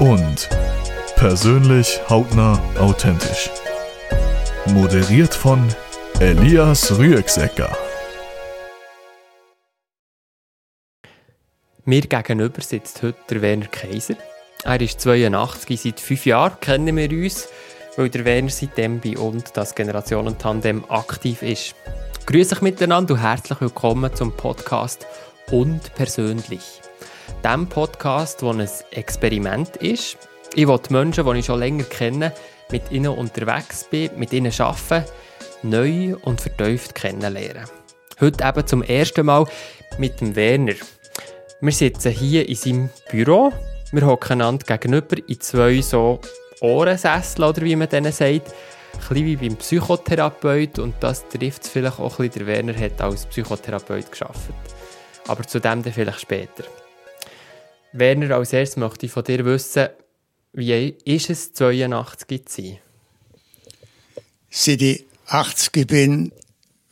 und 0.00 0.48
persönlich, 1.16 2.00
hautnah, 2.08 2.58
authentisch. 2.78 3.50
Moderiert 4.66 5.34
von 5.34 5.68
Elias 6.18 6.98
Rüegsecker. 6.98 7.76
Mir 11.84 12.00
gegenüber 12.02 12.62
sitzt 12.62 13.02
heute 13.02 13.18
der 13.28 13.42
Werner 13.42 13.66
Kaiser. 13.66 14.14
Er 14.64 14.80
ist 14.80 15.00
82, 15.00 15.80
seit 15.80 16.00
fünf 16.00 16.26
Jahren 16.26 16.58
kennen 16.60 16.96
wir 16.96 17.10
uns, 17.10 17.48
weil 17.96 18.08
der 18.08 18.24
Werner 18.24 18.50
seitdem 18.50 19.00
bei 19.00 19.18
uns 19.18 19.52
das 19.52 19.74
Generationentandem 19.74 20.84
aktiv 20.88 21.42
ist. 21.42 21.74
Grüße 22.24 22.56
euch 22.56 22.62
miteinander 22.62 23.14
und 23.14 23.20
herzlich 23.20 23.60
willkommen 23.60 24.14
zum 24.14 24.32
Podcast 24.32 25.06
«Und 25.50 25.94
persönlich». 25.94 26.80
Dem 27.44 27.66
Podcast, 27.68 28.42
der 28.42 28.48
ein 28.50 28.68
Experiment 28.90 29.76
ist. 29.76 30.16
Ich 30.54 30.66
will 30.66 30.78
die 30.78 30.92
Menschen, 30.92 31.24
die 31.24 31.38
ich 31.38 31.46
schon 31.46 31.60
länger 31.60 31.84
kenne, 31.84 32.32
mit 32.70 32.90
ihnen 32.90 33.12
unterwegs 33.12 33.84
bin, 33.84 34.10
mit 34.16 34.32
ihnen 34.32 34.52
arbeiten, 34.58 35.04
neu 35.62 36.16
und 36.22 36.40
vertieft 36.40 36.94
kennenlernen. 36.94 37.64
Heute 38.20 38.44
eben 38.44 38.66
zum 38.66 38.82
ersten 38.82 39.26
Mal 39.26 39.46
mit 39.98 40.20
dem 40.20 40.36
Werner. 40.36 40.74
Wir 41.60 41.72
sitzen 41.72 42.12
hier 42.12 42.48
in 42.48 42.54
seinem 42.54 42.90
Büro. 43.10 43.52
Wir 43.92 44.06
hocken 44.06 44.40
einander 44.40 44.64
gegenüber 44.64 45.16
in 45.26 45.40
zwei 45.40 45.80
so 45.80 46.20
Ohrensessel, 46.60 47.44
oder 47.44 47.62
wie 47.62 47.76
man 47.76 47.88
denen 47.88 48.12
sagt. 48.12 48.48
Ein 48.52 48.98
bisschen 48.98 49.26
wie 49.26 49.36
beim 49.36 49.56
Psychotherapeut. 49.56 50.78
Und 50.78 50.94
das 51.00 51.28
trifft 51.28 51.64
es 51.64 51.70
vielleicht 51.70 51.98
auch 51.98 52.18
ein 52.18 52.28
bisschen. 52.28 52.46
Der 52.46 52.54
Werner 52.54 52.78
hat 52.78 53.00
als 53.00 53.26
Psychotherapeut 53.26 54.10
geschafft. 54.10 54.52
Aber 55.28 55.42
zu 55.44 55.60
dem 55.60 55.82
dann 55.82 55.92
vielleicht 55.92 56.20
später. 56.20 56.64
Werner, 57.92 58.36
als 58.36 58.52
erstes 58.52 58.76
möchte 58.76 59.06
ich 59.06 59.12
von 59.12 59.24
dir 59.24 59.44
wissen, 59.44 59.88
wie 60.52 60.94
ist 61.04 61.30
es, 61.30 61.52
82 61.52 62.46
zu 62.46 62.62
sein? 62.62 62.78
Seit 64.50 64.82
ich 64.82 65.04
80 65.26 65.86
bin, 65.86 66.32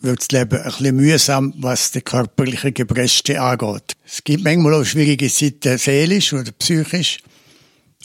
wird 0.00 0.20
das 0.20 0.30
Leben 0.30 0.58
ein 0.58 0.64
bisschen 0.64 0.96
mühsam, 0.96 1.54
was 1.58 1.90
die 1.90 2.02
körperlichen 2.02 2.72
Gebrechte 2.72 3.40
angeht. 3.40 3.96
Es 4.06 4.22
gibt 4.22 4.44
manchmal 4.44 4.74
auch 4.74 4.84
schwierige 4.84 5.28
Seiten 5.28 5.76
seelisch 5.76 6.32
oder 6.32 6.52
psychisch, 6.52 7.18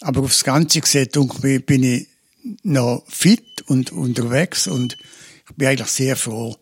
aber 0.02 0.22
aufs 0.22 0.44
Ganze 0.44 0.82
gesehen 0.82 1.10
bin 1.66 1.84
ich 1.84 2.08
noch 2.64 3.04
fit 3.08 3.62
und 3.68 3.92
unterwegs 3.92 4.68
und 4.68 4.98
ich 5.50 5.56
bin 5.56 5.68
eigentlich 5.68 5.88
sehr 5.90 6.16
froh. 6.16 6.56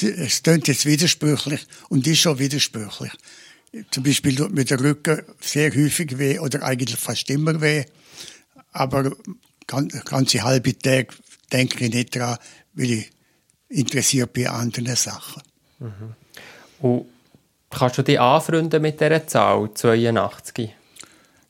Es 0.00 0.42
klingt 0.42 0.68
jetzt 0.68 0.86
widersprüchlich 0.86 1.66
und 1.88 2.06
ist 2.06 2.18
schon 2.18 2.38
widersprüchlich. 2.38 3.12
Zum 3.90 4.04
Beispiel 4.04 4.36
tut 4.36 4.52
mir 4.54 4.64
der 4.64 4.80
Rücken 4.80 5.22
sehr 5.40 5.74
häufig 5.74 6.18
weh 6.18 6.38
oder 6.38 6.62
eigentlich 6.62 6.96
fast 6.96 7.28
immer 7.30 7.60
weh. 7.60 7.84
Aber 8.72 9.12
ganze 9.66 10.42
halbe 10.42 10.78
Tage 10.78 11.08
denke 11.52 11.84
ich 11.84 11.92
nicht 11.92 12.16
daran, 12.16 12.38
weil 12.74 12.90
ich 12.90 13.10
interessiert 13.68 14.32
bin 14.32 14.46
an 14.46 14.66
anderen 14.66 14.96
Sachen. 14.96 15.42
Mhm. 15.78 16.14
Und 16.80 17.06
kannst 17.70 17.98
du 17.98 18.02
dich 18.02 18.20
anfreunden 18.20 18.80
mit 18.82 19.00
dieser 19.00 19.26
Zahl, 19.26 19.70
82? 19.74 20.70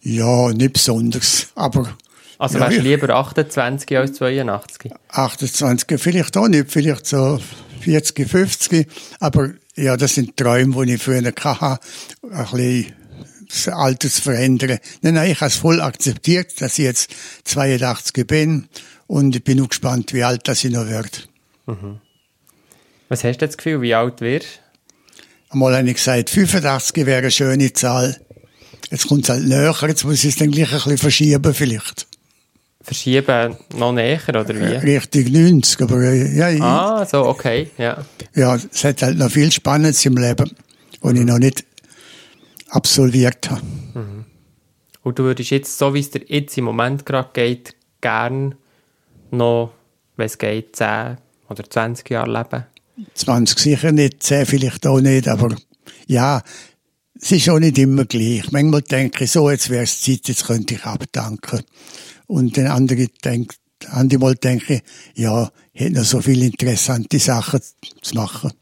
Ja, 0.01 0.51
nicht 0.53 0.73
besonders, 0.73 1.49
aber... 1.55 1.97
Also 2.37 2.59
ja, 2.59 2.65
wärst 2.65 2.79
du 2.79 2.83
lieber 2.83 3.15
28 3.15 3.97
als 3.97 4.15
82? 4.15 4.93
28 5.09 6.01
vielleicht 6.01 6.37
auch 6.37 6.49
nicht, 6.49 6.71
vielleicht 6.71 7.07
so 7.07 7.41
40, 7.81 8.29
50, 8.29 8.89
aber 9.21 9.55
ja, 9.77 9.97
das 9.97 10.15
sind 10.15 10.37
Träume, 10.37 10.87
die 10.87 10.95
ich 10.95 11.03
früher 11.03 11.23
hatte, 11.23 11.81
ein 12.31 12.45
bisschen 12.45 12.93
das 13.49 13.69
Alter 13.69 14.09
zu 14.09 14.23
verändern. 14.23 14.79
Nein, 15.03 15.15
nein, 15.15 15.31
ich 15.31 15.41
habe 15.41 15.49
es 15.49 15.57
voll 15.57 15.81
akzeptiert, 15.81 16.61
dass 16.61 16.79
ich 16.79 16.85
jetzt 16.85 17.11
82 17.45 18.27
bin 18.27 18.69
und 19.07 19.37
ich 19.37 19.45
bin 19.45 19.61
auch 19.61 19.69
gespannt, 19.69 20.13
wie 20.13 20.25
alt 20.25 20.49
das 20.49 20.65
ich 20.65 20.73
noch 20.73 20.89
werde. 20.89 21.11
Mhm. 21.67 22.01
Was 23.09 23.23
hast 23.25 23.41
du 23.41 23.47
das 23.47 23.57
Gefühl, 23.57 23.81
wie 23.83 23.95
alt 23.95 24.21
wirst 24.21 24.61
Einmal 25.51 25.77
habe 25.77 25.89
ich 25.89 25.95
gesagt, 25.95 26.31
85 26.31 27.07
wäre 27.07 27.19
eine 27.19 27.31
schöne 27.31 27.73
Zahl. 27.73 28.21
Jetzt 28.91 29.07
kommt 29.07 29.23
es 29.23 29.31
halt 29.31 29.45
näher, 29.45 29.75
jetzt 29.87 30.05
muss 30.05 30.25
ich 30.25 30.31
es 30.31 30.37
dann 30.37 30.51
gleich 30.51 30.73
ein 30.73 30.79
bisschen 30.79 30.99
verschieben 30.99 31.55
vielleicht. 31.55 32.09
Verschieben 32.85 33.57
noch 33.77 33.93
näher, 33.93 34.21
oder 34.29 34.49
wie? 34.49 34.93
Richtig 34.93 35.33
90, 35.33 35.81
aber 35.81 36.03
äh, 36.03 36.37
ja. 36.37 36.49
Ah, 36.63 37.07
so, 37.07 37.25
okay, 37.27 37.71
ja. 37.79 38.05
Ja, 38.35 38.57
es 38.57 38.85
hat 38.85 39.01
halt 39.01 39.17
noch 39.17 39.31
viel 39.31 39.51
Spannendes 39.51 40.05
im 40.05 40.19
Leben, 40.19 40.51
was 41.01 41.15
ich 41.15 41.25
noch 41.25 41.39
nicht 41.39 41.65
absolviert 42.69 43.51
habe. 43.51 43.63
Mhm. 43.95 44.25
Und 45.03 45.19
du 45.19 45.25
würdest 45.25 45.51
jetzt, 45.51 45.79
so 45.79 45.95
wie 45.95 46.01
es 46.01 46.11
dir 46.11 46.23
jetzt 46.27 46.59
im 46.59 46.65
Moment 46.65 47.07
gerade 47.07 47.31
geht, 47.33 47.75
gern 48.03 48.55
noch, 49.31 49.73
wenn 50.17 50.27
es 50.27 50.37
geht, 50.37 50.77
10 50.77 51.17
oder 51.49 51.65
20 51.69 52.11
Jahre 52.11 52.31
leben? 52.31 52.67
20 53.15 53.59
sicher 53.59 53.93
nicht, 53.93 54.23
10 54.23 54.45
vielleicht 54.45 54.87
auch 54.87 55.01
nicht, 55.01 55.27
aber 55.27 55.57
ja, 56.07 56.43
es 57.21 57.33
ist 57.33 57.49
auch 57.49 57.59
nicht 57.59 57.79
immer 57.79 58.05
gleich. 58.05 58.51
Manchmal 58.53 58.83
denke 58.83 59.25
ich 59.25 59.31
so, 59.31 59.51
jetzt 59.51 59.71
wäre 59.71 59.85
es 59.85 60.03
Zeit, 60.03 60.29
jetzt 60.29 60.47
könnte 60.47 60.75
ich 60.75 60.85
abdanken. 60.85 61.63
Und 62.27 62.57
den 62.57 62.67
anderen 62.67 63.09
denkt, 63.25 63.59
andere 63.89 64.35
denke 64.35 64.75
ich, 64.75 64.83
ja, 65.15 65.51
hätte 65.73 65.95
noch 65.95 66.05
so 66.05 66.21
viele 66.21 66.47
interessante 66.47 67.19
Sachen 67.19 67.61
zu 68.03 68.15
machen. 68.15 68.53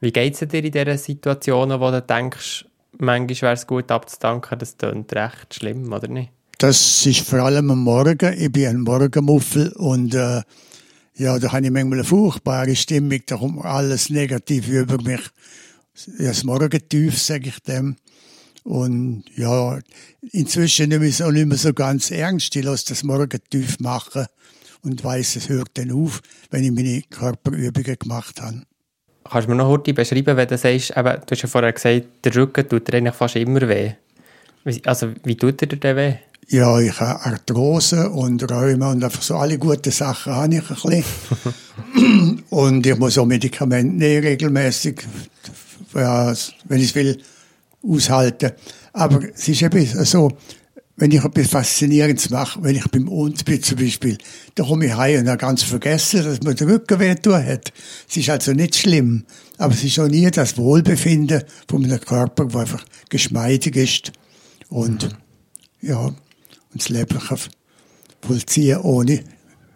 Wie 0.00 0.12
geht 0.12 0.34
es 0.34 0.48
dir 0.48 0.64
in 0.64 0.70
diesen 0.70 0.98
Situationen, 0.98 1.80
wo 1.80 1.90
du 1.90 2.02
denkst, 2.02 2.66
manchmal 2.98 3.40
wäre 3.42 3.52
es 3.54 3.66
gut 3.66 3.90
abzudanken, 3.90 4.58
das 4.58 4.76
klingt 4.76 5.12
recht 5.14 5.54
schlimm, 5.54 5.92
oder 5.92 6.08
nicht? 6.08 6.30
Das 6.58 7.04
ist 7.06 7.20
vor 7.20 7.40
allem 7.40 7.70
am 7.70 7.80
Morgen. 7.80 8.34
Ich 8.38 8.52
bin 8.52 8.66
ein 8.66 8.80
Morgenmuffel 8.80 9.72
und 9.72 10.14
äh, 10.14 10.42
ja, 11.16 11.38
da 11.38 11.52
habe 11.52 11.64
ich 11.64 11.70
manchmal 11.70 11.98
eine 11.98 12.04
furchtbare 12.04 12.74
Stimmung, 12.76 13.20
da 13.26 13.36
kommt 13.36 13.64
alles 13.64 14.10
negativ 14.10 14.68
über 14.68 15.00
mich. 15.02 15.20
Das 16.18 16.44
Morgentief, 16.44 17.20
sage 17.20 17.48
ich 17.48 17.60
dem. 17.60 17.96
Und 18.64 19.24
ja, 19.36 19.78
inzwischen 20.32 20.88
nehme 20.88 21.06
ich 21.06 21.20
es 21.20 21.22
auch 21.22 21.30
nicht 21.30 21.46
mehr 21.46 21.58
so 21.58 21.72
ganz 21.74 22.10
ernst. 22.10 22.56
Ich 22.56 22.64
lasse 22.64 22.86
das 22.88 23.04
Morgentief 23.04 23.78
machen 23.78 24.26
und 24.82 25.04
weiß, 25.04 25.36
es 25.36 25.48
hört 25.50 25.68
dann 25.74 25.92
auf, 25.92 26.22
wenn 26.50 26.64
ich 26.64 26.72
meine 26.72 27.02
Körperübungen 27.10 27.98
gemacht 27.98 28.40
habe. 28.40 28.62
Kannst 29.30 29.46
du 29.46 29.50
mir 29.50 29.56
noch 29.56 29.68
heute 29.68 29.92
beschreiben, 29.92 30.36
wenn 30.36 30.48
du 30.48 30.56
sagst, 30.56 30.96
eben, 30.96 31.04
du 31.04 31.30
hast 31.30 31.42
ja 31.42 31.48
vorher 31.48 31.72
gesagt, 31.72 32.06
der 32.24 32.34
Rücken 32.34 32.68
tut 32.68 32.88
dir 32.88 32.96
eigentlich 32.96 33.14
fast 33.14 33.36
immer 33.36 33.68
weh. 33.68 33.92
Also, 34.84 35.12
wie 35.24 35.36
tut 35.36 35.60
dir 35.60 35.66
der 35.66 35.96
weh? 35.96 36.14
Ja, 36.48 36.78
ich 36.78 36.98
habe 37.00 37.20
Arthrose 37.24 38.10
und 38.10 38.50
Rheuma 38.50 38.92
und 38.92 39.02
einfach 39.02 39.22
so 39.22 39.36
alle 39.36 39.58
guten 39.58 39.90
Sachen 39.90 40.34
habe 40.34 40.54
ich 40.54 40.70
ein 40.70 40.76
bisschen. 40.76 42.44
und 42.50 42.86
ich 42.86 42.98
muss 42.98 43.16
auch 43.16 43.24
Medikamente 43.24 43.94
nehmen, 43.94 44.26
regelmäßig, 44.26 45.02
wenn 45.92 46.80
ich 46.80 46.90
es 46.90 46.94
will, 46.94 47.18
aushalten. 47.86 48.52
Aber 48.92 49.20
es 49.34 49.48
ist 49.48 49.62
eben 49.62 49.84
so, 50.04 50.30
wenn 50.96 51.10
ich 51.10 51.24
etwas 51.24 51.48
Faszinierendes 51.48 52.30
mache, 52.30 52.62
wenn 52.62 52.76
ich 52.76 52.88
beim 52.88 53.08
Hund 53.08 53.44
bin 53.44 53.62
zum 53.62 53.78
Beispiel, 53.78 54.16
dann 54.54 54.66
komme 54.66 54.86
ich 54.86 54.96
heim 54.96 55.20
und 55.20 55.28
habe 55.28 55.38
ganz 55.38 55.62
vergessen, 55.62 56.24
dass 56.24 56.42
mir 56.42 56.54
der 56.54 56.68
Rücken 56.68 57.00
weh 57.00 57.10
hat. 57.10 57.72
Es 58.08 58.16
ist 58.16 58.30
also 58.30 58.52
nicht 58.52 58.76
schlimm, 58.76 59.24
aber 59.58 59.74
es 59.74 59.82
ist 59.82 59.98
auch 59.98 60.06
nie 60.06 60.30
das 60.30 60.56
Wohlbefinden 60.56 61.42
von 61.68 61.82
meinem 61.82 62.00
Körper, 62.00 62.52
wo 62.52 62.58
einfach 62.58 62.84
geschmeidig 63.08 63.76
ist 63.76 64.12
und 64.68 65.04
mhm. 65.04 65.88
ja, 65.88 65.98
und 65.98 66.16
das 66.74 66.88
Leben 66.88 67.18
kann 67.18 67.38
vollziehen 68.20 68.78
ohne 68.78 69.24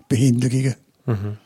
Behinderungen. 0.08 0.74
Mhm. 1.06 1.38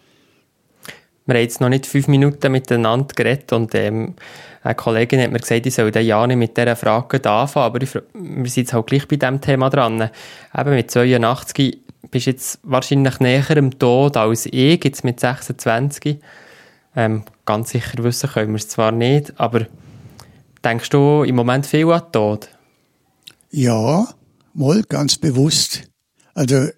Wir 1.25 1.34
haben 1.34 1.43
jetzt 1.43 1.61
noch 1.61 1.69
nicht 1.69 1.87
fünf 1.87 2.09
Minuten 2.09 2.50
miteinander 2.53 3.15
geredet 3.15 3.53
und 3.53 3.75
ähm, 3.75 4.14
eine 4.62 4.75
Kollegin 4.75 5.20
hat 5.20 5.32
mir 5.32 5.41
gesagt, 5.41 5.67
ich 5.67 5.75
soll 5.75 5.91
den 5.91 6.06
ja 6.06 6.25
nicht 6.26 6.37
mit 6.37 6.56
dieser 6.56 6.76
Frage 6.76 7.17
anfangen, 7.29 7.67
aber 7.67 7.82
ich, 7.82 7.94
wir 7.94 8.03
sind 8.50 8.56
jetzt 8.56 8.73
halt 8.73 8.87
gleich 8.87 9.09
bei 9.09 9.17
diesem 9.17 9.41
Thema 9.41 9.70
dran. 9.70 10.11
Eben 10.56 10.70
mit 10.70 10.91
82 10.91 11.79
bist 12.11 12.26
du 12.26 12.31
jetzt 12.31 12.61
wahrscheinlich 12.62 13.19
näher 13.20 13.56
im 13.56 13.76
Tod 13.79 14.17
als 14.17 14.47
ich, 14.47 14.85
jetzt 14.85 15.05
mit 15.05 15.19
26. 15.19 16.19
Ähm, 16.94 17.25
ganz 17.44 17.70
sicher 17.70 18.05
wissen 18.05 18.31
können 18.31 18.53
wir 18.53 18.56
es 18.56 18.69
zwar 18.69 18.93
nicht, 18.93 19.38
aber 19.41 19.67
denkst 20.62 20.91
du 20.91 21.25
im 21.25 21.35
Moment 21.35 21.67
viel 21.67 21.91
an 21.91 22.03
den 22.03 22.12
Tod? 22.12 22.49
Ja, 23.50 24.06
mal 24.55 24.82
ganz 24.82 25.17
bewusst. 25.17 25.85
Also, 26.35 26.69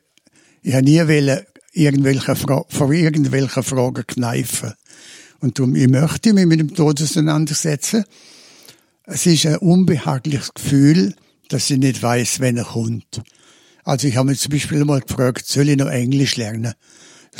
ich 0.62 0.74
habe 0.74 0.84
nie 0.84 1.00
wollen, 1.00 1.40
irgendwelche 1.72 2.36
vor 2.36 2.92
irgendwelchen 2.92 3.62
Fragen 3.62 4.06
kneifen. 4.06 4.74
Und 5.44 5.58
darum, 5.58 5.74
ich 5.74 5.88
möchte 5.88 6.32
mich 6.32 6.46
mit 6.46 6.58
dem 6.58 6.74
Tod 6.74 7.02
auseinandersetzen. 7.02 8.06
Es 9.02 9.26
ist 9.26 9.44
ein 9.44 9.58
unbehagliches 9.58 10.54
Gefühl, 10.54 11.14
dass 11.50 11.68
ich 11.68 11.76
nicht 11.76 12.02
weiß, 12.02 12.40
wenn 12.40 12.56
er 12.56 12.64
kommt. 12.64 13.20
Also 13.84 14.08
ich 14.08 14.16
habe 14.16 14.30
mich 14.30 14.40
zum 14.40 14.52
Beispiel 14.52 14.82
mal 14.86 15.02
gefragt, 15.02 15.46
soll 15.46 15.68
ich 15.68 15.76
noch 15.76 15.90
Englisch 15.90 16.36
lernen? 16.36 16.72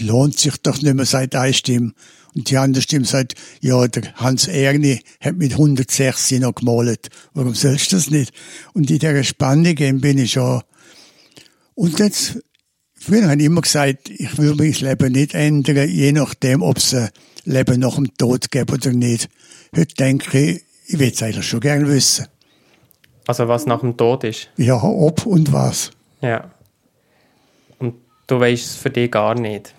lohnt 0.00 0.38
sich 0.38 0.58
doch 0.58 0.82
nicht 0.82 0.92
mehr, 0.92 1.06
sagt 1.06 1.34
eine 1.34 1.54
Stimme. 1.54 1.94
Und 2.34 2.50
die 2.50 2.58
andere 2.58 2.82
Stimme 2.82 3.06
sagt, 3.06 3.36
ja, 3.62 3.88
der 3.88 4.12
Hans 4.16 4.48
Erni 4.48 5.00
hat 5.20 5.36
mit 5.36 5.52
106 5.52 6.32
noch 6.32 6.56
gemalt. 6.56 7.08
Warum 7.32 7.54
sollst 7.54 7.90
du 7.92 7.96
das 7.96 8.10
nicht? 8.10 8.34
Und 8.74 8.90
in 8.90 8.98
dieser 8.98 9.24
Spannung 9.24 9.76
bin 9.76 10.18
ich 10.18 10.32
schon. 10.32 10.60
Und 11.74 11.98
jetzt, 12.00 12.38
früher 12.92 13.30
habe 13.30 13.40
ich 13.40 13.46
immer 13.46 13.62
gesagt, 13.62 14.10
ich 14.10 14.36
will 14.36 14.54
mein 14.56 14.72
Leben 14.72 15.12
nicht 15.12 15.32
ändern, 15.32 15.88
je 15.88 16.12
nachdem, 16.12 16.60
ob 16.60 16.76
es 16.76 16.92
ein 16.92 17.08
Leben 17.44 17.80
nach 17.80 17.96
dem 17.96 18.16
Tod 18.16 18.50
gibt 18.50 18.72
oder 18.72 18.90
nicht. 18.92 19.28
Heute 19.76 19.94
denke 19.94 20.38
ich, 20.38 20.64
ich 20.86 20.98
will 20.98 21.10
es 21.10 21.22
eigentlich 21.22 21.46
schon 21.46 21.60
gerne 21.60 21.86
wissen. 21.88 22.26
Also 23.26 23.48
was 23.48 23.66
nach 23.66 23.80
dem 23.80 23.96
Tod 23.96 24.24
ist? 24.24 24.50
Ja, 24.56 24.82
ob 24.82 25.24
und 25.26 25.52
was. 25.52 25.90
Ja. 26.20 26.50
Und 27.78 27.94
du 28.26 28.40
weißt 28.40 28.64
es 28.64 28.76
für 28.76 28.90
dich 28.90 29.10
gar 29.10 29.34
nicht? 29.34 29.74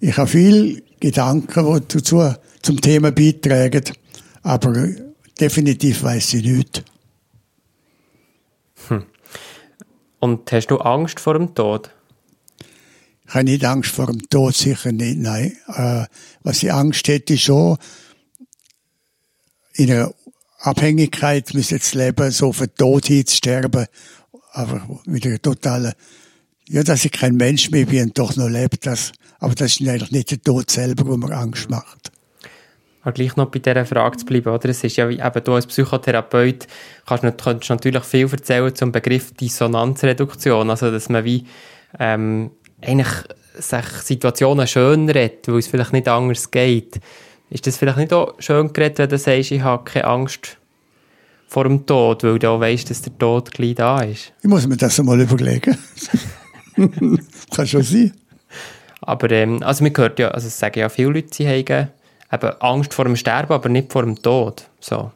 Ich 0.00 0.16
habe 0.16 0.28
viele 0.28 0.82
Gedanken, 1.00 1.74
die 1.74 1.88
dazu 1.88 2.34
zum 2.62 2.80
Thema 2.80 3.10
beitragen, 3.10 3.84
aber 4.42 4.88
definitiv 5.40 6.02
weiß 6.02 6.34
ich 6.34 6.44
nicht. 6.44 6.84
Hm. 8.88 9.04
Und 10.20 10.52
hast 10.52 10.66
du 10.68 10.78
Angst 10.78 11.20
vor 11.20 11.34
dem 11.34 11.54
Tod? 11.54 11.90
Ich 13.26 13.34
habe 13.34 13.44
nicht 13.44 13.64
Angst 13.64 13.90
vor 13.90 14.06
dem 14.06 14.28
Tod, 14.28 14.54
sicher 14.54 14.92
nicht, 14.92 15.18
nein. 15.18 15.56
Äh, 15.68 16.04
was 16.42 16.62
ich 16.62 16.72
Angst 16.72 17.08
hätte, 17.08 17.38
schon 17.38 17.78
in 19.74 19.90
einer 19.90 20.14
Abhängigkeit 20.60 21.52
das 21.54 21.94
Leben 21.94 22.30
so 22.30 22.52
für 22.52 22.68
den 22.68 22.76
Tod 22.76 23.06
hinzusterben, 23.06 23.86
aber 24.52 25.00
mit 25.04 25.26
einer 25.26 25.40
totalen, 25.40 25.92
ja, 26.68 26.82
dass 26.82 27.04
ich 27.04 27.12
kein 27.12 27.36
Mensch 27.36 27.70
mehr 27.70 27.86
bin 27.86 28.04
und 28.04 28.18
doch 28.18 28.36
noch 28.36 28.48
lebt, 28.48 28.86
das, 28.86 29.12
aber 29.38 29.54
das 29.54 29.80
ist 29.80 29.88
eigentlich 29.88 30.12
nicht 30.12 30.30
der 30.30 30.42
Tod 30.42 30.70
selber, 30.70 31.06
wo 31.06 31.16
mir 31.16 31.36
Angst 31.36 31.68
macht. 31.68 32.12
Aber 33.02 33.12
gleich 33.12 33.36
noch 33.36 33.50
bei 33.50 33.58
dieser 33.58 33.84
Frage 33.84 34.16
zu 34.16 34.24
bleiben, 34.24 34.48
oder? 34.48 34.68
Es 34.70 34.82
ist 34.82 34.96
ja, 34.96 35.10
eben 35.10 35.44
du 35.44 35.52
als 35.52 35.66
Psychotherapeut 35.66 36.66
kannst, 37.04 37.38
kannst 37.38 37.68
natürlich 37.68 38.04
viel 38.04 38.30
erzählen 38.30 38.74
zum 38.74 38.92
Begriff 38.92 39.32
Dissonanzreduktion, 39.34 40.70
also 40.70 40.90
dass 40.90 41.10
man 41.10 41.24
wie, 41.24 41.44
ähm, 41.98 42.52
eigentlich 42.80 43.08
sich 43.58 43.86
Situationen 44.02 44.66
schön 44.66 45.08
redet, 45.08 45.48
weil 45.48 45.58
es 45.58 45.66
vielleicht 45.66 45.92
nicht 45.92 46.08
anders 46.08 46.50
geht. 46.50 47.00
Ist 47.50 47.66
das 47.66 47.76
vielleicht 47.76 47.98
nicht 47.98 48.12
auch 48.12 48.34
schön 48.38 48.72
geredet, 48.72 48.98
wenn 48.98 49.08
du 49.08 49.18
sagst, 49.18 49.52
ich 49.52 49.62
habe 49.62 49.84
keine 49.84 50.06
Angst 50.06 50.58
vor 51.46 51.64
dem 51.64 51.86
Tod, 51.86 52.24
weil 52.24 52.38
du 52.38 52.50
auch 52.50 52.60
weißt, 52.60 52.90
dass 52.90 53.02
der 53.02 53.16
Tod 53.16 53.52
gleich 53.52 53.76
da 53.76 54.02
ist? 54.02 54.32
Ich 54.42 54.48
muss 54.48 54.66
mir 54.66 54.76
das 54.76 54.98
einmal 54.98 55.20
überlegen. 55.20 55.78
Kann 57.54 57.66
schon 57.66 57.82
sein. 57.82 58.12
Aber 59.02 59.30
ähm, 59.30 59.62
also 59.62 59.84
man 59.84 59.92
hört 59.96 60.18
ja, 60.18 60.28
also 60.28 60.48
es 60.48 60.58
sagen 60.58 60.80
ja 60.80 60.88
viele 60.88 61.10
Leute, 61.10 61.28
sie 61.30 61.46
haben 61.46 61.90
eben 62.32 62.60
Angst 62.60 62.94
vor 62.94 63.04
dem 63.04 63.16
Sterben, 63.16 63.52
aber 63.52 63.68
nicht 63.68 63.92
vor 63.92 64.02
dem 64.02 64.20
Tod. 64.20 64.64
So. 64.80 65.12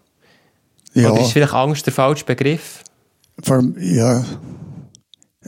Ja. 0.95 1.11
Oder 1.11 1.23
ist 1.23 1.33
vielleicht 1.33 1.55
Angst 1.55 1.87
der 1.87 1.93
falsche 1.93 2.25
Begriff? 2.25 2.83
Vor, 3.43 3.63
ja. 3.81 4.25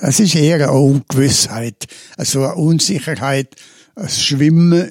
Es 0.02 0.18
ist 0.18 0.34
eher 0.34 0.56
eine 0.56 0.72
Ungewissheit, 0.72 1.86
also 2.16 2.44
eine 2.44 2.54
Unsicherheit, 2.54 3.56
ein 3.96 4.08
Schwimmen 4.08 4.90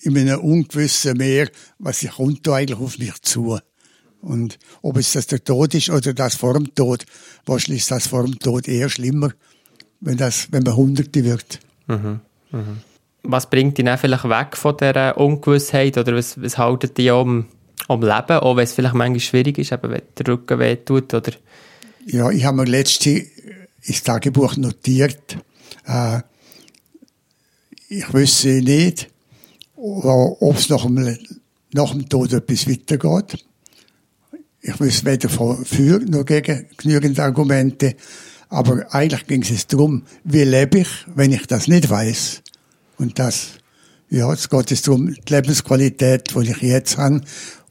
in 0.00 0.18
einem 0.18 0.40
ungewissen 0.40 1.16
Meer, 1.16 1.48
was 1.78 2.06
kommt 2.16 2.46
da 2.46 2.54
eigentlich 2.54 2.78
auf 2.78 2.98
mich 2.98 3.20
zu. 3.22 3.58
Und 4.20 4.58
ob 4.82 4.96
es 4.96 5.12
das 5.12 5.28
der 5.28 5.44
Tod 5.44 5.74
ist 5.74 5.90
oder 5.90 6.12
das 6.12 6.34
vor 6.34 6.54
dem 6.54 6.74
Tod, 6.74 7.04
wahrscheinlich 7.46 7.82
ist 7.82 7.90
das 7.90 8.08
vor 8.08 8.24
dem 8.24 8.38
Tod 8.38 8.66
eher 8.66 8.88
schlimmer, 8.88 9.30
wenn, 10.00 10.16
das, 10.16 10.48
wenn 10.50 10.64
man 10.64 10.76
Hunderte 10.76 11.24
wird. 11.24 11.60
Mhm. 11.86 12.20
Mhm. 12.50 12.78
Was 13.22 13.48
bringt 13.48 13.78
dich 13.78 13.84
dann 13.84 13.98
vielleicht 13.98 14.24
weg 14.24 14.56
von 14.56 14.76
dieser 14.76 15.16
Ungewissheit 15.18 15.98
oder 15.98 16.16
was, 16.16 16.40
was 16.40 16.58
haltet 16.58 16.98
dich 16.98 17.10
um, 17.10 17.46
um 17.86 18.00
Leben, 18.00 18.38
auch 18.38 18.56
wenn 18.56 18.64
es 18.64 18.72
vielleicht 18.72 18.94
manchmal 18.94 19.20
schwierig 19.20 19.58
ist, 19.58 19.70
eben 19.70 19.90
wenn 19.90 20.02
der 20.18 20.26
Rücken 20.26 20.58
weh 20.58 20.76
tut? 20.76 21.14
Oder? 21.14 21.32
Ja, 22.06 22.30
ich 22.30 22.44
habe 22.44 22.56
mir 22.56 22.64
letzte 22.64 23.24
ins 23.82 24.02
Tagebuch 24.02 24.56
notiert, 24.56 25.38
äh, 25.86 26.20
ich 27.88 28.12
wüsste 28.12 28.62
nicht, 28.62 29.08
ob 29.76 30.56
es 30.56 30.68
nach 30.68 30.84
dem, 30.84 31.18
nach 31.72 31.92
dem 31.92 32.08
Tod 32.08 32.32
etwas 32.32 32.68
weitergeht. 32.68 33.44
Ich 34.60 34.78
wüsste 34.78 35.06
weder 35.06 35.28
für 35.28 36.00
noch 36.00 36.26
gegen 36.26 36.66
genügend 36.76 37.18
Argumente. 37.18 37.96
Aber 38.50 38.92
eigentlich 38.94 39.26
ging 39.26 39.42
es 39.42 39.66
darum, 39.66 40.02
wie 40.24 40.44
lebe 40.44 40.80
ich, 40.80 40.88
wenn 41.14 41.32
ich 41.32 41.46
das 41.46 41.68
nicht 41.68 41.88
weiß. 41.88 42.42
Und 42.98 43.18
das, 43.18 43.52
ja, 44.10 44.32
es 44.32 44.48
geht 44.48 44.72
es 44.72 44.82
darum, 44.82 45.14
die 45.14 45.32
Lebensqualität, 45.34 46.34
die 46.34 46.50
ich 46.50 46.62
jetzt 46.62 46.98
habe, 46.98 47.20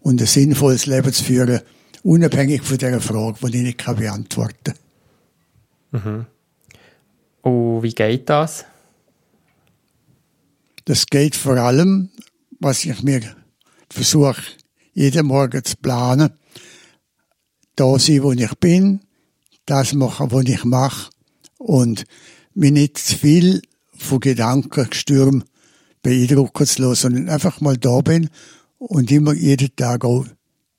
und 0.01 0.21
ein 0.21 0.27
sinnvolles 0.27 0.85
Leben 0.85 1.11
zu 1.11 1.23
führen, 1.23 1.61
unabhängig 2.03 2.61
von 2.61 2.77
dieser 2.77 3.01
Frage, 3.01 3.37
die 3.51 3.57
ich 3.57 3.63
nicht 3.63 3.85
beantworten 3.85 4.55
kann. 4.63 4.86
Mhm. 5.91 6.25
Und 7.41 7.83
wie 7.83 7.93
geht 7.93 8.29
das? 8.29 8.65
Das 10.85 11.05
geht 11.05 11.35
vor 11.35 11.57
allem, 11.57 12.09
was 12.59 12.85
ich 12.85 13.03
mir 13.03 13.21
versuche, 13.91 14.41
jeden 14.93 15.27
Morgen 15.27 15.63
zu 15.63 15.75
planen, 15.77 16.31
da 17.75 17.99
sein, 17.99 18.23
wo 18.23 18.31
ich 18.31 18.55
bin, 18.55 19.01
das 19.65 19.93
machen, 19.93 20.31
was 20.31 20.45
ich 20.45 20.63
mache 20.63 21.09
und 21.57 22.05
mich 22.53 22.71
nicht 22.71 22.97
zu 22.97 23.15
viel 23.15 23.61
von 23.97 24.19
Gedankengestürm 24.19 25.43
beeindrucken 26.01 26.65
zu 26.65 26.81
lassen, 26.81 26.95
sondern 26.95 27.29
einfach 27.29 27.61
mal 27.61 27.77
da 27.77 28.01
bin 28.01 28.29
und 28.77 29.11
immer 29.11 29.33
jeden 29.33 29.75
Tag 29.75 30.05
auch 30.05 30.25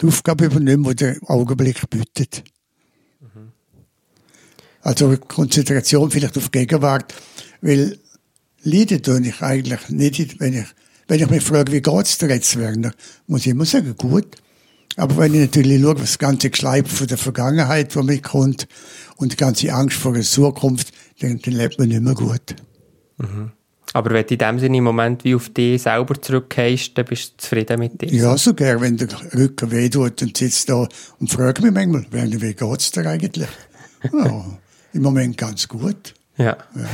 die 0.01 0.07
Aufgabe 0.07 0.47
übernehmen, 0.47 0.85
die 0.85 0.97
der 0.97 1.17
Augenblick 1.27 1.89
bietet. 1.91 2.45
Also 4.89 5.15
Konzentration 5.19 6.11
vielleicht 6.11 6.39
auf 6.39 6.51
Gegenwart, 6.51 7.15
weil 7.61 7.99
leiden 8.63 9.03
tue 9.03 9.21
ich 9.21 9.43
eigentlich 9.43 9.91
nicht, 9.91 10.41
wenn 10.41 10.55
ich, 10.55 10.65
wenn 11.09 11.21
ich 11.21 11.29
mich 11.29 11.43
frage, 11.43 11.73
wie 11.73 11.83
geht's 11.83 12.17
dir 12.17 12.31
jetzt, 12.31 12.59
Werner, 12.59 12.93
muss 13.27 13.43
ich 13.43 13.49
immer 13.49 13.67
sagen, 13.67 13.95
gut. 13.99 14.39
Aber 14.97 15.19
wenn 15.19 15.35
ich 15.35 15.41
natürlich 15.41 15.83
schaue, 15.83 15.97
was 15.97 16.13
das 16.13 16.19
ganze 16.19 16.49
Geschleip 16.49 16.89
von 16.89 17.07
der 17.07 17.19
Vergangenheit, 17.19 17.95
wo 17.97 18.03
mich 18.03 18.23
kommt, 18.23 18.67
und 19.19 19.33
die 19.33 19.37
ganze 19.37 19.75
Angst 19.75 19.99
vor 19.99 20.15
der 20.15 20.23
Zukunft, 20.23 20.91
dann, 21.21 21.39
dann 21.39 21.53
lebt 21.53 21.79
man 21.79 21.89
nicht 21.89 22.01
mehr 22.01 22.15
gut. 22.15 22.57
Mhm. 23.19 23.53
Aber 23.93 24.11
wenn 24.13 24.27
du 24.27 24.33
in 24.33 24.39
dem 24.39 24.59
Sinne 24.59 24.79
im 24.79 24.85
Moment 24.85 25.23
wie 25.23 25.35
auf 25.35 25.51
dich 25.51 25.83
selber 25.83 26.19
zurückgehst, 26.19 26.97
dann 26.97 27.05
bist 27.05 27.33
du 27.33 27.37
zufrieden 27.37 27.79
mit 27.79 28.01
dir? 28.01 28.09
Ja, 28.09 28.39
sogar, 28.39 28.81
wenn 28.81 28.97
der 28.97 29.09
Rücken 29.35 29.71
weh 29.71 29.91
tut 29.91 30.23
und 30.23 30.35
sitzt 30.35 30.71
da 30.71 30.89
und 31.21 31.31
fragt 31.31 31.61
mich 31.61 31.73
manchmal, 31.73 32.07
wie 32.11 32.55
geht's 32.55 32.91
dir 32.91 33.05
eigentlich? 33.05 33.49
ja, 34.15 34.59
Im 34.93 35.03
Moment 35.03 35.37
ganz 35.37 35.69
gut. 35.69 36.15
Ja. 36.37 36.57
ja. 36.75 36.85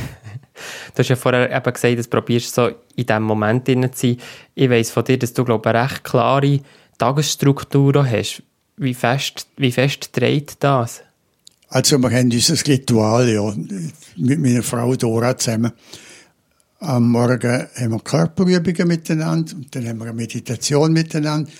Du 0.93 0.99
hast 0.99 1.09
ja 1.09 1.17
vorher 1.17 1.51
eben 1.51 1.73
gesagt, 1.73 1.99
dass 1.99 2.09
du 2.09 2.17
probierst, 2.17 2.55
so 2.55 2.67
in 2.95 3.05
diesem 3.05 3.23
Moment 3.23 3.67
drin 3.67 3.91
zu 3.91 4.07
sein. 4.07 4.17
Ich 4.55 4.69
weiss 4.69 4.89
von 4.89 5.03
dir, 5.03 5.19
dass 5.19 5.33
du, 5.33 5.43
glaube 5.43 5.69
ich, 5.69 5.75
eine 5.75 5.83
recht 5.83 6.03
klare 6.05 6.61
Tagesstruktur 6.97 8.09
hast. 8.09 8.41
Wie 8.77 8.93
fest, 8.93 9.47
wie 9.57 9.73
fest 9.73 10.09
dreht 10.13 10.55
das? 10.61 11.01
Also, 11.67 11.97
wir 11.97 12.09
haben 12.09 12.29
dieses 12.29 12.65
Ritual, 12.67 13.27
ja, 13.27 13.53
mit 14.15 14.39
meiner 14.39 14.63
Frau 14.63 14.95
Dora 14.95 15.37
zusammen. 15.37 15.73
Am 16.79 17.09
Morgen 17.09 17.67
haben 17.75 17.91
wir 17.91 17.99
Körperübungen 17.99 18.87
miteinander 18.87 19.55
und 19.55 19.75
dann 19.75 19.87
haben 19.87 19.97
wir 19.97 20.05
eine 20.05 20.13
Meditation 20.13 20.93
miteinander. 20.93 21.51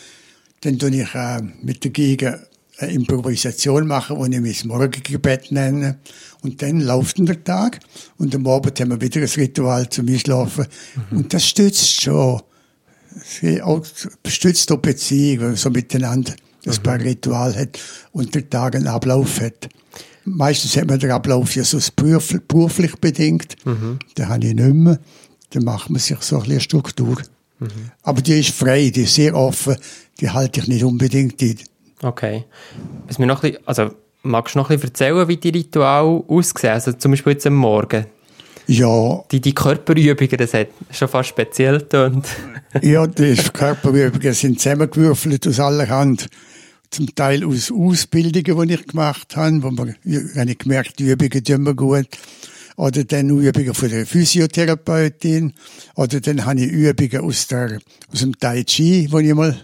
Dann 0.62 0.80
tue 0.80 0.89
ich 0.89 1.13
äh, 1.15 1.42
mit 1.62 1.84
der 1.84 1.92
Geige 1.92 2.48
eine 2.77 2.91
Improvisation 2.91 3.88
machen, 3.88 4.32
die 4.32 4.50
ich 4.50 4.65
mein 4.65 4.77
Morgengebet 4.77 5.51
nenne. 5.51 6.00
Und 6.41 6.62
dann 6.62 6.82
läuft 6.82 7.17
der 7.20 7.44
Tag 7.44 7.79
und 8.17 8.36
am 8.36 8.46
Abend 8.48 8.79
haben 8.79 8.91
wir 8.91 9.01
wieder 9.01 9.22
ein 9.22 9.27
Ritual 9.27 9.89
zum 9.89 10.08
Einschlafen. 10.08 10.67
Mhm. 11.12 11.17
Und 11.17 11.34
das 11.34 11.46
stützt 11.46 12.01
schon. 12.01 12.41
Das 13.41 14.34
stützt 14.34 14.70
die 14.70 14.77
Beziehung, 14.77 15.39
wenn 15.39 15.48
man 15.48 15.55
so 15.55 15.70
miteinander 15.70 16.34
ein 16.65 16.72
mhm. 16.72 16.84
paar 16.84 17.00
Ritual 17.00 17.55
hat 17.55 17.79
und 18.12 18.36
der 18.36 18.50
Tag 18.50 18.75
einen 18.75 18.88
Ablauf 18.88 19.39
hat. 19.39 19.70
Meistens 20.25 20.75
hat 20.75 20.88
man 20.88 21.00
den 21.00 21.12
Ablauf 21.12 21.55
ja 21.55 21.63
so 21.63 21.79
beruflich 21.96 22.96
bedingt. 22.98 23.55
Mhm. 23.65 24.00
Den 24.17 24.27
habe 24.27 24.46
ich 24.48 24.55
nicht 24.55 24.74
mehr. 24.74 25.00
Dann 25.51 25.63
macht 25.63 25.89
man 25.89 26.00
sich 26.00 26.20
so 26.22 26.38
ein 26.38 26.44
bisschen 26.44 26.62
Struktur. 26.62 27.22
Mhm. 27.60 27.91
Aber 28.01 28.22
die 28.22 28.39
ist 28.39 28.50
frei, 28.50 28.89
die 28.89 29.03
ist 29.03 29.15
sehr 29.15 29.36
offen. 29.36 29.75
Die 30.20 30.29
halte 30.29 30.60
ich 30.60 30.67
nicht 30.67 30.84
unbedingt. 30.84 31.39
Die, 31.41 31.55
Okay. 32.06 32.46
Was 33.08 33.18
mir 33.18 33.26
noch 33.26 33.44
ein 33.44 33.52
bisschen, 33.52 33.68
also, 33.68 33.90
magst 34.22 34.54
du 34.54 34.60
noch 34.60 34.70
ein 34.70 34.78
bisschen 34.78 34.90
erzählen, 34.90 35.28
wie 35.28 35.38
die 35.38 35.50
Ritual 35.50 36.24
aussehen? 36.28 36.74
Also 36.74 36.94
zum 36.94 37.12
Beispiel 37.12 37.34
jetzt 37.34 37.48
am 37.48 37.56
Morgen. 37.56 38.06
Ja. 38.68 39.24
Die, 39.32 39.42
die 39.42 39.56
Körperübungen, 39.56 40.38
das 40.38 40.54
hat 40.54 40.68
schon 40.92 41.08
fast 41.08 41.30
speziell 41.30 41.80
getönt. 41.80 42.28
ja, 42.82 43.08
die 43.08 43.36
Körperübungen 43.36 44.34
sind 44.34 44.60
zusammengewürfelt 44.60 45.48
aus 45.48 45.60
aller 45.60 45.90
Hand. 45.90 46.28
Zum 46.92 47.14
Teil 47.16 47.44
aus 47.44 47.72
Ausbildungen, 47.72 48.68
die 48.68 48.74
ich 48.76 48.88
gemacht 48.88 49.36
habe, 49.36 49.64
wo 49.64 49.72
man, 49.72 49.96
habe 50.36 50.52
ich 50.52 50.58
gemerkt, 50.60 51.00
die 51.00 51.10
Übungen 51.10 51.44
tun 51.44 51.64
mir 51.64 51.76
gut. 51.76 52.08
oder 52.78 53.04
dann 53.04 53.30
Übungen 53.30 53.74
von 53.74 53.90
der 53.90 54.06
Physiotherapeutin, 54.06 55.54
oder 55.96 56.20
dann 56.22 56.46
habe 56.46 56.62
ich 56.62 56.72
Übungen 56.72 57.22
aus, 57.22 57.48
der, 57.48 57.80
aus 58.12 58.20
dem 58.20 58.38
Tai 58.38 58.64
Chi, 58.64 59.08
wo 59.12 59.20
ich 59.20 59.34
mal 59.34 59.58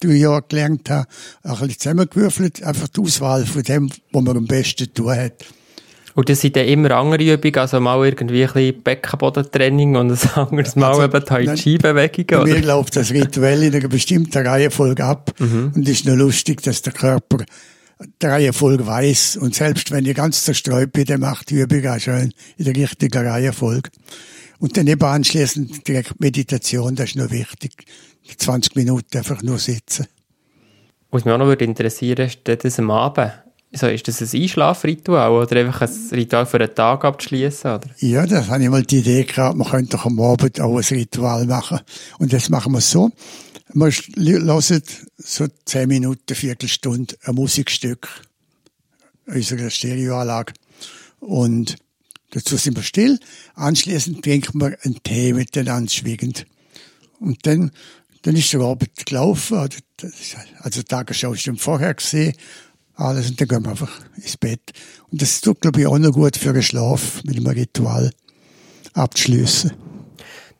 drei 0.00 0.14
Jahre 0.14 0.44
gelernt 0.48 0.90
habe, 0.90 1.06
ein 1.42 1.52
bisschen 1.52 1.78
zusammengewürfelt, 1.78 2.62
einfach 2.62 2.88
die 2.88 3.00
Auswahl 3.00 3.46
von 3.46 3.62
dem, 3.62 3.90
was 4.12 4.22
man 4.22 4.36
am 4.36 4.46
besten 4.46 4.92
tun 4.92 5.16
hat. 5.16 5.44
Und 6.16 6.30
das 6.30 6.40
sind 6.40 6.56
dann 6.56 6.66
immer 6.66 6.92
andere 6.92 7.34
Übungen, 7.34 7.56
also 7.56 7.78
mal 7.78 8.02
irgendwie 8.02 8.42
ein 8.42 8.52
bisschen 8.52 8.82
Beckenbodentraining 8.82 9.96
und 9.96 10.12
ein 10.12 10.30
anderes 10.34 10.74
Mal 10.74 10.88
also, 10.88 11.04
eben 11.04 11.24
Tai 11.26 11.44
Chi-Bewegungen? 11.54 12.44
Mir 12.44 12.62
läuft 12.62 12.96
das 12.96 13.10
rituell 13.10 13.62
in 13.64 13.74
einer 13.74 13.88
bestimmten 13.88 14.46
Reihenfolge 14.46 15.04
ab. 15.04 15.30
Mhm. 15.38 15.72
Und 15.74 15.82
es 15.86 15.98
ist 15.98 16.06
nur 16.06 16.16
lustig, 16.16 16.62
dass 16.62 16.80
der 16.80 16.94
Körper 16.94 17.44
die 18.22 18.26
Reihenfolge 18.26 18.86
weiß. 18.86 19.36
Und 19.36 19.54
selbst 19.54 19.90
wenn 19.90 20.06
ich 20.06 20.14
ganz 20.14 20.42
zerstreut 20.42 20.90
bin, 20.92 21.04
dann 21.04 21.20
macht 21.20 21.50
die 21.50 21.56
Übung 21.56 21.86
auch 21.86 21.98
schön 21.98 22.32
in 22.56 22.64
der 22.64 22.74
richtigen 22.74 23.26
Reihenfolge. 23.26 23.90
Und 24.58 24.74
dann 24.78 24.86
eben 24.86 25.04
anschließend 25.04 25.86
direkt 25.86 26.18
Meditation, 26.18 26.94
das 26.96 27.10
ist 27.10 27.16
nur 27.16 27.30
wichtig. 27.30 27.72
20 28.36 28.76
Minuten 28.76 29.16
einfach 29.16 29.42
nur 29.42 29.58
sitzen. 29.58 30.06
Was 31.10 31.24
mich 31.24 31.32
auch 31.32 31.38
noch 31.38 31.52
interessieren 31.52 32.18
würde, 32.18 32.52
ist 32.52 32.64
das 32.64 32.78
am 32.78 32.90
Abend 32.90 33.32
so, 33.72 33.88
ist 33.88 34.08
das 34.08 34.22
ein 34.22 34.42
Einschlafritual 34.42 35.30
oder 35.30 35.56
einfach 35.60 35.82
ein 35.82 35.90
Ritual 36.12 36.46
für 36.46 36.58
einen 36.58 36.74
Tag 36.74 37.04
abzuschließen? 37.04 37.80
Ja, 37.98 38.26
das 38.26 38.48
habe 38.48 38.62
ich 38.62 38.70
mal 38.70 38.82
die 38.82 38.98
Idee 38.98 39.24
gehabt, 39.24 39.56
man 39.56 39.68
könnte 39.68 39.96
doch 39.96 40.06
am 40.06 40.20
Abend 40.20 40.60
auch 40.60 40.76
ein 40.76 40.84
Ritual 40.84 41.46
machen. 41.46 41.80
Und 42.18 42.32
das 42.32 42.48
machen 42.48 42.72
wir 42.72 42.80
so. 42.80 43.10
Wir 43.74 43.90
hören 44.40 44.82
so 45.18 45.46
zehn 45.64 45.88
Minuten, 45.88 46.34
Viertelstunde 46.34 47.16
ein 47.24 47.34
Musikstück 47.34 48.08
unserer 49.26 49.70
Stereoanlage. 49.70 50.54
Und 51.20 51.76
dazu 52.30 52.56
sind 52.56 52.76
wir 52.76 52.84
still. 52.84 53.18
Anschließend 53.54 54.22
trinken 54.22 54.60
wir 54.60 54.78
einen 54.82 55.02
Tee 55.02 55.32
miteinander 55.32 55.90
schwiegend. 55.90 56.46
Und 57.18 57.44
dann, 57.46 57.72
dann 58.22 58.36
ist 58.36 58.52
der 58.52 58.60
Abend 58.60 59.06
gelaufen. 59.06 59.58
Also, 59.58 59.78
die 60.80 60.84
Tagesschau 60.84 61.32
ist 61.32 61.42
schon 61.42 61.56
vorher 61.56 61.94
gesehen 61.94 62.34
alles 62.96 63.30
und 63.30 63.40
dann 63.40 63.48
gehen 63.48 63.62
wir 63.62 63.70
einfach 63.70 63.92
ins 64.16 64.36
Bett. 64.36 64.72
Und 65.10 65.20
das 65.20 65.40
tut, 65.40 65.60
glaube 65.60 65.80
ich, 65.80 65.86
auch 65.86 65.98
noch 65.98 66.12
gut 66.12 66.36
für 66.36 66.50
einen 66.50 66.62
Schlaf, 66.62 67.22
mit 67.24 67.36
einem 67.36 67.46
Ritual 67.46 68.10
abzuschliessen. 68.94 69.72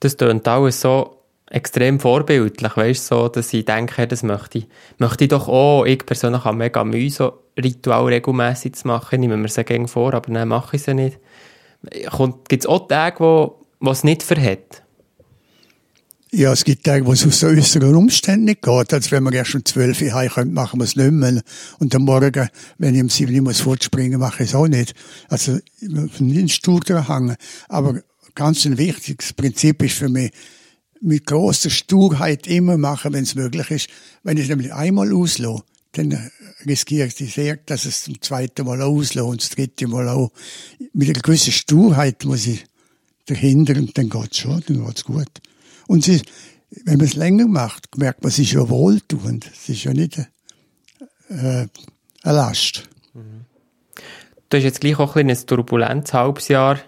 Das 0.00 0.16
klingt 0.16 0.46
alles 0.46 0.80
so 0.80 1.22
extrem 1.50 1.98
vorbildlich, 1.98 2.76
weißt 2.76 3.06
so, 3.06 3.28
dass 3.28 3.52
ich 3.52 3.64
denke, 3.64 4.06
das 4.06 4.22
möchte 4.22 4.58
ich, 4.58 4.68
möchte 4.98 5.24
ich 5.24 5.30
doch 5.30 5.48
auch, 5.48 5.84
ich 5.84 6.04
persönlich 6.04 6.44
habe 6.44 6.56
mega 6.56 6.84
Mühe, 6.84 7.10
so 7.10 7.32
Ritual 7.56 8.04
regelmässig 8.06 8.74
zu 8.74 8.88
machen, 8.88 9.14
ich 9.14 9.20
nehme 9.20 9.36
mir 9.36 9.48
das 9.48 9.64
gerne 9.64 9.88
vor, 9.88 10.12
aber 10.12 10.32
dann 10.32 10.48
mache 10.48 10.76
ich 10.76 10.86
es 10.86 10.94
nicht. 10.94 11.18
Gibt 12.48 12.64
es 12.64 12.66
auch 12.66 12.88
Tage, 12.88 13.20
wo, 13.20 13.66
wo 13.80 13.90
es 13.90 14.04
nicht 14.04 14.22
verhält? 14.22 14.82
Ja, 16.38 16.52
es 16.52 16.64
gibt 16.64 16.84
Tage, 16.84 17.06
wo 17.06 17.14
es 17.14 17.26
aus 17.26 17.40
den 17.40 17.58
äußeren 17.58 17.94
Umständen 17.94 18.44
nicht 18.44 18.60
geht. 18.60 18.92
Als 18.92 19.10
wenn 19.10 19.24
wir 19.24 19.32
erst 19.32 19.54
um 19.54 19.64
12 19.64 20.02
Uhr 20.02 20.12
heim 20.12 20.28
können, 20.28 20.52
machen 20.52 20.78
wir 20.78 20.84
es 20.84 20.94
nicht 20.94 21.10
mehr. 21.10 21.42
Und 21.78 21.94
am 21.94 22.02
Morgen, 22.02 22.50
wenn 22.76 22.94
ich 22.94 23.00
um 23.00 23.08
7 23.08 23.34
Uhr 23.36 23.40
muss 23.40 23.60
fortspringen, 23.60 24.20
mache 24.20 24.42
ich 24.42 24.50
es 24.50 24.54
auch 24.54 24.68
nicht. 24.68 24.92
Also, 25.30 25.58
nicht 25.80 26.54
stur 26.54 26.82
hängen. 27.08 27.36
Aber 27.70 28.02
ganz 28.34 28.66
ein 28.66 28.76
wichtiges 28.76 29.32
Prinzip 29.32 29.82
ist 29.82 29.94
für 29.94 30.10
mich, 30.10 30.30
mit 31.00 31.24
großer 31.24 31.70
Sturheit 31.70 32.46
immer 32.46 32.76
machen, 32.76 33.14
wenn 33.14 33.24
es 33.24 33.34
möglich 33.34 33.70
ist. 33.70 33.88
Wenn 34.22 34.36
ich 34.36 34.42
es 34.42 34.50
nämlich 34.50 34.74
einmal 34.74 35.14
auslöse, 35.14 35.62
dann 35.92 36.30
riskiere 36.66 37.06
ich 37.06 37.14
sehr, 37.14 37.56
dass 37.64 37.86
es 37.86 38.02
zum 38.02 38.20
zweiten 38.20 38.66
Mal 38.66 38.82
auslöse 38.82 39.24
und 39.24 39.40
das 39.40 39.48
dritte 39.48 39.88
Mal 39.88 40.10
auch. 40.10 40.30
Mit 40.92 41.08
einer 41.08 41.22
gewissen 41.22 41.54
Sturheit 41.54 42.26
muss 42.26 42.46
ich 42.46 42.66
dahinter 43.24 43.74
und 43.78 43.96
dann 43.96 44.10
geht's 44.10 44.36
schon, 44.36 44.62
dann 44.66 44.84
geht's 44.84 45.02
gut. 45.02 45.30
Und 45.86 46.04
sie, 46.04 46.22
wenn 46.84 46.98
man 46.98 47.06
es 47.06 47.14
länger 47.14 47.46
macht, 47.46 47.96
merkt 47.96 48.22
man, 48.22 48.28
es 48.28 48.38
ist 48.38 48.52
ja 48.52 48.68
wohltuend. 48.68 49.50
Es 49.52 49.68
ist 49.68 49.84
ja 49.84 49.92
nicht 49.92 50.18
äh, 50.18 50.24
eine 51.30 51.68
Last. 52.24 52.88
Du 54.48 54.56
hast 54.56 54.64
jetzt 54.64 54.80
gleich 54.80 54.98
auch 54.98 55.16
ein, 55.16 55.28
ein 55.28 55.46
turbulentes 55.46 56.14
halbes 56.14 56.48
Jahr 56.48 56.78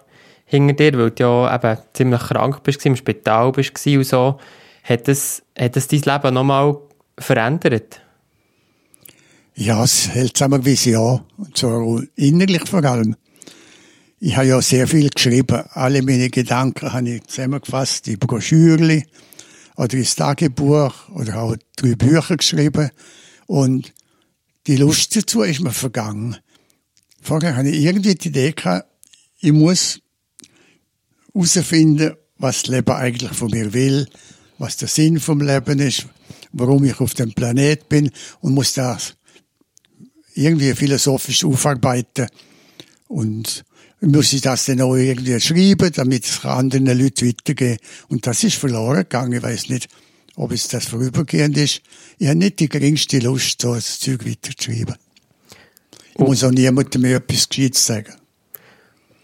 hinter 0.44 0.74
dir, 0.74 0.98
weil 0.98 1.10
du 1.10 1.22
ja 1.22 1.54
eben 1.54 1.80
ziemlich 1.92 2.20
krank 2.20 2.62
bist, 2.62 2.84
im 2.86 2.96
Spital 2.96 3.52
bist 3.52 3.86
und 3.86 4.04
so. 4.04 4.38
Hat 4.84 5.08
das, 5.08 5.42
hat 5.58 5.76
das 5.76 5.88
dein 5.88 6.00
Leben 6.00 6.34
nochmal 6.34 6.78
verändert? 7.18 8.00
Ja, 9.54 9.82
es 9.82 10.08
hält 10.08 10.36
zusammengewiesen 10.36 10.92
ja. 10.92 11.24
Und 11.36 11.56
zwar 11.56 12.00
innerlich 12.14 12.66
vor 12.68 12.84
allem. 12.84 13.16
Ich 14.20 14.36
habe 14.36 14.48
ja 14.48 14.60
sehr 14.60 14.88
viel 14.88 15.10
geschrieben. 15.10 15.62
Alle 15.70 16.02
meine 16.02 16.28
Gedanken 16.28 16.92
habe 16.92 17.08
ich 17.08 17.24
zusammengefasst, 17.28 18.08
in 18.08 18.18
Broschüre 18.18 19.04
oder 19.76 19.94
ins 19.94 20.16
Tagebuch 20.16 21.08
oder 21.10 21.40
auch 21.40 21.56
drei 21.76 21.94
Bücher 21.94 22.36
geschrieben. 22.36 22.90
Und 23.46 23.94
die 24.66 24.74
Lust 24.74 25.14
dazu 25.14 25.42
ist 25.42 25.60
mir 25.60 25.70
vergangen. 25.70 26.36
Vorher 27.22 27.54
hatte 27.54 27.68
ich 27.68 27.84
irgendwie 27.84 28.16
die 28.16 28.28
Idee 28.28 28.52
gehabt, 28.52 28.88
ich 29.40 29.52
muss 29.52 30.00
herausfinden, 31.32 32.16
was 32.38 32.62
das 32.62 32.70
Leben 32.72 32.92
eigentlich 32.92 33.30
von 33.30 33.50
mir 33.52 33.72
will, 33.72 34.08
was 34.58 34.76
der 34.78 34.88
Sinn 34.88 35.20
vom 35.20 35.40
Leben 35.40 35.78
ist, 35.78 36.06
warum 36.52 36.82
ich 36.82 36.98
auf 36.98 37.14
dem 37.14 37.32
Planet 37.34 37.88
bin 37.88 38.10
und 38.40 38.54
muss 38.54 38.72
das 38.72 39.14
irgendwie 40.34 40.74
philosophisch 40.74 41.44
aufarbeiten. 41.44 42.26
Und 43.06 43.64
muss 44.00 44.32
ich 44.32 44.40
das 44.40 44.66
dann 44.66 44.80
auch 44.80 44.94
irgendwie 44.94 45.40
schreiben, 45.40 45.90
damit 45.92 46.24
es 46.24 46.44
anderen 46.44 46.86
Leuten 46.86 47.28
weitergeht. 47.28 47.80
Und 48.08 48.26
das 48.26 48.44
ist 48.44 48.56
verloren 48.56 48.98
gegangen. 48.98 49.32
Ich 49.32 49.42
weiß 49.42 49.68
nicht, 49.70 49.88
ob 50.36 50.52
es 50.52 50.68
das 50.68 50.86
vorübergehend 50.86 51.56
ist. 51.56 51.82
Ich 52.18 52.28
habe 52.28 52.38
nicht 52.38 52.60
die 52.60 52.68
geringste 52.68 53.18
Lust, 53.18 53.60
so 53.60 53.72
ein 53.72 53.80
Zeug 53.80 54.24
weiterzuschreiben. 54.26 54.94
Ich 56.12 56.18
muss 56.18 56.44
auch 56.44 56.50
niemandem 56.50 57.02
mehr 57.02 57.16
etwas 57.16 57.48
Gescheites 57.48 57.84
sagen. 57.84 58.14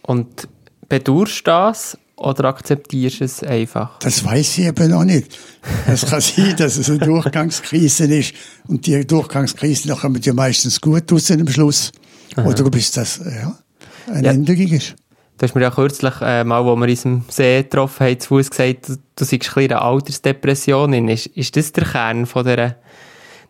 Und 0.03 0.49
bedurst 0.89 1.41
du 1.41 1.43
das 1.45 1.99
oder 2.17 2.45
akzeptierst 2.45 3.21
du 3.21 3.25
es 3.25 3.43
einfach? 3.43 3.99
Das 4.01 4.25
weiß 4.25 4.59
ich 4.59 4.67
eben 4.67 4.91
noch 4.91 5.05
nicht. 5.05 5.39
Es 5.87 6.07
kann 6.07 6.21
sein, 6.21 6.55
dass 6.59 6.77
es 6.77 6.91
eine 6.91 6.99
Durchgangskrise 6.99 8.05
ist 8.07 8.35
und 8.67 8.87
die 8.87 9.05
Durchgangskrise, 9.07 9.89
da 9.89 9.95
kommen 9.95 10.21
ja 10.23 10.35
meistens 10.35 10.81
gut 10.81 11.13
aus 11.13 11.31
am 11.31 11.49
Schluss. 11.49 11.93
Aha. 12.37 12.47
Oder 12.47 12.67
ob 12.67 12.75
es 12.77 12.91
das, 12.91 13.21
ja 13.25 13.59
eine 14.09 14.27
ja. 14.27 14.33
Änderung 14.33 14.69
ist. 14.69 14.97
Du 15.37 15.43
hast 15.43 15.55
mir 15.55 15.63
ja 15.63 15.71
kürzlich, 15.71 16.15
äh, 16.21 16.45
mal, 16.45 16.65
wo 16.65 16.77
wir 16.77 16.89
uns 16.89 17.05
im 17.05 17.25
See 17.29 17.63
getroffen 17.63 18.07
haben, 18.07 18.21
zu 18.21 18.29
Fuß 18.29 18.51
gesagt, 18.51 18.89
du, 18.89 18.97
du 19.17 19.25
seist 19.25 19.57
ein 19.57 19.65
eine 19.65 19.83
Altersdepression. 19.83 21.09
Ist, 21.09 21.27
ist 21.27 21.57
das 21.57 21.73
der 21.73 21.85
Kern 21.85 22.27
von 22.27 22.45
dieser 22.45 22.77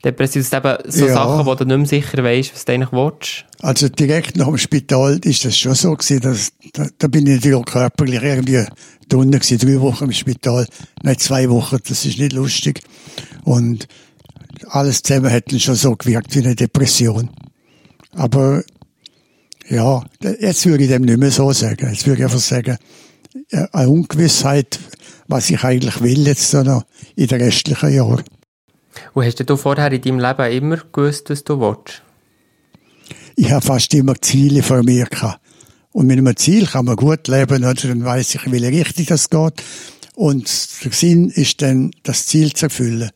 Depression? 0.02 0.42
Das 0.42 0.50
sind 0.50 0.64
eben 0.64 0.90
so 0.90 1.06
ja. 1.06 1.12
Sachen, 1.12 1.44
wo 1.44 1.54
du 1.54 1.66
nicht 1.66 1.76
mehr 1.76 1.86
sicher 1.86 2.24
weißt, 2.24 2.54
was 2.54 2.64
du 2.64 2.72
eigentlich 2.72 2.92
willst? 2.92 3.44
Also 3.60 3.88
direkt 3.90 4.36
nach 4.36 4.46
dem 4.46 4.56
Spital 4.56 5.20
ist 5.24 5.44
das 5.44 5.58
schon 5.58 5.74
so 5.74 5.94
gewesen, 5.94 6.20
dass, 6.20 6.52
da, 6.72 6.86
da 6.98 7.06
bin 7.06 7.26
ich 7.26 7.36
natürlich 7.36 7.58
auch 7.58 7.66
körperlich 7.66 8.22
irgendwie 8.22 8.64
drinnen 9.08 9.32
gewesen, 9.32 9.58
drei 9.58 9.80
Wochen 9.80 10.04
im 10.04 10.12
Spital, 10.12 10.66
nein, 11.02 11.18
zwei 11.18 11.50
Wochen, 11.50 11.78
das 11.86 12.06
ist 12.06 12.18
nicht 12.18 12.32
lustig. 12.32 12.80
Und 13.44 13.88
alles 14.68 15.02
zusammen 15.02 15.30
hat 15.30 15.52
dann 15.52 15.60
schon 15.60 15.74
so 15.74 15.94
gewirkt 15.96 16.34
wie 16.34 16.40
eine 16.40 16.54
Depression. 16.54 17.28
Aber 18.16 18.62
ja, 19.68 20.04
jetzt 20.40 20.66
würde 20.66 20.84
ich 20.84 20.90
dem 20.90 21.02
nicht 21.02 21.18
mehr 21.18 21.30
so 21.30 21.52
sagen. 21.52 21.90
Jetzt 21.90 22.06
würde 22.06 22.20
ich 22.20 22.24
einfach 22.24 22.38
sagen, 22.38 22.76
eine 23.72 23.88
Ungewissheit, 23.88 24.78
was 25.26 25.50
ich 25.50 25.62
eigentlich 25.64 26.00
will 26.00 26.26
jetzt 26.26 26.52
noch 26.52 26.84
in 27.16 27.26
den 27.26 27.40
restlichen 27.40 27.92
Jahren. 27.94 28.24
Und 29.12 29.24
hast 29.24 29.38
du 29.38 29.56
vorher 29.56 29.92
in 29.92 30.02
deinem 30.02 30.20
Leben 30.20 30.52
immer 30.52 30.76
gewusst, 30.92 31.30
was 31.30 31.44
du 31.44 31.58
willst? 31.60 32.02
Ich 33.36 33.50
habe 33.50 33.64
fast 33.64 33.92
immer 33.94 34.14
Ziele 34.20 34.62
vor 34.62 34.82
mir 34.82 35.06
gehabt. 35.06 35.40
Und 35.92 36.06
mit 36.06 36.18
einem 36.18 36.36
Ziel 36.36 36.66
kann 36.66 36.84
man 36.84 36.96
gut 36.96 37.28
leben, 37.28 37.64
oder 37.64 37.74
dann 37.74 38.04
weiß 38.04 38.34
ich, 38.34 38.52
wie 38.52 38.64
richtig 38.64 39.06
das 39.06 39.30
geht. 39.30 39.62
Und 40.14 40.84
der 40.84 40.92
Sinn 40.92 41.30
ist 41.30 41.62
dann, 41.62 41.92
das 42.02 42.26
Ziel 42.26 42.52
zu 42.52 42.66
erfüllen. 42.66 43.10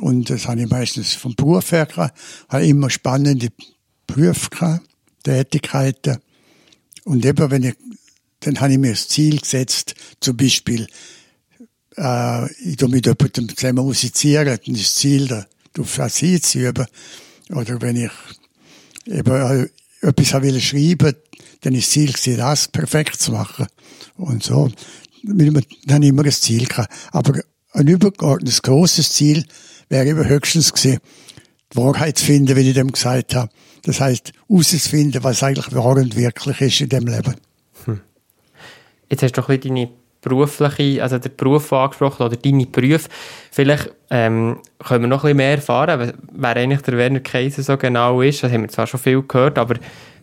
Und 0.00 0.30
das 0.30 0.46
habe 0.46 0.60
ich 0.60 0.68
meistens 0.68 1.14
vom 1.14 1.34
Beruf 1.34 1.72
her 1.72 1.86
gehabt. 1.86 2.16
habe 2.48 2.66
immer 2.66 2.90
spannende 2.90 3.48
Berufe 4.06 4.50
gehabt. 4.50 4.82
Tätigkeiten. 5.22 6.18
Und 7.04 7.24
eben, 7.24 7.50
wenn 7.50 7.62
ich, 7.62 7.74
dann 8.40 8.60
habe 8.60 8.72
ich 8.72 8.78
mir 8.78 8.90
das 8.90 9.08
Ziel 9.08 9.38
gesetzt, 9.38 9.94
zum 10.20 10.36
Beispiel, 10.36 10.86
äh, 11.96 12.52
ich 12.62 12.76
tu 12.76 12.88
mit 12.88 13.06
jemandem 13.06 13.48
zusammen 13.56 13.84
musizieren, 13.84 14.58
dann 14.64 14.74
ist 14.74 14.84
das 14.84 14.94
Ziel, 14.94 15.26
da, 15.26 15.46
auf 15.78 15.96
das 15.96 16.16
hinzuüben. 16.18 16.86
Oder 17.50 17.80
wenn 17.80 17.96
ich 17.96 18.10
eben 19.06 19.32
äh, 19.32 19.68
etwas 20.06 20.42
will 20.42 20.60
schreiben, 20.60 21.14
dann 21.60 21.74
ist 21.74 21.86
das 21.86 21.92
Ziel 21.92 22.12
gewesen, 22.12 22.36
das 22.36 22.68
perfekt 22.68 23.20
zu 23.20 23.32
machen. 23.32 23.66
Und 24.16 24.42
so, 24.42 24.70
dann 25.22 25.56
habe 25.90 26.04
ich 26.04 26.08
immer 26.08 26.24
ein 26.24 26.32
Ziel 26.32 26.66
gehabt. 26.66 26.92
Aber 27.12 27.40
ein 27.72 27.86
übergeordnetes, 27.86 28.62
grosses 28.62 29.12
Ziel 29.12 29.44
wäre 29.88 30.08
eben 30.08 30.28
höchstens 30.28 30.72
gewesen, 30.72 30.98
die 31.72 31.76
Wahrheit 31.76 32.18
zu 32.18 32.24
finden, 32.24 32.56
wie 32.56 32.68
ich 32.68 32.74
dem 32.74 32.92
gesagt 32.92 33.34
habe. 33.34 33.50
Das 33.82 34.00
heißt, 34.00 34.32
herauszufinden, 34.48 35.22
was 35.24 35.42
eigentlich 35.42 35.74
wahr 35.74 35.96
und 35.96 36.16
wirklich 36.16 36.60
ist 36.60 36.80
in 36.80 36.88
dem 36.88 37.06
Leben. 37.06 37.34
Hm. 37.84 38.00
jetzt 39.08 39.22
hast 39.22 39.36
du 39.36 39.40
doch 39.40 39.48
ein 39.48 39.60
bisschen 39.60 39.76
deine 39.76 39.88
berufliche, 40.20 41.02
also 41.02 41.18
den 41.18 41.32
Beruf 41.36 41.72
angesprochen 41.72 42.26
oder 42.26 42.36
deine 42.36 42.66
Berufe. 42.66 43.08
Vielleicht 43.50 43.90
ähm, 44.10 44.58
können 44.84 45.04
wir 45.04 45.08
noch 45.08 45.24
ein 45.24 45.28
bisschen 45.28 45.36
mehr 45.36 45.56
erfahren, 45.56 46.12
wer 46.32 46.56
eigentlich 46.56 46.82
der 46.82 46.96
Werner 46.96 47.20
Kaiser 47.20 47.62
so 47.62 47.76
genau 47.76 48.20
ist. 48.20 48.42
Das 48.42 48.52
haben 48.52 48.62
wir 48.62 48.68
zwar 48.68 48.86
schon 48.86 49.00
viel 49.00 49.22
gehört, 49.22 49.58
aber 49.58 49.76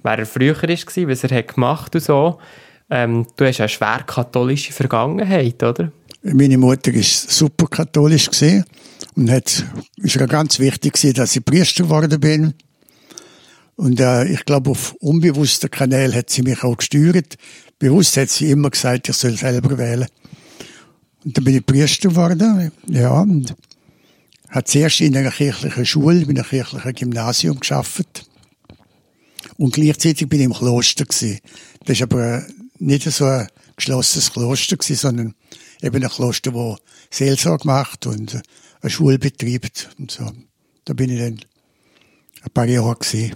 wer 0.03 0.19
er 0.19 0.25
früher 0.25 0.55
war, 0.55 1.09
was 1.09 1.23
er 1.23 1.37
hat 1.37 1.53
gemacht 1.53 1.95
und 1.95 2.03
so. 2.03 2.39
Ähm, 2.89 3.25
du 3.35 3.45
hast 3.45 3.59
eine 3.59 3.69
schwer 3.69 4.03
katholische 4.05 4.73
Vergangenheit, 4.73 5.63
oder? 5.63 5.91
Meine 6.21 6.57
Mutter 6.57 6.93
war 6.93 7.03
super 7.03 7.67
katholisch 7.67 8.29
und 9.15 9.29
es 9.29 10.19
war 10.19 10.27
ganz 10.27 10.59
wichtig 10.59 11.13
dass 11.15 11.35
ich 11.35 11.45
Priester 11.45 11.83
geworden 11.83 12.19
bin. 12.19 12.53
Und 13.75 13.99
äh, 13.99 14.25
ich 14.25 14.45
glaube, 14.45 14.71
auf 14.71 14.93
unbewusster 14.99 15.69
Kanäle 15.69 16.15
hat 16.15 16.29
sie 16.29 16.41
mich 16.41 16.63
auch 16.63 16.77
gesteuert. 16.77 17.37
Bewusst 17.77 18.15
hat 18.17 18.29
sie 18.29 18.49
immer 18.49 18.69
gesagt, 18.69 19.09
ich 19.09 19.17
soll 19.17 19.35
selber 19.37 19.77
wählen. 19.77 20.07
Und 21.25 21.37
dann 21.37 21.43
bin 21.43 21.57
ich 21.57 21.65
Priester 21.65 22.09
geworden, 22.09 22.71
ja, 22.87 23.19
und 23.21 23.55
habe 24.49 24.63
zuerst 24.65 25.01
in 25.01 25.17
einer 25.17 25.31
kirchlichen 25.31 25.85
Schule, 25.85 26.21
in 26.21 26.29
einem 26.29 26.45
kirchlichen 26.45 26.93
Gymnasium 26.93 27.59
geschafft. 27.59 28.29
Und 29.57 29.73
gleichzeitig 29.73 30.29
bin 30.29 30.39
ich 30.39 30.45
im 30.45 30.53
Kloster 30.53 31.05
gewesen. 31.05 31.39
Das 31.83 31.97
ist 31.97 32.03
aber 32.03 32.45
nicht 32.79 33.11
so 33.11 33.25
ein 33.25 33.47
geschlossenes 33.75 34.31
Kloster 34.31 34.77
gewesen, 34.77 34.95
sondern 34.95 35.35
eben 35.81 36.03
ein 36.03 36.09
Kloster, 36.09 36.53
wo 36.53 36.77
Seelsorge 37.09 37.67
macht 37.67 38.05
und 38.05 38.41
eine 38.81 38.89
Schule 38.89 39.19
betreibt 39.19 39.89
und 39.97 40.11
so. 40.11 40.31
Da 40.85 40.93
bin 40.93 41.09
ich 41.09 41.19
dann 41.19 41.39
ein 42.43 42.51
paar 42.53 42.65
Jahre 42.65 42.95
gewesen. 42.95 43.35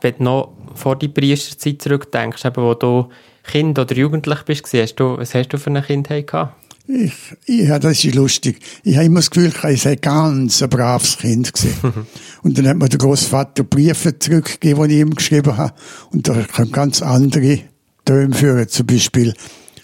Wenn 0.00 0.14
du 0.18 0.24
noch 0.24 0.52
vor 0.74 0.96
die 0.96 1.08
Priesterzeit 1.08 1.82
zurückdenkst, 1.82 2.44
eben, 2.44 2.62
wo 2.62 2.74
du 2.74 3.08
Kind 3.44 3.78
oder 3.78 3.94
Jugendlich 3.94 4.42
bist, 4.42 4.72
hast 4.72 4.96
du, 4.96 5.18
was 5.18 5.34
hast 5.34 5.48
du 5.48 5.58
für 5.58 5.70
eine 5.70 5.82
Kindheit 5.82 6.26
gehabt? 6.26 6.54
Ich, 6.88 7.12
ja, 7.46 7.80
das 7.80 8.04
ist 8.04 8.14
lustig. 8.14 8.60
Ich 8.84 8.94
habe 8.94 9.06
immer 9.06 9.18
das 9.18 9.30
Gefühl, 9.30 9.52
ich 9.70 9.82
sei 9.82 9.96
ganz 9.96 10.62
ein 10.62 10.68
braves 10.68 11.18
Kind 11.18 11.52
gewesen. 11.52 12.06
und 12.42 12.56
dann 12.56 12.68
hat 12.68 12.76
mir 12.76 12.88
der 12.88 12.98
Großvater 12.98 13.64
Briefe 13.64 14.16
zurückgegeben, 14.16 14.88
die 14.88 14.94
ich 14.94 15.00
ihm 15.00 15.14
geschrieben 15.14 15.56
habe. 15.56 15.74
Und 16.12 16.28
da 16.28 16.44
kommen 16.44 16.70
ganz 16.70 17.02
andere 17.02 17.60
Töne 18.04 18.34
führen. 18.34 18.68
Zum 18.68 18.86
Beispiel 18.86 19.34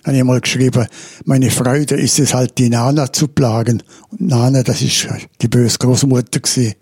habe 0.05 0.17
ich 0.17 0.25
mal 0.25 0.41
geschrieben, 0.41 0.87
meine 1.25 1.51
Freude 1.51 1.97
ist 1.97 2.21
es 2.21 2.35
halt, 2.35 2.57
die 2.59 2.69
Nana 2.69 3.13
zu 3.13 3.27
plagen. 3.27 3.83
Und 4.11 4.21
Nana, 4.21 4.63
das 4.63 4.81
ist 4.81 5.09
die 5.41 5.49
böse 5.49 5.79
Großmutter 5.79 6.39
gewesen. 6.39 6.75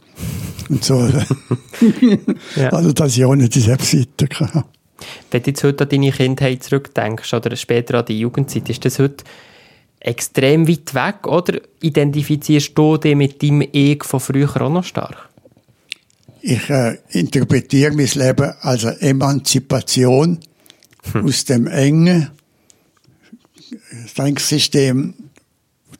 Und 0.70 0.84
so. 0.84 1.04
ja. 2.56 2.68
Also, 2.70 2.92
dass 2.92 3.16
ich 3.16 3.24
auch 3.24 3.34
nicht 3.34 3.54
die 3.56 3.60
Selbstseite 3.60 4.28
hatte. 4.38 4.64
Wenn 5.30 5.42
du 5.42 5.50
jetzt 5.50 5.64
heute 5.64 5.84
an 5.84 5.90
deine 5.90 6.12
Kindheit 6.12 6.62
zurückdenkst 6.62 7.34
oder 7.34 7.56
später 7.56 7.98
an 7.98 8.04
die 8.04 8.20
Jugendzeit, 8.20 8.70
ist 8.70 8.84
das 8.84 9.00
heute 9.00 9.24
extrem 9.98 10.68
weit 10.68 10.94
weg 10.94 11.26
oder 11.26 11.60
identifizierst 11.80 12.76
du 12.76 12.96
dich 12.96 13.16
mit 13.16 13.42
deinem 13.42 13.68
Ich 13.72 14.04
von 14.04 14.20
früher 14.20 14.48
auch 14.62 14.70
noch 14.70 14.84
stark? 14.84 15.28
Ich 16.40 16.70
äh, 16.70 16.98
interpretiere 17.10 17.92
mein 17.92 18.08
Leben 18.14 18.52
als 18.60 18.84
eine 18.84 19.00
Emanzipation 19.00 20.38
hm. 21.12 21.24
aus 21.24 21.44
dem 21.44 21.66
engen 21.66 22.30
Denksystem 24.16 25.14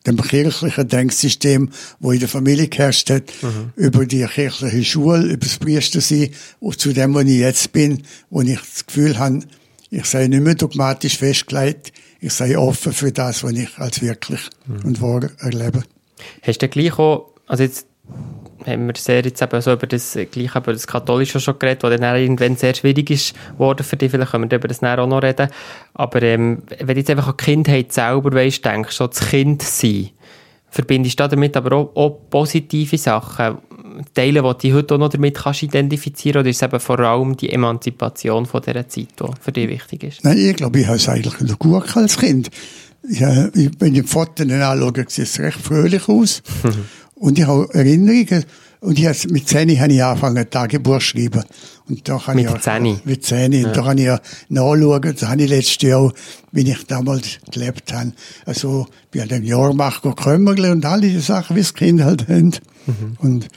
dem 0.07 0.17
kirchlichen 0.17 0.89
Denksystem, 0.89 1.71
wo 1.99 2.13
in 2.13 2.21
der 2.21 2.29
Familie 2.29 2.69
geherrscht 2.69 3.11
hat, 3.11 3.25
mhm. 3.43 3.73
über 3.77 4.07
die 4.07 4.25
kirchliche 4.25 4.85
Schule, 4.85 5.25
über 5.25 5.45
das 5.45 5.59
Priestersein, 5.59 6.31
und 6.59 6.81
zu 6.81 6.93
dem, 6.93 7.15
wo 7.15 7.21
ich 7.21 7.29
jetzt 7.29 7.73
bin, 7.73 8.03
wo 8.31 8.41
ich 8.41 8.59
das 8.59 8.87
Gefühl 8.87 9.19
habe, 9.19 9.41
ich 9.91 10.05
sei 10.07 10.27
nicht 10.27 10.43
mehr 10.43 10.55
dogmatisch 10.55 11.19
festgelegt, 11.19 11.93
ich 12.21 12.33
sei 12.33 12.57
offen 12.57 12.93
für 12.93 13.13
das, 13.13 13.43
was 13.43 13.53
ich 13.53 13.77
als 13.79 14.01
wirklich 14.01 14.41
mhm. 14.67 14.85
und 14.85 15.03
wahr 15.03 15.31
erlebe. 15.39 15.83
Hast 16.43 16.63
du 16.63 16.69
gleich 16.69 16.99
auch, 16.99 17.35
also 17.47 17.63
jetzt 17.63 17.87
haben 18.67 18.87
wir 18.87 18.95
sehr 18.97 19.23
jetzt 19.23 19.43
eben 19.43 19.61
so 19.61 19.73
über 19.73 19.87
das, 19.87 20.19
gleich 20.31 20.55
über 20.55 20.73
das 20.73 20.87
Katholische 20.87 21.41
schon 21.41 21.59
geredet, 21.59 21.83
was 21.83 21.99
dann 21.99 22.17
irgendwann 22.17 22.57
sehr 22.57 22.75
schwierig 22.75 23.11
ist 23.11 23.35
worden 23.59 23.85
für 23.85 23.97
dich. 23.97 24.11
Vielleicht 24.11 24.33
können 24.33 24.51
wir 24.51 24.59
über 24.59 24.69
das 24.69 24.83
auch 24.83 25.07
noch 25.07 25.23
reden. 25.23 25.49
Aber 25.95 26.23
ähm, 26.23 26.63
wenn 26.79 26.87
du 26.87 27.01
jetzt 27.01 27.11
einfach 27.11 27.29
an 27.29 27.35
die 27.39 27.45
Kindheit 27.45 27.93
selber 27.93 28.33
weißt, 28.33 28.65
denkst, 28.65 28.97
so 28.97 29.07
das 29.07 29.29
Kind 29.29 29.63
sein, 29.63 30.11
verbindest 30.71 31.19
du 31.21 31.29
damit 31.29 31.57
aber 31.57 31.77
auch, 31.77 31.97
auch, 31.97 32.19
positive 32.31 32.99
Sachen, 32.99 33.59
Teile, 34.15 34.43
die 34.43 34.71
du 34.71 34.77
heute 34.77 34.95
auch 34.95 34.99
noch 34.99 35.09
damit 35.09 35.37
kannst 35.37 35.63
identifizieren 35.63 36.41
oder 36.41 36.51
ist 36.51 36.57
es 36.57 36.63
eben 36.63 36.81
vor 36.81 37.01
allem 37.01 37.37
die 37.37 37.51
Emanzipation 37.51 38.47
von 38.47 38.63
dieser 38.63 38.89
Zeit, 38.89 39.09
die 39.19 39.25
für 39.41 39.53
dich 39.53 39.69
wichtig 39.69 40.05
ist? 40.05 40.25
Nein, 40.25 40.39
ich 40.39 40.57
glaube, 40.57 40.81
ich 40.81 40.87
habe 40.87 40.97
es 40.97 41.09
eigentlich 41.09 41.41
noch 41.41 41.59
gut 41.59 41.97
als 41.97 42.17
Kind. 42.17 42.51
Ja, 43.09 43.49
wenn 43.53 43.95
ich 43.95 44.03
die 44.03 44.07
Fotos 44.07 44.49
anschaue, 44.49 45.05
sieht 45.09 45.25
es 45.25 45.41
recht 45.41 45.59
fröhlich 45.59 46.09
aus. 46.09 46.43
Und 47.21 47.39
ich 47.39 47.47
habe 47.47 47.69
Erinnerungen. 47.75 48.45
Und 48.81 48.99
ich 48.99 49.29
mit 49.29 49.47
10 49.47 49.79
habe 49.79 49.93
ich 49.93 50.03
angefangen, 50.03 50.49
Tagebuch 50.49 51.03
schreiben. 51.03 51.45
Und 51.87 52.09
da 52.09 52.17
kann 52.17 52.35
mit 52.35 52.47
ich 52.47 52.51
auch, 52.51 52.59
10? 52.59 53.01
Mit 53.05 53.27
10. 53.27 53.53
Ja. 53.53 53.67
Und 53.67 53.77
da 53.77 53.83
kann 53.83 53.99
ich 53.99 54.05
ja 54.05 54.21
nachschauen. 54.49 55.15
Da 55.21 55.29
habe 55.29 55.43
ich 55.43 55.51
letztes 55.51 55.83
Jahr, 55.83 56.11
wie 56.51 56.63
ich 56.63 56.87
damals 56.87 57.39
gelebt 57.53 57.93
habe, 57.93 58.13
also, 58.47 58.87
bei 59.13 59.23
einem 59.23 59.45
Jahrmach 59.45 60.01
Krömmerle 60.17 60.73
und 60.73 60.87
all 60.87 61.03
diese 61.03 61.21
Sachen, 61.21 61.57
wie 61.57 61.61
es 61.61 61.75
Kinder 61.75 62.07
halt 62.07 62.27
haben. 62.27 62.53
Mhm. 62.87 63.17
Und 63.19 63.49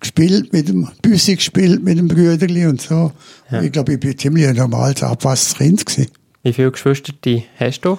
gespielt 0.00 0.52
mit 0.52 0.68
dem, 0.68 0.88
Büssi 1.00 1.36
gespielt 1.36 1.84
mit 1.84 1.98
dem 1.98 2.08
Brüderli 2.08 2.66
und 2.66 2.80
so. 2.80 3.12
Ja. 3.52 3.62
Ich 3.62 3.70
glaube, 3.70 3.92
ich 3.92 4.00
bin 4.00 4.18
ziemlich 4.18 4.48
ein 4.48 4.56
normales, 4.56 5.04
abwasses 5.04 5.54
Kind 5.54 5.86
gewesen. 5.86 6.10
Wie 6.42 6.52
viele 6.52 6.72
Geschwister 6.72 7.12
hast 7.60 7.80
du? 7.82 7.98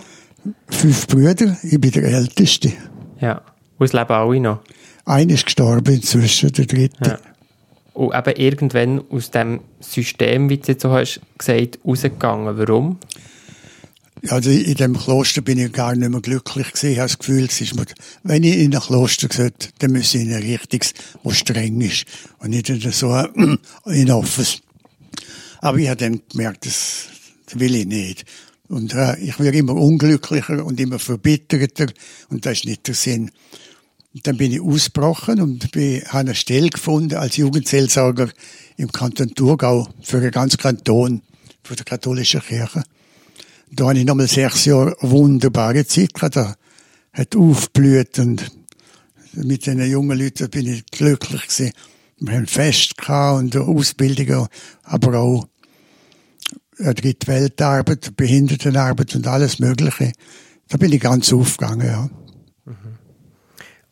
Fünf 0.68 1.08
Brüder. 1.08 1.56
Ich 1.64 1.80
bin 1.80 1.92
der 1.92 2.04
Älteste. 2.04 2.74
Ja. 3.22 3.42
Und 3.78 3.86
es 3.86 3.94
leben 3.94 4.12
alle 4.12 4.40
noch? 4.42 4.60
Einer 5.08 5.36
ist 5.36 5.46
gestorben 5.46 5.96
inzwischen, 5.96 6.52
der 6.52 6.66
dritte. 6.66 7.10
Ja. 7.10 7.20
Und 7.94 8.14
eben 8.14 8.40
irgendwann 8.40 9.02
aus 9.10 9.32
dem 9.32 9.62
System, 9.80 10.50
wie 10.50 10.58
du 10.58 10.68
jetzt 10.68 10.82
so 10.82 10.92
hast 10.92 11.22
gesagt, 11.38 11.80
rausgegangen. 11.86 12.58
Warum? 12.58 13.00
Also 14.28 14.50
in 14.50 14.74
dem 14.74 14.98
Kloster 14.98 15.42
bin 15.42 15.60
ich 15.60 15.72
gar 15.72 15.96
nicht 15.96 16.10
mehr 16.10 16.20
glücklich 16.20 16.68
gewesen. 16.68 16.92
Ich 16.92 16.98
habe 17.00 17.08
das 17.08 17.20
Gefühl, 17.20 17.46
es 17.46 17.62
ist 17.62 17.76
mir, 17.76 17.86
wenn 18.24 18.44
ich 18.44 18.58
in 18.58 18.76
ein 18.76 18.82
Kloster 18.82 19.30
gehe, 19.30 19.54
dann 19.80 19.94
muss 19.94 20.14
ich 20.14 20.22
in 20.22 20.34
ein 20.34 20.42
richtiges, 20.42 20.94
wo 21.24 21.32
streng 21.32 21.80
ist. 21.80 22.06
Und 22.40 22.50
nicht 22.50 22.70
in 22.70 22.92
so 22.92 23.12
ein 23.86 24.12
offenes. 24.12 24.62
Aber 25.62 25.78
ich 25.78 25.88
habe 25.88 25.98
dann 25.98 26.22
gemerkt, 26.30 26.66
das, 26.66 27.06
das 27.46 27.58
will 27.58 27.76
ich 27.76 27.86
nicht. 27.86 28.26
Und 28.68 28.94
äh, 28.94 29.18
ich 29.20 29.40
werde 29.40 29.58
immer 29.58 29.76
unglücklicher 29.76 30.66
und 30.66 30.82
immer 30.82 31.00
verbitterter. 31.00 31.88
Und 32.30 32.46
das 32.46 32.60
ist 32.60 32.66
nicht 32.66 32.88
der 32.88 32.96
Sinn. 32.96 33.32
Und 34.14 34.26
dann 34.26 34.38
bin 34.38 34.52
ich 34.52 34.62
ausgebrochen 34.62 35.42
und 35.42 35.66
habe 35.66 36.04
eine 36.12 36.36
Stelle 36.36 36.70
gefunden 36.70 37.16
als 37.16 37.38
Jugendseelsorger 37.38 38.30
im 38.78 38.92
Kanton 38.92 39.34
Thurgau 39.36 39.88
für 40.02 40.22
den 40.22 40.32
ganzen 40.32 40.58
Kanton, 40.58 41.22
für 41.64 41.76
die 41.76 41.84
katholische 41.84 42.40
Kirche. 42.40 42.84
Da 43.72 43.90
habe 43.90 44.00
ich 44.00 44.06
nochmal 44.06 44.28
sechs 44.28 44.66
Jahre 44.66 44.96
wunderbare 45.02 45.86
Zeit 45.86 46.14
gehabt. 46.14 46.38
Da 46.38 46.56
hat 47.14 47.36
aufgeblüht 47.36 48.18
und 48.20 48.50
mit 49.34 49.68
den 49.68 49.86
jungen 49.88 50.18
Leuten 50.18 50.50
bin 50.50 50.68
ich 50.68 50.86
glücklich 50.86 51.44
gewesen. 51.44 51.74
Wir 52.20 52.34
haben 52.34 52.48
Fest 52.48 52.98
gehabt 52.98 53.40
und 53.40 53.56
Ausbildungen, 53.56 54.48
aber 54.84 55.20
auch 55.20 55.48
Drittweltarbeit, 56.80 58.16
Behindertenarbeit 58.16 59.16
und 59.16 59.28
alles 59.28 59.60
Mögliche. 59.60 60.14
Da 60.68 60.78
bin 60.78 60.92
ich 60.92 61.02
ganz 61.02 61.32
aufgegangen, 61.34 61.88
ja. 61.88 62.10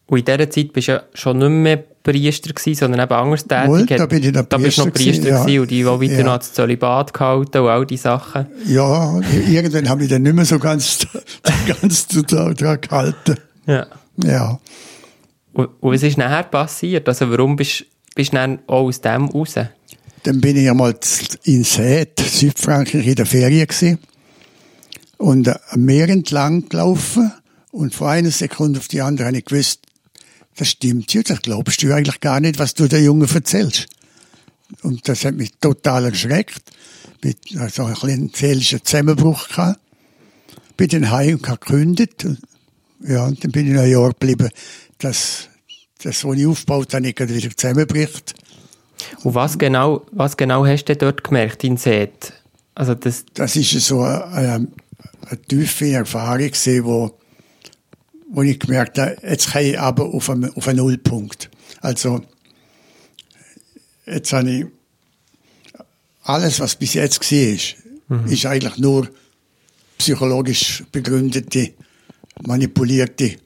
Und 0.08 0.20
in 0.20 0.26
dieser 0.26 0.50
Zeit 0.50 0.74
bist 0.74 0.88
du 0.88 0.92
ja 0.94 1.04
schon 1.14 1.40
nicht 1.40 1.50
mehr 1.50 1.78
Priester 1.78 2.54
gewesen, 2.54 2.78
sondern 2.78 3.02
eben 3.02 3.14
anders 3.14 3.48
tätig. 3.48 3.68
Wohl, 3.68 3.86
da 3.86 4.06
bin 4.06 4.24
ich 4.24 4.32
noch 4.32 4.44
da 4.44 4.58
bist 4.58 4.78
du 4.78 4.86
noch 4.86 4.94
Priester 4.94 5.24
gewesen, 5.24 5.48
ja. 5.50 5.62
und 5.62 5.72
die, 5.72 5.78
die 5.78 5.86
weiter 5.86 6.20
ja. 6.20 6.24
noch 6.24 6.38
das 6.38 6.54
Zölibat 6.54 7.14
gehalten 7.14 7.58
und 7.58 7.68
all 7.68 7.86
diese 7.88 8.04
Sachen. 8.04 8.46
Ja, 8.68 9.20
irgendwann 9.48 9.90
habe 9.90 10.04
ich 10.04 10.10
dann 10.10 10.22
nicht 10.22 10.36
mehr 10.36 10.46
so 10.46 10.60
ganz, 10.60 11.08
ganz 11.82 12.08
daran 12.08 12.56
gehalten. 12.56 13.38
Ja. 13.66 13.88
Ja. 14.24 14.60
Und, 15.54 15.70
und 15.80 15.94
was 15.94 16.04
ist 16.04 16.18
nachher 16.18 16.44
passiert? 16.44 17.08
Also 17.08 17.32
warum 17.32 17.56
bist, 17.56 17.86
bist 18.14 18.34
du 18.34 18.38
dann 18.38 18.60
auch 18.68 18.84
aus 18.84 19.02
dem 19.02 19.26
raus? 19.26 19.56
Dann 20.24 20.42
bin 20.42 20.58
ich 20.58 20.70
einmal 20.70 20.96
in 21.44 21.64
Sète, 21.64 22.24
Südfrankreich, 22.24 23.08
in 23.08 23.16
der 23.16 23.26
Ferien 23.26 23.66
gewesen. 23.68 24.00
Und 25.18 25.48
am 25.48 25.82
Meer 25.82 26.10
entlang 26.10 26.70
gelaufen. 26.70 27.32
Und 27.72 27.96
von 27.96 28.08
einer 28.08 28.32
Sekunde 28.32 28.80
auf 28.80 28.88
die 28.88 29.02
andere 29.02 29.28
habe 29.28 29.38
ich 29.38 29.46
gewusst, 29.46 29.85
das 30.56 30.70
stimmt 30.70 31.14
ja, 31.14 31.22
das 31.22 31.42
glaubst 31.42 31.82
du 31.84 31.94
eigentlich 31.94 32.20
gar 32.20 32.40
nicht, 32.40 32.60
was 32.60 32.74
du 32.74 32.88
der 32.88 33.02
Junge 33.02 33.28
erzählst. 33.34 33.88
Und 34.82 35.08
das 35.08 35.26
hat 35.26 35.36
mich 35.36 35.52
total 35.60 36.06
erschreckt. 36.06 36.72
Mit 37.24 37.38
also 37.58 37.86
ein 37.86 37.94
kleinen 37.94 38.32
seelischen 38.34 38.84
Zusammenbruch 38.84 39.48
gehabt. 39.50 39.80
Bin 40.78 40.88
dann 40.90 41.12
heim 41.12 41.36
und 41.36 41.44
gekündigt. 41.44 42.26
Ja, 43.02 43.26
und 43.26 43.44
dann 43.44 43.52
bin 43.52 43.66
ich 43.66 43.72
in 43.72 43.78
New 43.78 43.84
York 43.84 44.20
geblieben, 44.20 44.50
dass 45.00 45.50
das, 46.02 46.24
was 46.24 46.38
ich 46.38 46.46
aufgebaut 46.46 46.94
habe, 46.94 47.04
nicht 47.04 47.20
wieder 47.20 47.56
zusammenbricht. 47.56 48.34
Und 49.24 49.36
was 49.36 49.58
genau, 49.58 50.06
was 50.12 50.38
genau 50.38 50.66
hast 50.66 50.86
du 50.86 50.96
dort 50.96 51.24
gemerkt 51.24 51.64
in 51.64 51.78
Seet? 51.78 52.34
Also 52.74 52.96
das, 52.96 53.26
das 53.34 53.56
ist 53.56 53.72
so 53.72 54.02
eine, 54.02 54.68
eine 55.22 55.42
tiefe 55.48 55.92
Erfahrung 55.92 56.50
gesehen, 56.50 57.12
wo, 58.30 58.42
ich 58.42 58.60
gemerkt 58.60 58.98
habe, 58.98 59.18
jetzt 59.24 59.52
kann 59.52 59.64
ich 59.64 59.80
aber 59.80 60.06
auf 60.06 60.30
einen, 60.30 60.52
auf 60.56 60.68
einen 60.68 60.80
Nullpunkt. 60.80 61.50
Also, 61.82 62.22
jetzt 64.06 64.34
habe 64.34 64.52
ich 64.52 64.66
alles, 66.24 66.60
was 66.60 66.76
bis 66.76 66.96
jetzt 66.96 67.22
war, 67.22 68.18
mhm. 68.18 68.28
ist 68.28 68.46
eigentlich 68.46 68.78
nur 68.78 69.10
psychologisch 69.98 70.84
begründete, 70.92 71.74
manipulierte 72.46 73.38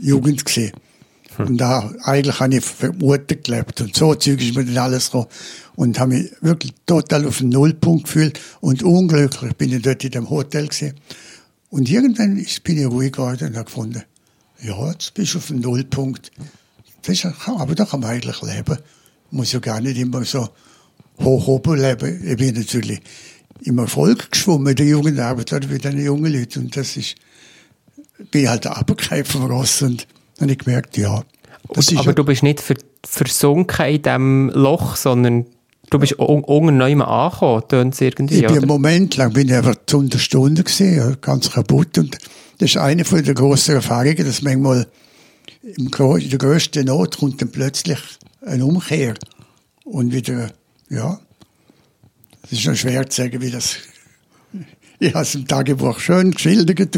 Jugend 0.00 0.44
gesehen. 0.44 0.72
Hm. 1.36 1.46
Und 1.46 1.58
da 1.58 1.92
eigentlich 2.02 2.38
habe 2.40 2.56
ich 2.56 2.64
für 2.64 2.92
Mutter 2.92 3.36
gelebt. 3.36 3.80
Und 3.80 3.96
so 3.96 4.14
Zeug 4.14 4.40
ist 4.40 4.54
mir 4.54 4.64
dann 4.64 4.78
alles 4.78 5.06
gekommen. 5.06 5.28
Und 5.76 5.98
habe 5.98 6.14
mich 6.14 6.30
wirklich 6.40 6.72
total 6.86 7.26
auf 7.26 7.38
den 7.38 7.48
Nullpunkt 7.48 8.04
gefühlt. 8.04 8.40
Und 8.60 8.82
unglücklich 8.82 9.54
bin 9.54 9.72
ich 9.72 9.82
dort 9.82 10.04
in 10.04 10.10
dem 10.10 10.30
Hotel 10.30 10.68
gesehen. 10.68 10.94
Und 11.74 11.90
irgendwann 11.90 12.36
bin 12.62 12.78
ich 12.78 12.86
ruhig 12.86 13.10
geworden 13.10 13.48
und 13.48 13.56
habe 13.56 13.64
gefunden, 13.64 14.04
ja, 14.62 14.92
jetzt 14.92 15.12
bist 15.14 15.34
du 15.34 15.38
auf 15.38 15.48
dem 15.48 15.58
Nullpunkt. 15.58 16.30
Das 17.02 17.16
ist, 17.16 17.26
aber 17.48 17.74
da 17.74 17.84
kann 17.84 17.98
man 17.98 18.10
eigentlich 18.10 18.40
leben. 18.42 18.78
Muss 19.32 19.50
ja 19.50 19.58
gar 19.58 19.80
nicht 19.80 19.98
immer 19.98 20.24
so 20.24 20.50
hoch 21.20 21.48
oben 21.48 21.80
leben. 21.80 22.22
Ich 22.24 22.36
bin 22.36 22.54
natürlich 22.54 23.00
im 23.62 23.78
Erfolg 23.78 24.30
geschwommen 24.30 24.68
in 24.68 24.76
der 24.76 24.86
Jugendarbeit 24.86 25.52
oder 25.52 25.66
bei 25.66 25.78
den 25.78 25.98
jungen 25.98 26.32
Leuten. 26.32 26.66
Und 26.66 26.76
das 26.76 26.96
ist, 26.96 27.16
bin 28.30 28.48
halt 28.48 28.68
abgekehrt 28.68 29.26
vom 29.26 29.46
Ross 29.46 29.82
und 29.82 30.06
habe 30.40 30.52
ich 30.52 30.58
gemerkt, 30.58 30.96
ja. 30.96 31.24
Und, 31.66 31.96
aber 31.96 32.12
du 32.12 32.22
bist 32.22 32.44
nicht 32.44 32.62
versunken 33.04 33.86
in 33.86 34.00
diesem 34.00 34.50
Loch, 34.50 34.94
sondern 34.94 35.46
du 35.90 35.98
bist 35.98 36.14
unten 36.14 36.76
neu 36.76 37.00
angekommen, 37.00 37.62
tönt 37.68 38.00
irgendwie, 38.00 38.36
Ich 38.36 38.46
bin 38.46 38.56
einen 38.56 38.66
Moment 38.66 39.16
lang 39.16 39.32
bin 39.32 39.48
ich 39.48 39.54
einfach 39.54 39.76
zu 39.86 40.00
einer 40.00 40.18
Stunde 40.18 40.64
gesehen, 40.64 41.16
ganz 41.20 41.50
kaputt. 41.50 41.98
Und 41.98 42.18
das 42.58 42.70
ist 42.70 42.76
eine 42.76 43.04
von 43.04 43.22
der 43.22 43.34
grossen 43.34 43.76
Erfahrungen, 43.76 44.24
dass 44.24 44.42
manchmal 44.42 44.86
im, 45.62 45.86
in 45.86 46.30
der 46.30 46.38
grössten 46.38 46.86
Not 46.86 47.18
kommt 47.18 47.40
dann 47.40 47.50
plötzlich 47.50 47.98
eine 48.44 48.64
Umkehr. 48.64 49.14
Und 49.84 50.12
wieder, 50.12 50.50
ja, 50.88 51.18
es 52.42 52.52
ist 52.52 52.66
noch 52.66 52.74
schwer 52.74 53.08
zu 53.08 53.22
sagen, 53.22 53.40
wie 53.40 53.50
das 53.50 53.76
ich 55.00 55.12
habe 55.12 55.24
es 55.24 55.34
im 55.34 55.46
Tagebuch 55.46 55.98
schön 55.98 56.30
geschildert, 56.30 56.96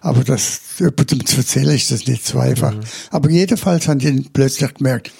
aber 0.00 0.24
das 0.24 0.60
jemandem 0.78 1.26
zu 1.26 1.38
erzählen, 1.38 1.74
ist 1.74 1.90
das 1.90 2.06
nicht 2.06 2.24
so 2.24 2.38
einfach. 2.38 2.72
Mhm. 2.72 2.80
Aber 3.10 3.28
jedenfalls 3.28 3.88
haben 3.88 3.98
die 3.98 4.24
plötzlich 4.32 4.72
gemerkt, 4.74 5.12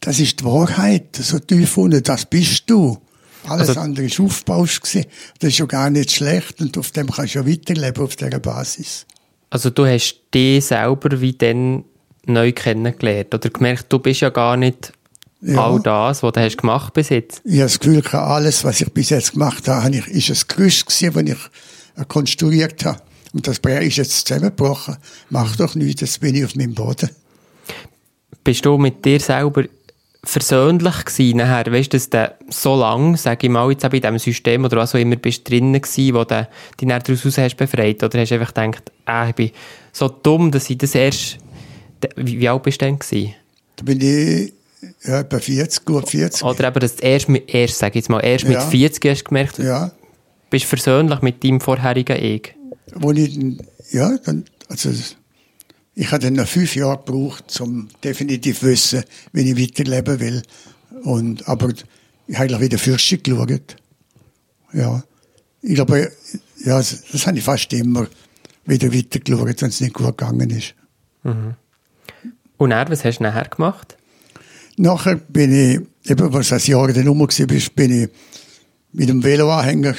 das 0.00 0.20
ist 0.20 0.40
die 0.40 0.44
Wahrheit, 0.44 1.16
so 1.16 1.38
tief 1.38 1.76
unten, 1.76 2.02
das 2.02 2.26
bist 2.26 2.68
du. 2.68 2.98
Alles 3.48 3.68
also, 3.68 3.80
andere 3.80 4.06
ist 4.06 4.18
aufgebaut 4.18 4.80
gewesen. 4.82 5.06
Das 5.38 5.50
ist 5.50 5.58
ja 5.58 5.66
gar 5.66 5.90
nicht 5.90 6.10
schlecht 6.10 6.60
und 6.60 6.76
auf 6.78 6.90
dem 6.90 7.10
kannst 7.10 7.34
du 7.34 7.40
ja 7.40 7.46
weiterleben, 7.46 8.02
auf 8.02 8.16
dieser 8.16 8.40
Basis. 8.40 9.06
Also 9.50 9.70
du 9.70 9.86
hast 9.86 10.16
dich 10.34 10.64
selber 10.64 11.20
wie 11.20 11.32
dann 11.32 11.84
neu 12.26 12.52
kennengelernt 12.52 13.32
oder 13.34 13.48
gemerkt, 13.50 13.86
du 13.92 14.00
bist 14.00 14.20
ja 14.20 14.30
gar 14.30 14.56
nicht 14.56 14.92
ja. 15.40 15.64
all 15.64 15.80
das, 15.80 16.22
was 16.22 16.32
du 16.32 16.40
hast 16.40 16.58
gemacht 16.58 16.92
bis 16.92 17.10
jetzt? 17.10 17.40
Ich 17.44 17.52
habe 17.52 17.62
das 17.62 17.78
Gefühl, 17.78 18.02
alles, 18.12 18.64
was 18.64 18.80
ich 18.80 18.92
bis 18.92 19.10
jetzt 19.10 19.32
gemacht 19.32 19.68
habe, 19.68 19.96
ist 19.96 20.30
ein 20.30 20.56
Gerüst 20.56 20.86
gewesen, 20.86 21.26
das 21.26 21.36
ich 21.36 22.00
äh, 22.00 22.04
konstruiert 22.06 22.84
habe. 22.84 23.00
Und 23.32 23.46
das 23.46 23.60
Bär 23.60 23.82
ist 23.82 23.96
jetzt 23.96 24.26
zusammengebrochen. 24.26 24.96
Mach 25.30 25.56
doch 25.56 25.74
nichts, 25.74 26.00
jetzt 26.00 26.20
bin 26.20 26.34
ich 26.34 26.44
auf 26.44 26.54
meinem 26.54 26.74
Boden. 26.74 27.10
Bist 28.42 28.64
du 28.64 28.78
mit 28.78 29.04
dir 29.04 29.20
selber 29.20 29.64
versöhnlich 30.28 31.04
gewesen 31.04 31.38
nachher? 31.38 31.72
Weißt 31.72 31.92
du, 31.92 31.96
dass 31.96 32.10
du 32.10 32.34
so 32.50 32.76
lange, 32.76 33.16
sage 33.16 33.46
ich 33.46 33.52
mal, 33.52 33.70
jetzt 33.70 33.84
auch 33.84 33.92
in 33.92 34.00
diesem 34.00 34.18
System 34.18 34.64
oder 34.64 34.76
was 34.78 34.94
auch 34.94 34.98
immer 34.98 35.16
bist 35.16 35.48
drinnen 35.48 35.80
gewesen, 35.80 36.14
wo 36.14 36.24
du 36.24 36.48
dich 36.80 36.88
dann 36.88 37.02
daraus 37.02 37.38
hast 37.38 37.56
befreit? 37.56 38.02
Oder 38.02 38.20
hast 38.20 38.30
du 38.30 38.34
einfach 38.34 38.54
gedacht, 38.54 38.92
ah, 39.04 39.28
ich 39.28 39.34
bin 39.34 39.50
so 39.92 40.08
dumm, 40.08 40.50
dass 40.50 40.68
ich 40.68 40.78
das 40.78 40.94
erst, 40.94 41.38
wie, 42.16 42.40
wie 42.40 42.48
alt 42.48 42.62
bist 42.62 42.80
du 42.80 42.86
denn 42.86 42.98
gewesen? 42.98 43.34
Da 43.76 43.84
bin 43.84 44.00
ich 44.00 44.52
ja, 45.04 45.20
etwa 45.20 45.38
40, 45.38 45.84
gut 45.84 46.08
40. 46.08 46.42
Oder 46.42 46.68
eben 46.68 46.80
das 46.80 46.94
erst, 46.94 47.28
mit, 47.28 47.52
erst 47.52 47.78
sag 47.78 47.90
ich 47.90 47.96
jetzt 47.96 48.10
mal, 48.10 48.20
erst 48.20 48.44
ja. 48.44 48.50
mit 48.50 48.62
40 48.62 49.10
hast 49.10 49.20
du 49.20 49.24
gemerkt, 49.24 49.58
ja. 49.58 49.90
bist 50.50 50.66
versöhnlich 50.66 51.22
mit 51.22 51.42
deinem 51.42 51.60
vorherigen 51.60 52.16
Ich. 52.16 52.54
Wo 52.94 53.12
ich, 53.12 53.38
ja, 53.90 54.16
dann, 54.24 54.44
also, 54.68 54.90
ich 55.98 56.12
habe 56.12 56.22
dann 56.22 56.34
noch 56.34 56.46
fünf 56.46 56.76
Jahre 56.76 56.98
gebraucht, 56.98 57.58
um 57.60 57.88
definitiv 58.04 58.60
zu 58.60 58.66
wissen, 58.66 59.02
wie 59.32 59.50
ich 59.50 59.58
weiterleben 59.58 60.20
will. 60.20 60.42
Und, 61.02 61.48
aber 61.48 61.70
ich 61.70 62.34
habe 62.34 62.44
eigentlich 62.44 62.60
wieder 62.60 62.78
Fürste 62.78 63.16
geschaut. 63.16 63.76
Ja. 64.74 65.02
Ich 65.62 65.74
glaube, 65.74 66.12
ja, 66.64 66.76
das, 66.76 67.02
das 67.10 67.26
habe 67.26 67.38
ich 67.38 67.44
fast 67.44 67.72
immer 67.72 68.06
wieder 68.66 68.92
weitergeschaut, 68.92 69.62
wenn 69.62 69.70
es 69.70 69.80
nicht 69.80 69.94
gut 69.94 70.18
gegangen 70.18 70.50
ist. 70.50 70.74
Mhm. 71.24 71.54
Und 72.58 72.70
er, 72.72 72.88
was 72.90 73.02
hast 73.02 73.18
du 73.18 73.22
nachher 73.22 73.48
gemacht? 73.48 73.96
Nachher 74.76 75.16
bin 75.16 75.52
ich, 75.52 76.10
eben, 76.10 76.32
was 76.32 76.50
das 76.50 76.66
Jahr 76.66 76.92
dann 76.92 77.08
rum 77.08 77.20
war, 77.20 77.46
bin 77.74 78.02
ich 78.02 78.10
mit 78.92 79.08
dem 79.08 79.24
Veloanhänger 79.24 79.94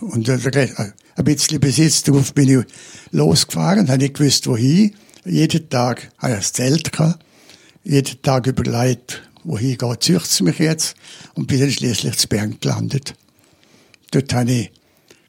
und 0.00 0.30
ein 0.30 1.24
bisschen 1.24 1.60
Besitz 1.60 2.04
drauf 2.04 2.32
bin 2.32 2.60
ich 2.60 2.66
losgefahren, 3.10 3.88
habe 3.88 3.98
nicht 3.98 4.14
gewusst, 4.14 4.46
wohin. 4.46 4.94
Jeden 5.24 5.68
Tag 5.68 6.10
hatte 6.18 6.32
ich 6.32 6.38
ein 6.38 6.42
Zelt 6.42 6.92
gehabt. 6.92 7.24
Jeden 7.84 8.22
Tag 8.22 8.46
überlegt, 8.46 9.22
wohin 9.44 9.76
geht, 9.76 10.02
züchtet 10.02 10.40
mich 10.42 10.58
jetzt? 10.58 10.94
Und 11.34 11.46
bin 11.46 11.60
dann 11.60 11.70
schließlich 11.70 12.16
zu 12.16 12.28
Bern 12.28 12.56
gelandet. 12.60 13.14
Dort 14.10 14.32
habe 14.34 14.52
ich 14.52 14.72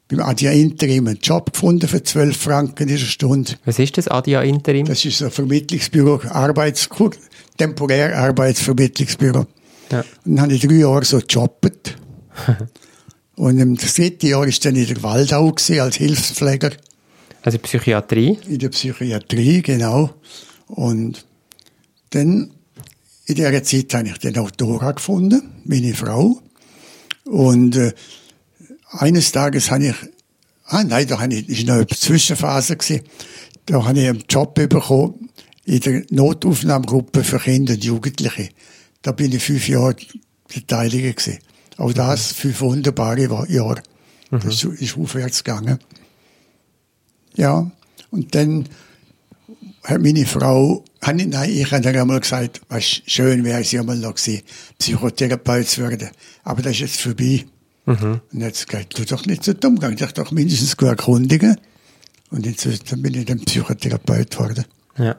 beim 0.08 0.20
Adia 0.20 0.52
Interim 0.52 1.06
einen 1.06 1.18
Job 1.20 1.52
gefunden 1.52 1.88
für 1.88 2.02
12 2.02 2.36
Franken 2.36 2.88
in 2.88 2.88
der 2.88 2.98
Stunde. 2.98 3.54
Was 3.64 3.78
ist 3.78 3.96
das 3.96 4.08
Adia 4.08 4.42
Interim? 4.42 4.86
Das 4.86 5.04
ist 5.04 5.22
ein 5.22 5.30
Vermittlungsbüro, 5.30 6.20
Arbeitskurs 6.28 7.18
temporär 7.56 8.18
Arbeitsvermittlungsbüro. 8.18 9.46
Ja. 9.90 10.00
Und 10.24 10.36
dann 10.36 10.40
habe 10.42 10.54
ich 10.54 10.66
drei 10.66 10.74
Jahre 10.74 11.04
so 11.04 11.18
gejobbt. 11.18 11.96
und 13.36 13.58
im 13.58 13.76
dritten 13.76 14.26
Jahr 14.26 14.40
war 14.40 14.48
ich 14.48 14.60
dann 14.60 14.76
in 14.76 14.86
der 14.86 15.02
Waldau 15.02 15.52
gewesen, 15.52 15.80
als 15.80 15.96
Hilfspfleger. 15.96 16.70
Also 17.44 17.58
Psychiatrie? 17.58 18.38
In 18.48 18.58
der 18.58 18.70
Psychiatrie, 18.70 19.60
genau. 19.60 20.14
Und 20.66 21.26
dann, 22.08 22.52
in 23.26 23.34
dieser 23.34 23.62
Zeit 23.62 23.92
habe 23.92 24.08
ich 24.08 24.16
den 24.16 24.38
Autora 24.38 24.92
gefunden, 24.92 25.42
meine 25.66 25.92
Frau. 25.92 26.40
Und 27.26 27.76
äh, 27.76 27.92
eines 28.88 29.30
Tages 29.32 29.70
habe 29.70 29.88
ich, 29.88 29.94
ah 30.64 30.84
nein, 30.84 31.06
da 31.06 31.20
habe 31.20 31.34
ich, 31.34 31.46
ist 31.50 31.66
noch 31.66 31.74
eine 31.74 31.86
Zwischenphase 31.86 32.76
gewesen, 32.76 33.02
da 33.66 33.84
habe 33.84 34.00
ich 34.00 34.08
einen 34.08 34.24
Job 34.26 34.54
bekommen 34.54 35.28
in 35.66 35.80
der 35.80 36.02
Notaufnahmegruppe 36.08 37.24
für 37.24 37.38
Kinder 37.38 37.74
und 37.74 37.84
Jugendliche. 37.84 38.48
Da 39.02 39.12
bin 39.12 39.32
ich 39.32 39.44
fünf 39.44 39.68
Jahre 39.68 39.96
Beteiliger 40.48 41.12
gewesen. 41.12 41.40
Auch 41.76 41.92
das 41.92 42.32
fünf 42.32 42.62
wunderbare 42.62 43.24
Jahre. 43.48 43.82
Mhm. 44.30 44.40
Das 44.44 44.64
ist 44.64 44.96
aufwärts 44.96 45.44
gegangen. 45.44 45.78
Ja, 47.36 47.70
und 48.10 48.34
dann 48.34 48.68
hat 49.82 50.00
meine 50.00 50.24
Frau, 50.24 50.84
nein, 51.04 51.32
ich 51.50 51.70
habe 51.70 51.88
einmal 51.88 52.20
gesagt, 52.20 52.62
was 52.68 53.02
schön 53.06 53.44
wäre 53.44 53.64
sie 53.64 53.78
einmal 53.78 53.96
noch 53.96 54.14
gewesen, 54.14 54.42
Psychotherapeut 54.78 55.66
zu 55.66 55.82
werden. 55.82 56.10
Aber 56.42 56.62
das 56.62 56.72
ist 56.72 56.80
jetzt 56.80 57.00
vorbei. 57.00 57.44
Mhm. 57.86 58.20
Und 58.32 58.40
jetzt 58.40 58.66
gesagt, 58.66 58.98
du 58.98 59.04
doch 59.04 59.26
nicht 59.26 59.44
so 59.44 59.52
dumm, 59.52 59.78
geh 59.78 59.94
dich 59.94 60.12
doch 60.12 60.30
mindestens 60.30 60.76
gut 60.76 60.88
erkundigen. 60.88 61.56
Und 62.30 62.46
dann 62.46 63.02
bin 63.02 63.14
ich 63.14 63.26
dann 63.26 63.40
Psychotherapeut 63.40 64.30
geworden. 64.30 64.64
Ja 64.96 65.16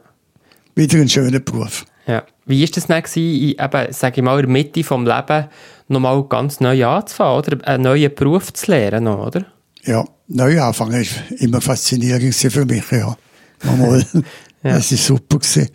wieder 0.76 1.00
ein 1.00 1.10
schöner 1.10 1.40
Beruf. 1.40 1.86
Ja. 2.06 2.24
Wie 2.46 2.62
war 2.62 2.68
das 2.68 2.88
dann, 2.88 3.02
gewesen, 3.02 3.56
eben, 3.60 3.94
sage 3.94 4.18
ich 4.18 4.24
mal, 4.24 4.40
in 4.40 4.46
der 4.46 4.52
Mitte 4.52 4.82
des 4.82 4.90
Lebens 4.90 5.46
nochmal 5.88 6.24
ganz 6.26 6.60
neu 6.60 6.86
anzufangen, 6.86 7.38
oder? 7.38 7.68
Einen 7.68 7.84
neuen 7.84 8.14
Beruf 8.14 8.54
zu 8.54 8.72
lernen, 8.72 9.08
oder? 9.08 9.46
Ja, 9.86 10.06
neu 10.28 10.62
anfangen 10.62 11.02
ist 11.02 11.14
immer 11.38 11.62
faszinierend 11.62 12.34
für 12.34 12.66
mich, 12.66 12.84
ja. 12.92 13.16
Mal. 13.64 14.06
ja. 14.14 14.76
Das 14.76 14.92
war 14.92 14.98
super. 14.98 15.40
Gewesen. 15.40 15.70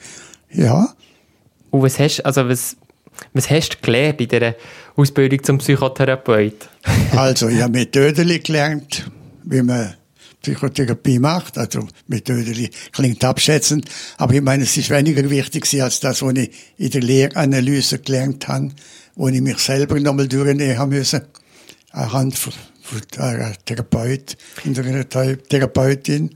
Ja. 0.53 0.95
Und 1.71 1.83
was 1.83 1.99
hast, 1.99 2.21
also 2.27 2.49
was, 2.49 2.77
was 3.33 3.49
hast 3.51 3.71
du 3.71 3.77
gelernt 3.83 4.21
in 4.21 4.29
dieser 4.29 4.55
Ausbildung 4.97 5.43
zum 5.43 5.59
Psychotherapeut? 5.59 6.69
also, 7.17 7.49
ich 7.49 7.61
habe 7.61 7.73
Methoden 7.73 8.43
gelernt, 8.43 9.11
wie 9.45 9.63
man 9.63 9.95
Psychotherapie 10.43 11.19
macht. 11.19 11.59
Also 11.59 11.87
Methode 12.07 12.71
klingt 12.93 13.23
abschätzend, 13.25 13.89
aber 14.17 14.35
ich 14.35 14.43
meine, 14.43 14.65
es 14.65 14.77
ist 14.77 14.91
weniger 14.91 15.29
wichtig 15.29 15.83
als 15.83 16.01
das, 16.01 16.23
was 16.23 16.35
ich 16.35 16.51
in 16.79 16.91
der 16.91 17.03
Lehranalyse 17.03 17.99
gelernt 17.99 18.49
habe, 18.49 18.71
wo 19.17 19.29
ich 19.29 19.41
mich 19.41 19.59
selber 19.59 20.01
nochmal 20.01 20.29
durchnehmen 20.29 20.89
müssen, 20.89 21.23
anhand 21.91 22.39
Therapeut 23.65 24.37
und 24.65 24.79
einer 24.79 25.09
Therapeutin. 25.09 26.35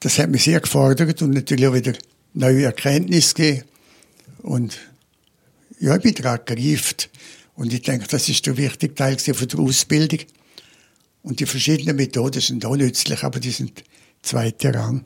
Das 0.00 0.18
hat 0.18 0.30
mich 0.30 0.44
sehr 0.44 0.60
gefordert 0.60 1.22
und 1.22 1.30
natürlich 1.30 1.66
auch 1.66 1.74
wieder 1.74 1.92
neue 2.34 2.64
Erkenntnisse 2.64 3.34
gegeben. 3.34 3.64
Und 4.42 4.78
ja, 5.78 5.96
ich 5.96 6.02
bin 6.02 6.14
daran 6.14 6.40
gereift. 6.44 7.10
Und 7.54 7.72
ich 7.72 7.82
denke, 7.82 8.06
das 8.08 8.28
ist 8.28 8.46
der 8.46 8.56
wichtige 8.56 8.94
Teil 8.94 9.18
von 9.18 9.48
der 9.48 9.60
Ausbildung. 9.60 10.20
Und 11.22 11.40
die 11.40 11.46
verschiedenen 11.46 11.96
Methoden 11.96 12.40
sind 12.40 12.64
auch 12.64 12.76
nützlich, 12.76 13.22
aber 13.22 13.38
die 13.38 13.50
sind 13.50 13.84
zweiter 14.22 14.74
Rang. 14.74 15.04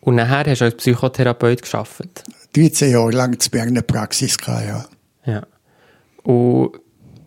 Und 0.00 0.14
nachher 0.14 0.50
hast 0.50 0.60
du 0.60 0.66
als 0.66 0.76
Psychotherapeut 0.76 1.62
gearbeitet. 1.62 2.24
13 2.54 2.90
Jahre 2.90 3.10
lang 3.10 3.38
zu 3.38 3.50
Berner 3.50 3.82
Praxis 3.82 4.38
gehabt, 4.38 4.66
ja. 4.66 4.88
Ja. 5.26 5.46
Und 6.22 6.80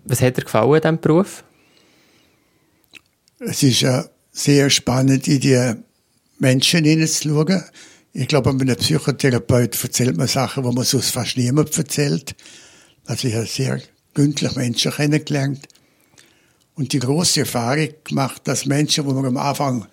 was 0.06 0.22
hat 0.22 0.38
dir 0.38 0.43
gefallen 0.43 0.74
an 0.74 0.82
diesem 0.82 1.00
Beruf? 1.00 1.43
Es 3.45 3.62
ist 3.62 3.82
ja 3.82 4.06
sehr 4.32 4.69
spannend, 4.69 5.27
in 5.27 5.39
die 5.41 5.73
Menschen 6.39 6.86
hineinzuschauen. 6.86 7.63
Ich 8.13 8.27
glaube, 8.27 8.53
mit 8.53 8.62
einem 8.62 8.77
Psychotherapeut 8.77 9.84
erzählt 9.84 10.15
man 10.15 10.27
Sachen, 10.27 10.63
die 10.63 10.73
man 10.73 10.86
sonst 10.86 11.10
fast 11.10 11.36
niemand 11.36 11.77
erzählt. 11.77 12.36
Also 13.06 13.27
ich 13.27 13.36
habe 13.36 13.45
sehr 13.45 13.82
gründlich 14.13 14.56
Menschen 14.56 14.91
kennengelernt 14.91 15.67
und 16.75 16.93
die 16.93 16.99
große 16.99 17.41
Erfahrung 17.41 17.89
gemacht, 18.06 18.43
dass 18.45 18.65
Menschen, 18.65 19.06
wo 19.06 19.13
mir 19.13 19.27
am 19.27 19.38
Anfang 19.38 19.88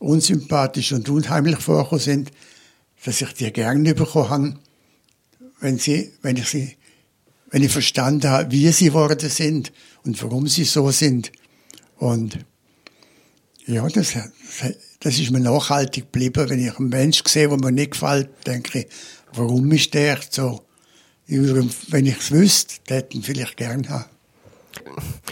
unsympathisch 0.00 0.92
und 0.92 1.08
unheimlich 1.08 1.58
vorgekommen 1.58 2.00
sind, 2.00 2.30
dass 3.04 3.20
ich 3.20 3.32
die 3.34 3.52
gerne 3.52 3.94
bekommen 3.94 4.30
habe, 4.30 4.58
wenn 5.60 5.78
sie, 5.78 6.12
wenn 6.22 6.36
ich 6.36 6.48
sie, 6.48 6.76
wenn 7.50 7.62
ich 7.62 7.70
verstanden 7.70 8.28
habe, 8.28 8.50
wie 8.50 8.70
sie 8.72 8.86
geworden 8.86 9.30
sind 9.30 9.72
und 10.02 10.20
warum 10.22 10.48
sie 10.48 10.64
so 10.64 10.90
sind. 10.90 11.30
Und 11.98 12.44
ja, 13.66 13.86
das, 13.88 14.14
das 15.00 15.18
ist 15.18 15.30
mir 15.30 15.40
nachhaltig 15.40 16.12
geblieben. 16.12 16.48
Wenn 16.48 16.64
ich 16.64 16.78
einen 16.78 16.88
Menschen 16.88 17.26
sehe, 17.26 17.48
der 17.48 17.58
mir 17.58 17.72
nicht 17.72 17.92
gefällt, 17.92 18.30
denke 18.46 18.80
ich, 18.80 18.86
warum 19.34 19.70
ist 19.72 19.92
der 19.94 20.18
so? 20.30 20.62
Wenn 21.26 22.06
ich 22.06 22.18
es 22.18 22.30
wüsste, 22.30 22.94
hätte 22.94 23.08
ich 23.10 23.16
ihn 23.16 23.22
vielleicht 23.22 23.56
gern 23.56 23.88
haben. 23.88 24.04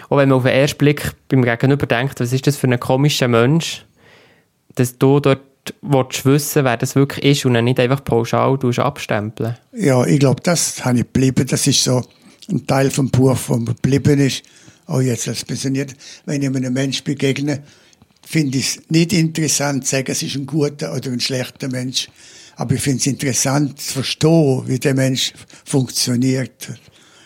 Auch 0.08 0.16
wenn 0.16 0.28
man 0.28 0.38
auf 0.38 0.42
den 0.42 0.52
ersten 0.52 0.78
Blick 0.78 1.12
beim 1.28 1.42
Gegenüber 1.42 1.86
denkt, 1.86 2.18
was 2.18 2.32
ist 2.32 2.46
das 2.46 2.56
für 2.56 2.66
ein 2.66 2.80
komischer 2.80 3.28
Mensch, 3.28 3.84
dass 4.74 4.98
du 4.98 5.20
dort 5.20 5.42
willst 5.80 6.26
wissen, 6.26 6.64
wer 6.64 6.76
das 6.76 6.96
wirklich 6.96 7.24
ist 7.24 7.46
und 7.46 7.54
dann 7.54 7.64
nicht 7.64 7.78
einfach 7.78 8.02
pauschal 8.02 8.58
abstempeln. 8.78 9.56
Ja, 9.72 10.04
ich 10.04 10.18
glaube, 10.18 10.42
das 10.42 10.84
habe 10.84 10.98
ich 10.98 11.04
geblieben. 11.04 11.46
Das 11.46 11.66
ist 11.66 11.84
so 11.84 12.02
ein 12.50 12.66
Teil 12.66 12.90
vom 12.90 13.10
Beruf, 13.10 13.46
der 13.46 13.58
geblieben 13.58 14.18
ist. 14.18 14.42
Auch 14.86 15.00
jetzt 15.00 15.28
als 15.28 15.44
Pensioniert, 15.44 15.94
wenn 16.26 16.42
ich 16.42 16.48
einem 16.48 16.72
Menschen 16.72 17.04
begegne, 17.04 17.62
finde 18.26 18.58
ich 18.58 18.76
es 18.76 18.82
nicht 18.88 19.12
interessant 19.12 19.84
zu 19.84 19.92
sagen, 19.92 20.10
es 20.10 20.22
ist 20.22 20.36
ein 20.36 20.46
guter 20.46 20.94
oder 20.94 21.10
ein 21.10 21.20
schlechter 21.20 21.68
Mensch. 21.68 22.08
Aber 22.56 22.74
ich 22.74 22.80
finde 22.80 22.98
es 22.98 23.06
interessant 23.06 23.80
zu 23.80 23.94
verstehen, 23.94 24.62
wie 24.66 24.78
der 24.78 24.94
Mensch 24.94 25.32
funktioniert. 25.64 26.78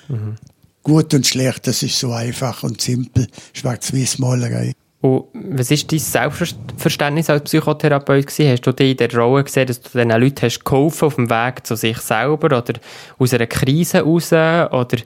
Mhm. 0.08 0.36
Gut 0.82 1.12
und 1.12 1.26
schlecht, 1.26 1.66
das 1.66 1.82
ist 1.82 1.98
so 1.98 2.12
einfach 2.12 2.62
und 2.62 2.80
simpel. 2.80 3.26
Schwarz-Weiß-Malerei. 3.52 4.72
Und 5.00 5.26
was 5.34 5.70
war 5.70 5.76
dein 5.76 5.98
Selbstverständnis 5.98 7.30
als 7.30 7.44
Psychotherapeut? 7.44 8.26
Gewesen? 8.26 8.50
Hast 8.50 8.66
du 8.66 8.72
dich 8.72 8.92
in 8.92 8.96
der 8.96 9.14
Rolle 9.14 9.44
gesehen, 9.44 9.66
dass 9.66 9.80
du 9.80 9.90
diesen 9.90 10.10
Leuten 10.10 10.42
hast 10.42 10.64
geholfen 10.64 11.04
auf 11.04 11.14
dem 11.14 11.30
Weg 11.30 11.66
zu 11.66 11.76
sich 11.76 11.98
selber 11.98 12.46
oder 12.46 12.64
aus 13.18 13.34
einer 13.34 13.46
Krise 13.46 14.00
raus? 14.00 14.32
Oder 14.32 14.98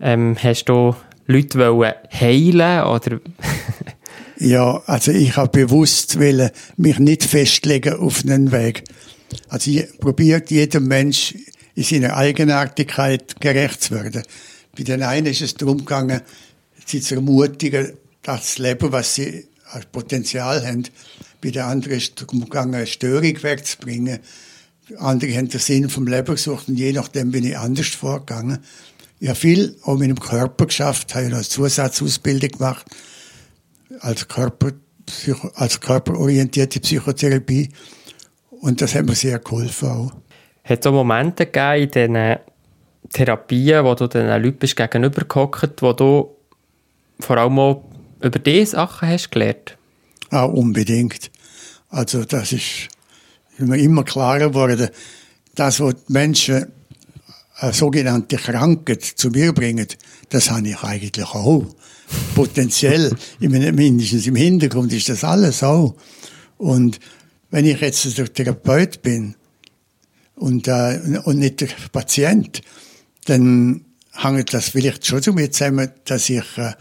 ähm, 0.00 0.36
hast 0.42 0.64
du 0.64 0.94
Leute 1.26 1.58
wollen 1.58 1.94
heilen 2.12 2.84
oder 2.84 3.20
Ja, 4.44 4.82
also 4.86 5.12
ich 5.12 5.36
habe 5.36 5.66
bewusst 5.66 6.18
wollen, 6.18 6.50
mich 6.76 6.98
nicht 6.98 7.22
festlegen 7.22 7.94
auf 7.94 8.24
einen 8.24 8.50
Weg. 8.50 8.82
Also 9.48 9.70
ich 9.70 9.86
probiert 10.00 10.50
jedem 10.50 10.88
Mensch 10.88 11.36
in 11.76 11.84
seiner 11.84 12.16
Eigenartigkeit 12.16 13.40
gerecht 13.40 13.84
zu 13.84 13.94
werden. 13.94 14.24
Bei 14.76 14.82
den 14.82 15.04
einen 15.04 15.26
ist 15.26 15.42
es 15.42 15.54
darum 15.54 15.78
gegangen, 15.78 16.22
sie 16.84 17.00
zu 17.00 17.14
ermutigen, 17.14 17.92
das 18.22 18.58
Leben, 18.58 18.90
was 18.90 19.14
sie 19.14 19.46
als 19.70 19.86
Potenzial 19.86 20.66
haben. 20.66 20.88
Bei 21.40 21.50
den 21.50 21.62
anderen 21.62 21.98
ist 21.98 22.08
es 22.08 22.14
darum 22.16 22.40
gegangen, 22.40 22.74
eine 22.74 22.88
Störung 22.88 23.40
wegzubringen. 23.44 24.18
Andere 24.98 25.36
haben 25.36 25.50
den 25.50 25.60
Sinn 25.60 25.88
vom 25.88 26.08
Leben 26.08 26.34
gesucht 26.34 26.68
und 26.68 26.76
je 26.76 26.92
nachdem 26.92 27.30
bin 27.30 27.44
ich 27.44 27.56
anders 27.56 27.86
vorgegangen. 27.86 28.58
Ich 29.20 29.28
habe 29.28 29.38
viel 29.38 29.76
auch 29.84 29.98
mit 29.98 30.10
dem 30.10 30.18
Körper 30.18 30.66
geschafft, 30.66 31.14
habe 31.14 31.26
eine 31.26 31.42
Zusatzausbildung 31.42 32.50
gemacht 32.50 32.86
als, 34.00 34.28
Körper, 34.28 34.72
als 35.54 35.80
körperorientierte 35.80 36.80
Psychotherapie. 36.80 37.70
Und 38.50 38.80
das 38.80 38.94
hat 38.94 39.06
mir 39.06 39.14
sehr 39.14 39.38
geholfen 39.38 39.88
auch. 39.88 40.12
Hat 40.64 40.80
es 40.80 40.86
auch 40.86 40.92
Momente 40.92 41.46
gegeben 41.46 41.82
in 41.82 42.14
diesen 42.14 42.36
Therapien, 43.12 43.84
wo 43.84 43.94
du 43.94 44.06
den 44.06 44.26
Leuten 44.28 44.58
bist 44.58 44.76
gegenübergehockt, 44.76 45.82
wo 45.82 45.92
du 45.92 46.36
vor 47.18 47.36
allem 47.36 47.58
auch 47.58 47.84
über 48.20 48.38
diese 48.38 48.72
Sachen 48.72 49.08
hast 49.08 49.30
gelernt? 49.30 49.76
Ah, 50.30 50.44
unbedingt. 50.44 51.30
Also 51.88 52.24
das 52.24 52.52
ist 52.52 52.88
mir 53.58 53.78
immer 53.78 54.04
klarer 54.04 54.48
geworden, 54.48 54.88
dass 55.54 55.80
was 55.80 55.94
die 56.06 56.12
Menschen 56.12 56.72
eine 57.56 57.72
sogenannte 57.72 58.36
Krankheit 58.36 59.02
zu 59.02 59.28
mir 59.28 59.52
bringen, 59.52 59.86
das 60.32 60.50
habe 60.50 60.68
ich 60.68 60.82
eigentlich 60.82 61.26
auch. 61.26 61.66
Potenziell, 62.34 63.14
mindestens 63.38 64.26
im 64.26 64.36
Hintergrund 64.36 64.92
ist 64.92 65.08
das 65.10 65.24
alles 65.24 65.62
auch. 65.62 65.94
Und 66.56 66.98
wenn 67.50 67.66
ich 67.66 67.80
jetzt 67.80 68.16
der 68.16 68.32
Therapeut 68.32 69.02
bin 69.02 69.34
und, 70.36 70.68
äh, 70.68 71.20
und 71.24 71.38
nicht 71.38 71.60
der 71.60 71.68
Patient, 71.92 72.62
dann 73.26 73.84
hängt 74.12 74.54
das 74.54 74.70
vielleicht 74.70 75.06
schon 75.06 75.20
damit 75.20 75.54
zusammen, 75.54 75.90
dass 76.04 76.30
ich 76.30 76.56
äh, 76.56 76.72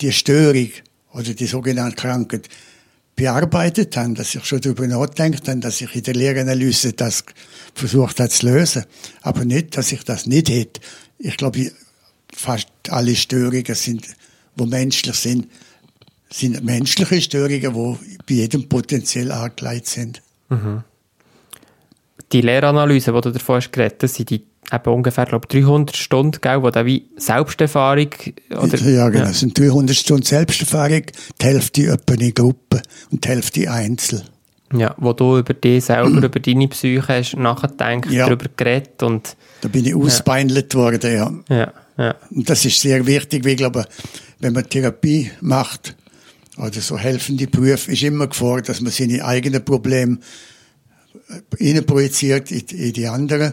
die 0.00 0.12
Störung 0.12 0.70
oder 1.12 1.34
die 1.34 1.46
sogenannte 1.46 1.96
Krankheit 1.96 2.48
bearbeitet 3.16 3.96
habe, 3.96 4.14
dass 4.14 4.34
ich 4.34 4.44
schon 4.44 4.60
darüber 4.60 4.86
nachdenkt 4.86 5.48
habe, 5.48 5.58
dass 5.58 5.80
ich 5.80 5.94
in 5.96 6.02
der 6.04 6.14
Lehranalyse 6.14 6.92
das 6.92 7.24
versucht 7.74 8.20
habe 8.20 8.30
zu 8.30 8.46
lösen. 8.46 8.84
Aber 9.22 9.44
nicht, 9.44 9.76
dass 9.76 9.90
ich 9.90 10.04
das 10.04 10.26
nicht 10.26 10.50
hätte. 10.50 10.80
Ich 11.18 11.36
glaube, 11.36 11.72
fast 12.36 12.68
alle 12.90 13.16
Störungen 13.16 13.74
sind, 13.74 14.06
wo 14.56 14.66
menschlich 14.66 15.16
sind, 15.16 15.48
sind 16.30 16.62
menschliche 16.64 17.20
Störungen, 17.20 17.60
die 17.74 18.18
bei 18.26 18.34
jedem 18.34 18.68
potenziell 18.68 19.32
angelegt 19.32 19.86
sind. 19.86 20.22
Mhm. 20.48 20.84
Die 22.32 22.40
Lehranalyse, 22.40 23.12
die 23.12 23.20
du 23.20 23.30
davon 23.30 23.56
hast 23.56 23.72
geredet, 23.72 24.02
das 24.02 24.14
sind 24.14 24.30
die 24.30 24.44
eben 24.72 24.92
ungefähr, 24.92 25.26
glaube 25.26 25.46
300 25.46 25.96
Stunden, 25.96 26.40
gell, 26.40 26.62
wo 26.62 26.70
da 26.70 26.84
wie 26.84 27.08
Selbsterfahrung, 27.16 28.10
oder? 28.50 28.78
Ja, 28.78 29.08
genau. 29.08 29.24
Ja. 29.24 29.30
Es 29.30 29.40
sind 29.40 29.58
300 29.58 29.96
Stunden 29.96 30.24
Selbsterfahrung, 30.24 31.02
die 31.40 31.44
Hälfte 31.44 31.86
etwa 31.86 32.14
in 32.14 32.34
Gruppe 32.34 32.82
und 33.10 33.24
die 33.24 33.28
Hälfte 33.28 33.70
einzeln. 33.70 34.22
Ja, 34.72 34.96
wo 34.98 35.12
du 35.12 35.38
über 35.38 35.54
dich 35.54 35.84
selber, 35.84 36.08
über 36.26 36.40
deine 36.40 36.66
Psyche 36.68 37.06
hast 37.06 37.36
nachgedacht, 37.36 38.10
ja. 38.10 38.26
darüber 38.26 38.46
geredet 38.56 39.02
und... 39.04 39.36
Da 39.60 39.68
bin 39.68 39.86
ich 39.86 39.94
ausbeindelt 39.94 40.74
ja. 40.74 40.80
worden, 40.80 41.14
ja. 41.48 41.56
Ja, 41.56 41.72
ja. 41.96 42.14
Und 42.30 42.48
das 42.48 42.64
ist 42.64 42.80
sehr 42.80 43.06
wichtig, 43.06 43.44
weil 43.44 43.52
ich 43.52 43.58
glaube, 43.58 43.86
wenn 44.40 44.52
man 44.52 44.68
Therapie 44.68 45.30
macht, 45.40 45.96
oder 46.58 46.80
so 46.80 46.96
helfende 46.98 47.46
Berufe, 47.46 47.92
ist 47.92 48.02
immer 48.02 48.26
gefordert, 48.26 48.70
dass 48.70 48.80
man 48.80 48.90
seine 48.90 49.24
eigenen 49.24 49.64
Probleme 49.64 50.18
innen 51.58 51.84
projiziert 51.84 52.50
in, 52.50 52.60
in 52.60 52.92
die 52.92 53.06
anderen. 53.06 53.52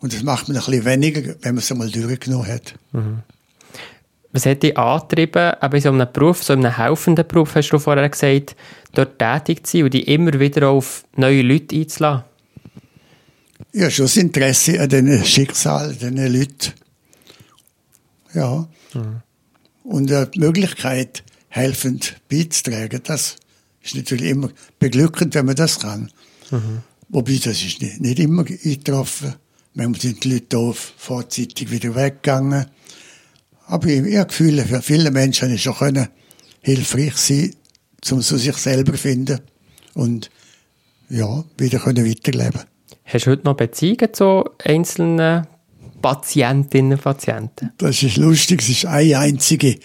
Und 0.00 0.12
das 0.12 0.22
macht 0.22 0.48
man 0.48 0.56
ein 0.56 0.64
bisschen 0.64 0.84
weniger, 0.84 1.34
wenn 1.40 1.54
man 1.54 1.58
es 1.58 1.70
einmal 1.70 1.90
durchgenommen 1.90 2.46
hat. 2.46 2.74
Mhm. 2.92 3.22
Was 4.32 4.46
hat 4.46 4.62
dich 4.64 4.76
angetrieben, 4.76 5.52
aber 5.60 5.76
in 5.76 5.82
so 5.82 5.90
einem 5.90 6.08
Beruf, 6.12 6.42
so 6.42 6.52
einem 6.54 6.76
helfenden 6.76 7.26
Beruf, 7.26 7.54
hast 7.54 7.70
du 7.70 7.78
vorher 7.78 8.08
gesagt, 8.08 8.56
dort 8.92 9.18
tätig 9.18 9.64
zu 9.64 9.78
sein 9.78 9.84
und 9.84 9.94
dich 9.94 10.08
immer 10.08 10.38
wieder 10.40 10.68
auf 10.68 11.04
neue 11.16 11.42
Leute 11.42 11.76
einzulassen? 11.76 12.24
Ja, 13.72 13.88
schon 13.90 14.06
das 14.06 14.16
Interesse 14.16 14.80
an 14.80 14.88
diesen 14.88 15.24
Schicksal, 15.24 15.90
an 15.90 15.98
diesen 15.98 16.16
Leuten. 16.16 16.72
Ja. 18.34 18.68
Mhm. 18.94 19.22
Und 19.84 20.10
die 20.10 20.38
Möglichkeit, 20.38 21.22
helfend 21.48 22.16
beizutragen, 22.28 23.00
das 23.04 23.36
ist 23.82 23.94
natürlich 23.94 24.30
immer 24.30 24.48
beglückend, 24.78 25.34
wenn 25.34 25.46
man 25.46 25.56
das 25.56 25.78
kann. 25.78 26.10
Mhm. 26.50 26.80
Wobei, 27.08 27.38
das 27.42 27.62
ist 27.62 27.80
nicht, 27.80 28.00
nicht 28.00 28.18
immer 28.18 28.44
eingetroffen. 28.44 29.34
Manchmal 29.74 30.00
sind 30.00 30.24
die 30.24 30.32
Leute 30.32 30.46
doof 30.46 30.94
vorzeitig 30.96 31.70
wieder 31.70 31.94
weggegangen. 31.94 32.66
Aber 33.66 33.86
ich, 33.86 34.02
ich 34.04 34.16
habe 34.16 34.28
Gefühl, 34.28 34.64
für 34.64 34.82
viele 34.82 35.10
Menschen 35.10 35.52
ist 35.52 35.62
schon 35.62 35.74
können 35.74 36.08
hilfreich 36.62 37.16
sein, 37.16 37.54
um 38.10 38.22
so 38.22 38.36
sich 38.36 38.56
selber 38.56 38.92
zu 38.92 38.98
finden 38.98 39.40
und 39.94 40.30
ja, 41.08 41.44
wieder 41.58 41.78
können 41.78 42.08
weiterleben. 42.08 42.62
Hast 43.04 43.26
du 43.26 43.30
heute 43.32 43.44
noch 43.44 43.56
Beziehungen 43.56 44.12
zu 44.12 44.44
einzelnen 44.64 45.46
Patientinnen 46.04 46.92
und 46.92 47.02
Patienten? 47.02 47.72
Das 47.78 48.02
ist 48.02 48.18
lustig, 48.18 48.60
es 48.60 48.68
ist 48.68 48.84
eine 48.84 49.18
einzige, 49.18 49.76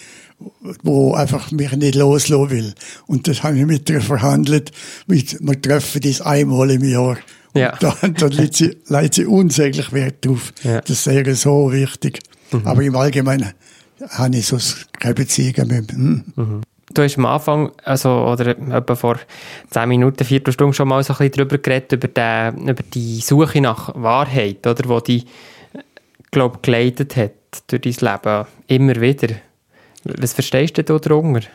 wo 0.83 1.13
einfach 1.13 1.49
mich 1.51 1.71
nicht 1.71 1.95
loslassen 1.95 2.49
will. 2.49 2.73
Und 3.07 3.29
das 3.29 3.41
habe 3.41 3.57
ich 3.57 3.65
mit 3.65 3.89
ihr 3.89 4.01
verhandelt. 4.01 4.71
Wir 5.07 5.61
treffen 5.61 6.01
das 6.01 6.19
einmal 6.19 6.71
im 6.71 6.83
Jahr. 6.83 7.17
Ja. 7.53 7.73
Da, 7.79 7.95
da 8.01 8.25
legt, 8.31 8.57
sie, 8.57 8.75
legt 8.87 9.13
sie 9.13 9.25
unsäglich 9.25 9.93
Wert 9.93 10.25
drauf. 10.25 10.51
Ja. 10.63 10.81
Das 10.81 11.07
wäre 11.07 11.35
so 11.35 11.71
wichtig. 11.71 12.19
Mhm. 12.51 12.67
Aber 12.67 12.81
im 12.81 12.97
Allgemeinen 12.97 13.53
habe 14.09 14.35
ich 14.35 14.45
so 14.45 14.57
keine 14.99 15.13
Beziehungen 15.13 15.67
mehr. 15.69 15.83
Hm. 15.89 16.23
Mhm. 16.35 16.61
du 16.93 17.01
hast 17.01 17.17
am 17.17 17.27
Anfang, 17.27 17.71
also, 17.85 18.09
oder 18.09 18.47
etwa 18.47 18.95
vor 18.95 19.19
10 19.69 19.87
Minuten, 19.87 20.25
Viertelstunde 20.25 20.73
schon 20.73 20.89
mal 20.89 21.01
so 21.01 21.13
ein 21.13 21.17
bisschen 21.17 21.47
darüber 21.47 21.57
geredet, 21.59 21.93
über, 21.93 22.07
den, 22.09 22.67
über 22.67 22.83
die 22.93 23.21
Suche 23.21 23.61
nach 23.61 23.93
Wahrheit, 23.95 24.67
oder, 24.67 24.89
wo 24.89 24.99
die, 24.99 25.23
glaube 26.31 26.59
geleitet 26.61 27.15
hat 27.15 27.33
durch 27.67 27.81
dein 27.81 28.13
Leben. 28.13 28.47
Immer 28.67 29.01
wieder. 29.01 29.35
Was 30.03 30.33
verstehst 30.33 30.77
du 30.77 30.83
da 30.83 30.97
darunter? 30.99 31.47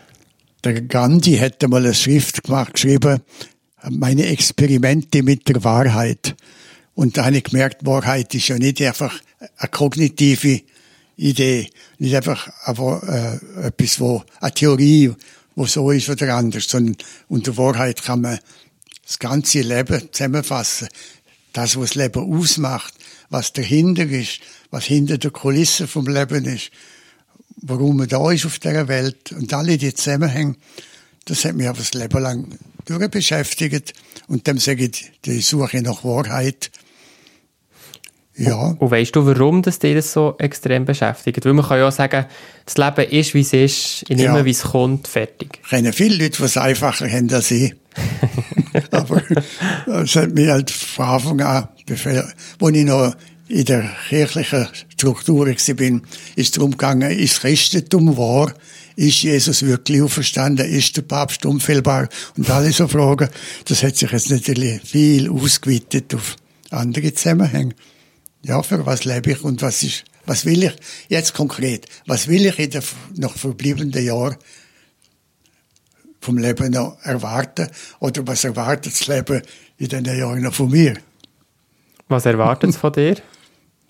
Der 0.65 0.81
Gandhi 0.83 1.37
hätte 1.37 1.69
mal 1.69 1.85
eine 1.85 1.95
Schrift 1.95 2.45
gemacht, 2.45 2.75
geschrieben, 2.75 3.21
meine 3.91 4.27
Experimente 4.27 5.23
mit 5.23 5.49
der 5.49 5.63
Wahrheit. 5.65 6.35
Und 6.95 7.17
da 7.17 7.27
habe 7.27 7.37
ich 7.37 7.45
gemerkt, 7.45 7.85
Wahrheit 7.85 8.35
ist 8.35 8.49
ja 8.49 8.59
nicht 8.59 8.81
einfach 8.81 9.21
eine 9.59 9.69
kognitive 9.71 10.63
Idee, 11.17 11.71
nicht 11.99 12.15
einfach 12.15 12.49
äh, 12.67 13.67
etwas, 13.67 14.01
wo 14.01 14.23
eine 14.41 14.53
Theorie, 14.53 15.13
wo 15.55 15.67
so 15.67 15.91
ist 15.91 16.09
oder 16.09 16.35
anders, 16.35 16.65
sondern 16.69 16.97
unter 17.29 17.57
Wahrheit 17.57 18.03
kann 18.03 18.23
man 18.23 18.39
das 19.05 19.19
ganze 19.19 19.61
Leben 19.61 20.09
zusammenfassen. 20.13 20.89
Das, 21.53 21.77
was 21.77 21.91
das 21.91 21.95
Leben 21.95 22.35
ausmacht, 22.35 22.95
was 23.31 23.53
dahinter 23.53 24.07
ist, 24.07 24.41
was 24.75 24.87
hinter 24.87 25.19
der 25.19 25.31
Kulisse 25.31 25.87
vom 25.87 26.09
Leben 26.09 26.45
ist, 26.47 26.73
warum 27.63 27.97
man 27.97 28.09
da 28.09 28.33
ist 28.33 28.45
auf 28.45 28.59
der 28.59 28.89
Welt 28.89 29.31
und 29.31 29.55
alle 29.55 29.79
die 29.79 29.95
Zusammenhänge, 29.95 30.57
das 31.27 31.45
hat 31.45 31.55
mich 31.55 31.69
aber 31.69 31.79
das 31.79 31.95
Leben 31.95 32.21
lang 32.21 32.59
beschäftigt 33.09 33.93
und 34.27 34.49
dem 34.49 34.59
sage 34.59 34.87
ich 34.87 35.13
die 35.25 35.41
Suche 35.41 35.81
nach 35.81 36.03
Wahrheit 36.03 36.73
ja. 38.37 38.57
Und, 38.57 38.81
und 38.81 38.91
weißt 38.91 39.15
du, 39.15 39.25
warum 39.27 39.63
das 39.63 39.79
dir 39.79 39.95
das 39.95 40.13
so 40.13 40.35
extrem 40.39 40.85
beschäftigt? 40.85 41.45
Weil 41.45 41.53
man 41.53 41.65
kann 41.65 41.79
ja 41.79 41.89
sagen, 41.93 42.27
das 42.67 42.77
Leben 42.77 43.09
ist, 43.13 43.33
wie 43.33 43.43
es 43.43 43.53
ist, 43.53 44.05
ich 44.09 44.17
nehme, 44.17 44.39
ja. 44.39 44.45
wie 44.45 44.51
es 44.51 44.63
kommt, 44.63 45.07
fertig. 45.07 45.61
Ich 45.63 45.71
kenne 45.71 45.93
viele 45.93 46.17
Leute, 46.17 46.39
die 46.39 46.43
es 46.43 46.57
einfacher 46.57 47.09
haben 47.09 47.33
als 47.33 47.53
ich. 47.53 47.77
Aber 48.91 49.23
es 50.03 50.17
hat 50.17 50.35
mich 50.35 50.49
halt 50.49 50.69
von 50.69 51.05
Anfang 51.05 51.41
an, 51.43 51.69
als 51.89 52.75
ich 52.75 52.85
noch 52.85 53.15
in 53.49 53.65
der 53.65 53.91
kirchlichen 54.09 54.69
Struktur 54.89 55.47
war, 55.47 56.01
ist 56.37 56.57
darum 56.57 56.71
gegangen, 56.73 57.11
ist 57.11 57.41
Christentum 57.41 58.17
wahr? 58.17 58.55
Ist 58.97 59.23
Jesus 59.23 59.65
wirklich 59.65 60.03
auferstanden? 60.03 60.67
Ist 60.67 60.97
der 60.97 61.03
Papst 61.03 61.45
unfehlbar? 61.45 62.09
Und 62.37 62.49
alle 62.49 62.73
so 62.73 62.87
Fragen. 62.87 63.29
Das 63.65 63.83
hat 63.83 63.97
sich 63.97 64.11
jetzt 64.11 64.31
natürlich 64.31 64.81
viel 64.83 65.29
ausgeweitet 65.29 66.15
auf 66.15 66.37
andere 66.71 67.13
Zusammenhänge 67.13 67.75
ja, 68.45 68.63
für 68.63 68.85
was 68.87 69.05
lebe 69.05 69.33
ich 69.33 69.43
und 69.43 69.63
was 69.63 69.83
ist, 69.83 70.05
was 70.27 70.45
will 70.45 70.65
ich 70.65 70.77
jetzt 71.09 71.35
konkret, 71.35 71.87
was 72.07 72.29
will 72.29 72.47
ich 72.47 72.59
in 72.59 72.71
den 72.71 72.83
noch 73.17 73.37
verbliebenen 73.37 74.05
Jahren 74.05 74.37
vom 76.21 76.39
Leben 76.39 76.71
noch 76.73 76.99
erwarten 77.03 77.69
oder 78.01 78.27
was 78.27 78.45
erwartet 78.45 78.93
das 78.93 79.07
Leben 79.07 79.43
in 79.79 79.89
den 79.89 80.05
Jahren 80.05 80.43
noch 80.43 80.55
von 80.55 80.71
mir? 80.71 80.95
Was 82.09 82.27
erwartet 82.27 82.71
es 82.71 82.77
von 82.77 82.93
dir? 82.93 83.17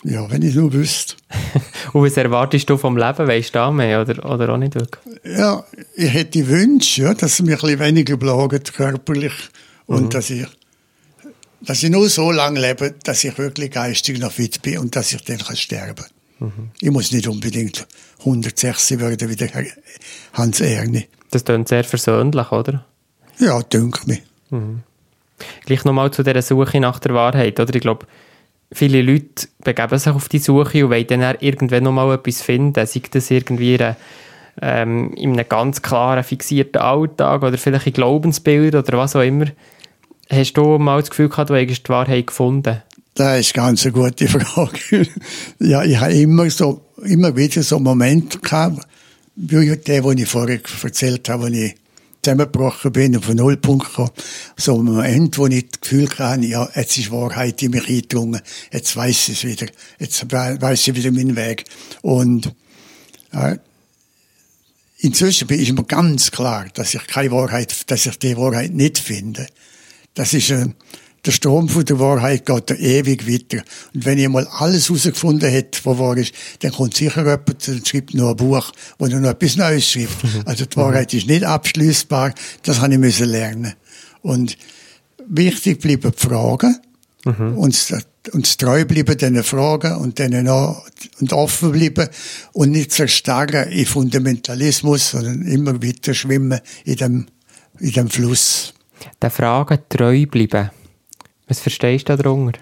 Ja, 0.03 0.29
wenn 0.29 0.41
ich 0.41 0.55
nur 0.55 0.71
wüsste. 0.73 1.15
und 1.93 2.03
was 2.03 2.17
erwartest 2.17 2.69
du 2.69 2.77
vom 2.77 2.97
Leben? 2.97 3.27
Weißt 3.27 3.49
du 3.49 3.59
da 3.59 3.71
mehr 3.71 4.01
oder, 4.01 4.31
oder 4.31 4.49
auch 4.49 4.57
nicht 4.57 4.75
wirklich? 4.75 5.01
Ja, 5.23 5.65
ich 5.95 6.13
hätte 6.13 6.47
Wünsche, 6.47 7.03
ja, 7.03 7.13
dass 7.13 7.33
es 7.33 7.41
mich 7.41 7.55
ein 7.55 7.61
bisschen 7.61 7.79
weniger 7.79 8.17
plagt, 8.17 8.73
körperlich, 8.73 9.33
und 9.87 10.03
mhm. 10.03 10.09
dass 10.09 10.29
ich 10.29 10.45
dass 11.61 11.81
ich 11.81 11.89
nur 11.89 12.07
so 12.09 12.31
lange 12.31 12.59
lebe, 12.59 12.93
dass 13.03 13.23
ich 13.23 13.37
wirklich 13.37 13.71
geistig 13.71 14.19
noch 14.19 14.31
fit 14.31 14.61
bin 14.61 14.77
und 14.79 14.95
dass 14.95 15.13
ich 15.13 15.23
dann 15.23 15.39
kann 15.39 15.55
sterben 15.55 15.95
kann. 15.95 16.47
Mhm. 16.47 16.69
Ich 16.79 16.91
muss 16.91 17.11
nicht 17.11 17.27
unbedingt 17.27 17.87
106 18.19 18.99
werden 18.99 19.29
wie 19.29 19.35
der 19.35 19.49
Hans 20.33 20.59
Erni. 20.59 21.07
Das 21.31 21.43
klingt 21.43 21.67
sehr 21.67 21.83
versöhnlich, 21.83 22.51
oder? 22.51 22.85
Ja, 23.39 23.61
denke 23.61 24.01
mir. 24.05 24.19
Mhm. 24.49 24.83
Gleich 25.65 25.83
nochmal 25.85 26.11
zu 26.11 26.23
dieser 26.23 26.41
Suche 26.41 26.79
nach 26.79 26.99
der 26.99 27.13
Wahrheit, 27.13 27.59
oder? 27.59 27.73
Ich 27.73 27.81
glaube, 27.81 28.05
viele 28.71 29.01
Leute 29.01 29.47
begeben 29.63 29.97
sich 29.97 30.13
auf 30.13 30.29
die 30.29 30.39
Suche 30.39 30.85
und 30.85 30.91
wollen 30.91 31.07
dann 31.07 31.35
irgendwann 31.39 31.83
nochmal 31.83 32.15
etwas 32.15 32.41
finden, 32.41 32.85
sei 32.85 33.01
das 33.11 33.31
irgendwie 33.31 33.75
eine, 33.75 33.95
ähm, 34.61 35.13
in 35.13 35.33
einem 35.33 35.47
ganz 35.47 35.81
klaren, 35.81 36.23
fixierten 36.23 36.81
Alltag 36.81 37.43
oder 37.43 37.57
vielleicht 37.57 37.87
ein 37.87 37.93
Glaubensbild 37.93 38.75
oder 38.75 38.97
was 38.97 39.15
auch 39.15 39.21
immer. 39.21 39.47
Hast 40.29 40.53
du 40.53 40.77
mal 40.79 40.99
das 40.99 41.09
Gefühl 41.09 41.29
gehabt, 41.29 41.49
du 41.49 41.55
hättest 41.55 41.87
die 41.87 41.89
Wahrheit 41.89 42.27
gefunden? 42.27 42.81
Das 43.13 43.39
ist 43.39 43.53
ganz 43.53 43.85
eine 43.85 43.93
gute 43.93 44.27
Frage. 44.27 45.07
ja, 45.59 45.83
ich 45.83 45.99
habe 45.99 46.13
immer 46.13 46.49
so, 46.49 46.81
immer 47.03 47.35
wieder 47.35 47.63
so 47.63 47.79
Momente 47.79 48.39
gehabt, 48.39 48.85
wie 49.35 49.75
der, 49.75 50.01
den 50.01 50.17
ich 50.17 50.27
vorher 50.27 50.59
erzählt 50.83 51.29
habe, 51.29 51.43
wo 51.43 51.47
ich 51.47 51.75
zusammengebrochen 52.25 52.91
bin 52.91 53.15
und 53.15 53.23
von 53.23 53.35
Nullpunkt 53.35 53.93
kam. 53.93 54.09
So 54.57 54.79
ein 54.79 54.85
Moment, 54.85 55.37
wo 55.37 55.47
ich 55.47 55.69
das 55.69 55.81
Gefühl 55.81 56.09
hatte, 56.17 56.45
ja, 56.45 56.67
jetzt 56.75 56.97
ist 56.97 57.11
Wahrheit 57.11 57.61
in 57.61 57.71
mich 57.71 57.87
eingedrungen, 57.87 58.41
jetzt 58.71 58.95
weiß 58.95 59.29
ich 59.29 59.43
es 59.43 59.43
wieder, 59.43 59.71
jetzt 59.99 60.31
weiß 60.31 60.87
ich 60.87 60.95
wieder 60.95 61.11
meinen 61.11 61.35
Weg. 61.35 61.65
Und, 62.01 62.53
äh, 63.31 63.57
inzwischen 64.97 65.47
bin 65.47 65.59
ich 65.59 65.71
mir 65.71 65.83
ganz 65.83 66.31
klar, 66.31 66.65
dass 66.73 66.93
ich 66.95 67.05
keine 67.07 67.31
Wahrheit, 67.31 67.89
dass 67.91 68.05
ich 68.05 68.17
die 68.17 68.37
Wahrheit 68.37 68.73
nicht 68.73 68.97
finde. 68.97 69.47
Das 70.15 70.33
ist 70.33 70.49
äh, 70.49 70.67
der 71.25 71.31
Strom 71.31 71.69
von 71.69 71.85
der 71.85 71.99
Wahrheit 71.99 72.45
geht 72.45 72.69
da 72.69 72.75
ewig 72.75 73.27
weiter. 73.27 73.63
Und 73.93 74.05
wenn 74.05 74.17
ich 74.17 74.29
mal 74.29 74.47
alles 74.47 74.89
herausgefunden 74.89 75.49
hätte, 75.49 75.79
was 75.83 75.97
wahr 75.97 76.17
ist, 76.17 76.33
dann 76.59 76.71
kommt 76.71 76.95
sicher 76.95 77.21
jemand 77.21 77.67
und 77.67 77.87
schreibt 77.87 78.13
noch 78.13 78.29
ein 78.29 78.35
Buch, 78.35 78.71
wo 78.99 79.05
er 79.05 79.19
noch 79.19 79.29
etwas 79.29 79.55
Neues 79.55 79.89
schreibt. 79.89 80.23
Mhm. 80.23 80.41
Also 80.45 80.65
die 80.65 80.77
Wahrheit 80.77 81.13
ist 81.13 81.27
nicht 81.27 81.43
abschließbar. 81.43 82.33
Das 82.63 82.81
habe 82.81 82.93
ich 82.93 82.99
müssen 82.99 83.29
lernen. 83.29 83.73
Und 84.21 84.57
wichtig 85.27 85.81
bleiben 85.81 86.11
die 86.11 86.27
Fragen. 86.27 86.77
Mhm. 87.25 87.57
Und, 87.57 87.93
und 88.33 88.59
treu 88.59 88.85
bleiben 88.85 89.17
diesen 89.17 89.43
Fragen 89.43 89.95
und 89.95 90.19
denen 90.19 90.47
und 90.47 91.33
offen 91.33 91.71
bleiben 91.71 92.07
und 92.53 92.71
nicht 92.71 92.91
zerstarren 92.91 93.71
in 93.71 93.85
Fundamentalismus, 93.85 95.11
sondern 95.11 95.41
immer 95.41 95.81
weiter 95.81 96.13
schwimmen 96.13 96.59
in 96.83 96.95
dem, 96.97 97.25
in 97.79 97.91
dem 97.91 98.09
Fluss 98.09 98.73
der 99.21 99.31
Frage 99.31 99.79
treu 99.89 100.25
bleiben. 100.27 100.69
Was 101.47 101.59
verstehst 101.59 102.09
du 102.09 102.17
darunter? 102.17 102.59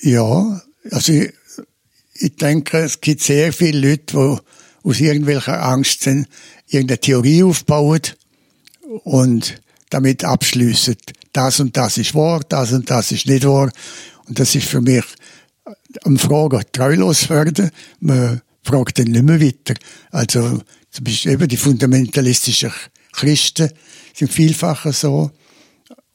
Ja, 0.00 0.60
also 0.90 1.12
ich, 1.12 1.32
ich 2.14 2.36
denke, 2.36 2.78
es 2.78 3.00
gibt 3.00 3.22
sehr 3.22 3.52
viele 3.52 3.90
Leute, 3.90 4.16
die 4.16 4.88
aus 4.88 5.00
irgendwelcher 5.00 5.62
Angst 5.62 6.02
sind, 6.02 6.28
irgendeine 6.68 7.00
Theorie 7.00 7.42
aufbauen 7.42 8.00
und 9.04 9.60
damit 9.90 10.24
abschließen, 10.24 10.96
das 11.32 11.60
und 11.60 11.76
das 11.76 11.98
ist 11.98 12.14
wahr, 12.14 12.40
das 12.48 12.72
und 12.72 12.88
das 12.90 13.12
ist 13.12 13.26
nicht 13.26 13.44
wahr. 13.44 13.70
Und 14.26 14.38
das 14.38 14.54
ist 14.54 14.66
für 14.66 14.80
mich 14.80 15.04
am 16.04 16.18
Fragen 16.18 16.62
treulos 16.72 17.28
werden. 17.28 17.70
Man 18.00 18.40
fragt 18.62 18.98
dann 18.98 19.08
nicht 19.08 19.22
mehr 19.22 19.40
weiter. 19.40 19.74
Also 20.10 20.62
zum 20.90 21.04
Beispiel 21.04 21.32
eben 21.32 21.48
die 21.48 21.56
fundamentalistischen 21.56 22.72
Christen 23.12 23.70
sind 24.14 24.32
vielfacher 24.32 24.92
so 24.92 25.30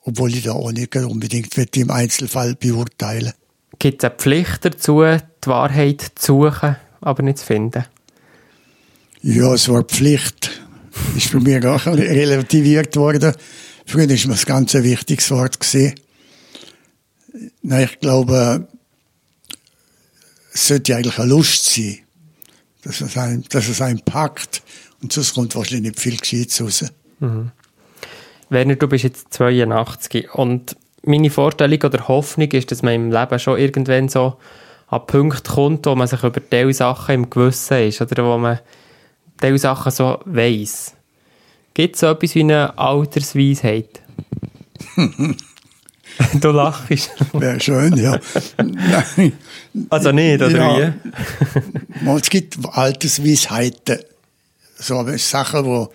obwohl 0.03 0.33
ich 0.33 0.43
da 0.43 0.53
auch 0.53 0.71
nicht 0.71 0.95
unbedingt 0.95 1.77
im 1.77 1.91
Einzelfall 1.91 2.55
beurteilen 2.55 3.33
Gibt 3.79 4.03
es 4.03 4.09
eine 4.09 4.15
Pflicht 4.15 4.63
dazu, 4.63 5.01
die 5.01 5.47
Wahrheit 5.49 6.11
zu 6.13 6.43
suchen, 6.43 6.75
aber 6.99 7.23
nicht 7.23 7.39
zu 7.39 7.45
finden? 7.45 7.85
Ja, 9.23 9.53
es 9.55 9.69
war 9.69 9.83
Pflicht. 9.83 10.51
Ist 11.15 11.27
für 11.27 11.39
mich 11.39 11.65
auch 11.65 11.85
relativiert 11.87 12.95
worden. 12.95 13.33
Früher 13.85 14.07
war 14.07 14.15
mir 14.15 14.27
das 14.27 14.45
ganz 14.45 14.75
ein 14.75 14.83
wichtiges 14.83 15.31
Wort. 15.31 15.59
Gewesen. 15.59 15.95
Nein, 17.63 17.89
ich 17.91 17.99
glaube, 17.99 18.67
es 20.53 20.67
sollte 20.67 20.95
eigentlich 20.95 21.17
eine 21.17 21.29
Lust 21.29 21.73
sein, 21.73 21.99
dass 22.83 23.01
es 23.01 23.17
einen, 23.17 23.43
dass 23.49 23.67
es 23.67 23.81
einen 23.81 24.01
packt. 24.01 24.61
Und 25.01 25.13
sonst 25.13 25.33
kommt 25.33 25.55
wahrscheinlich 25.55 25.93
nicht 25.93 25.99
viel 25.99 26.17
Gescheites 26.17 26.61
raus. 26.61 26.85
Mhm. 27.19 27.51
Werner, 28.51 28.75
du 28.75 28.87
bist 28.87 29.05
jetzt 29.05 29.33
82 29.33 30.33
und 30.33 30.75
meine 31.03 31.29
Vorstellung 31.29 31.81
oder 31.83 32.07
Hoffnung 32.09 32.51
ist, 32.51 32.69
dass 32.69 32.83
man 32.83 32.93
im 32.93 33.11
Leben 33.11 33.39
schon 33.39 33.57
irgendwann 33.57 34.09
so 34.09 34.35
an 34.87 35.05
Punkt 35.07 35.47
kommt, 35.47 35.85
wo 35.85 35.95
man 35.95 36.07
sich 36.07 36.21
über 36.21 36.41
diese 36.41 36.73
Sachen 36.73 37.15
im 37.15 37.29
Gewissen 37.29 37.87
ist 37.87 38.01
oder 38.01 38.25
wo 38.25 38.37
man 38.37 38.59
diese 39.41 39.57
Sachen 39.57 39.91
so 39.91 40.19
weiss. 40.25 40.93
Gibt 41.73 41.95
es 41.95 42.01
so 42.01 42.07
etwas 42.07 42.35
wie 42.35 42.41
eine 42.41 42.77
Altersweisheit? 42.77 44.01
du 46.41 46.51
lachst. 46.51 47.09
Wäre 47.31 47.59
schön, 47.61 47.95
ja. 47.95 48.19
Nein. 48.57 49.31
Also 49.89 50.11
nicht, 50.11 50.41
oder 50.41 50.77
ja. 50.77 50.93
wie? 52.01 52.09
es 52.19 52.29
gibt 52.29 52.57
Altersweisheiten, 52.69 53.99
so 54.75 55.05
Sachen, 55.15 55.63
die 55.63 55.87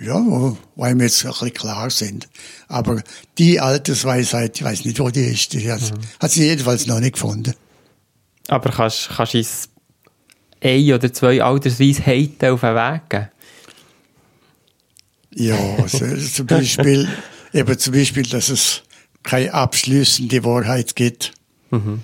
ja, 0.00 0.14
wo 0.16 0.82
einem 0.82 1.00
jetzt 1.00 1.24
ein 1.24 1.30
bisschen 1.30 1.52
klar 1.52 1.90
sind. 1.90 2.28
Aber 2.68 3.02
die 3.38 3.60
Altersweisheit, 3.60 4.56
ich 4.56 4.64
weiß 4.64 4.84
nicht, 4.84 4.98
wo 4.98 5.10
die 5.10 5.26
ist, 5.26 5.52
die 5.52 5.70
hat, 5.70 5.80
mhm. 5.80 6.00
hat 6.20 6.30
sie 6.30 6.44
jedenfalls 6.44 6.86
noch 6.86 7.00
nicht 7.00 7.14
gefunden. 7.14 7.54
Aber 8.48 8.70
kannst, 8.70 9.10
kannst 9.16 9.34
du 9.34 9.38
uns 9.38 9.68
ein 10.60 10.92
oder 10.92 11.12
zwei 11.12 11.42
Altersweisheiten 11.42 12.50
auf 12.50 12.60
den 12.60 12.74
Weg 12.74 13.02
geben? 13.08 13.28
Ja, 15.34 15.58
also 15.80 16.16
zum 16.32 16.46
Beispiel, 16.46 17.08
eben 17.52 17.78
zum 17.78 17.92
Beispiel, 17.92 18.24
dass 18.24 18.48
es 18.48 18.82
keine 19.22 19.54
abschließende 19.54 20.44
Wahrheit 20.44 20.96
gibt. 20.96 21.32
Mhm. 21.70 22.02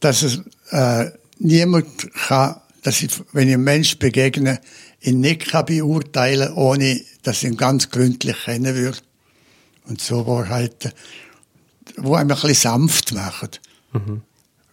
Dass 0.00 0.22
es 0.22 0.40
äh, 0.70 1.10
niemand 1.38 2.12
kann, 2.26 2.56
dass 2.82 3.02
ich, 3.02 3.10
wenn 3.32 3.48
ich 3.48 3.54
einem 3.54 3.64
Menschen 3.64 3.98
begegne, 3.98 4.60
ihn 5.00 5.20
nicht 5.20 5.48
kann 5.48 5.66
beurteilen 5.66 6.52
ohne 6.54 7.00
dass 7.24 7.42
ich 7.42 7.50
ihn 7.50 7.56
ganz 7.56 7.90
gründlich 7.90 8.36
kennen 8.44 8.74
würde. 8.76 8.98
Und 9.86 10.00
so 10.00 10.26
Wahrheiten, 10.26 10.92
wo 11.96 12.14
einem 12.14 12.30
ein 12.30 12.36
bisschen 12.36 12.54
sanft 12.54 13.12
machen. 13.12 13.50
Mhm. 13.92 14.22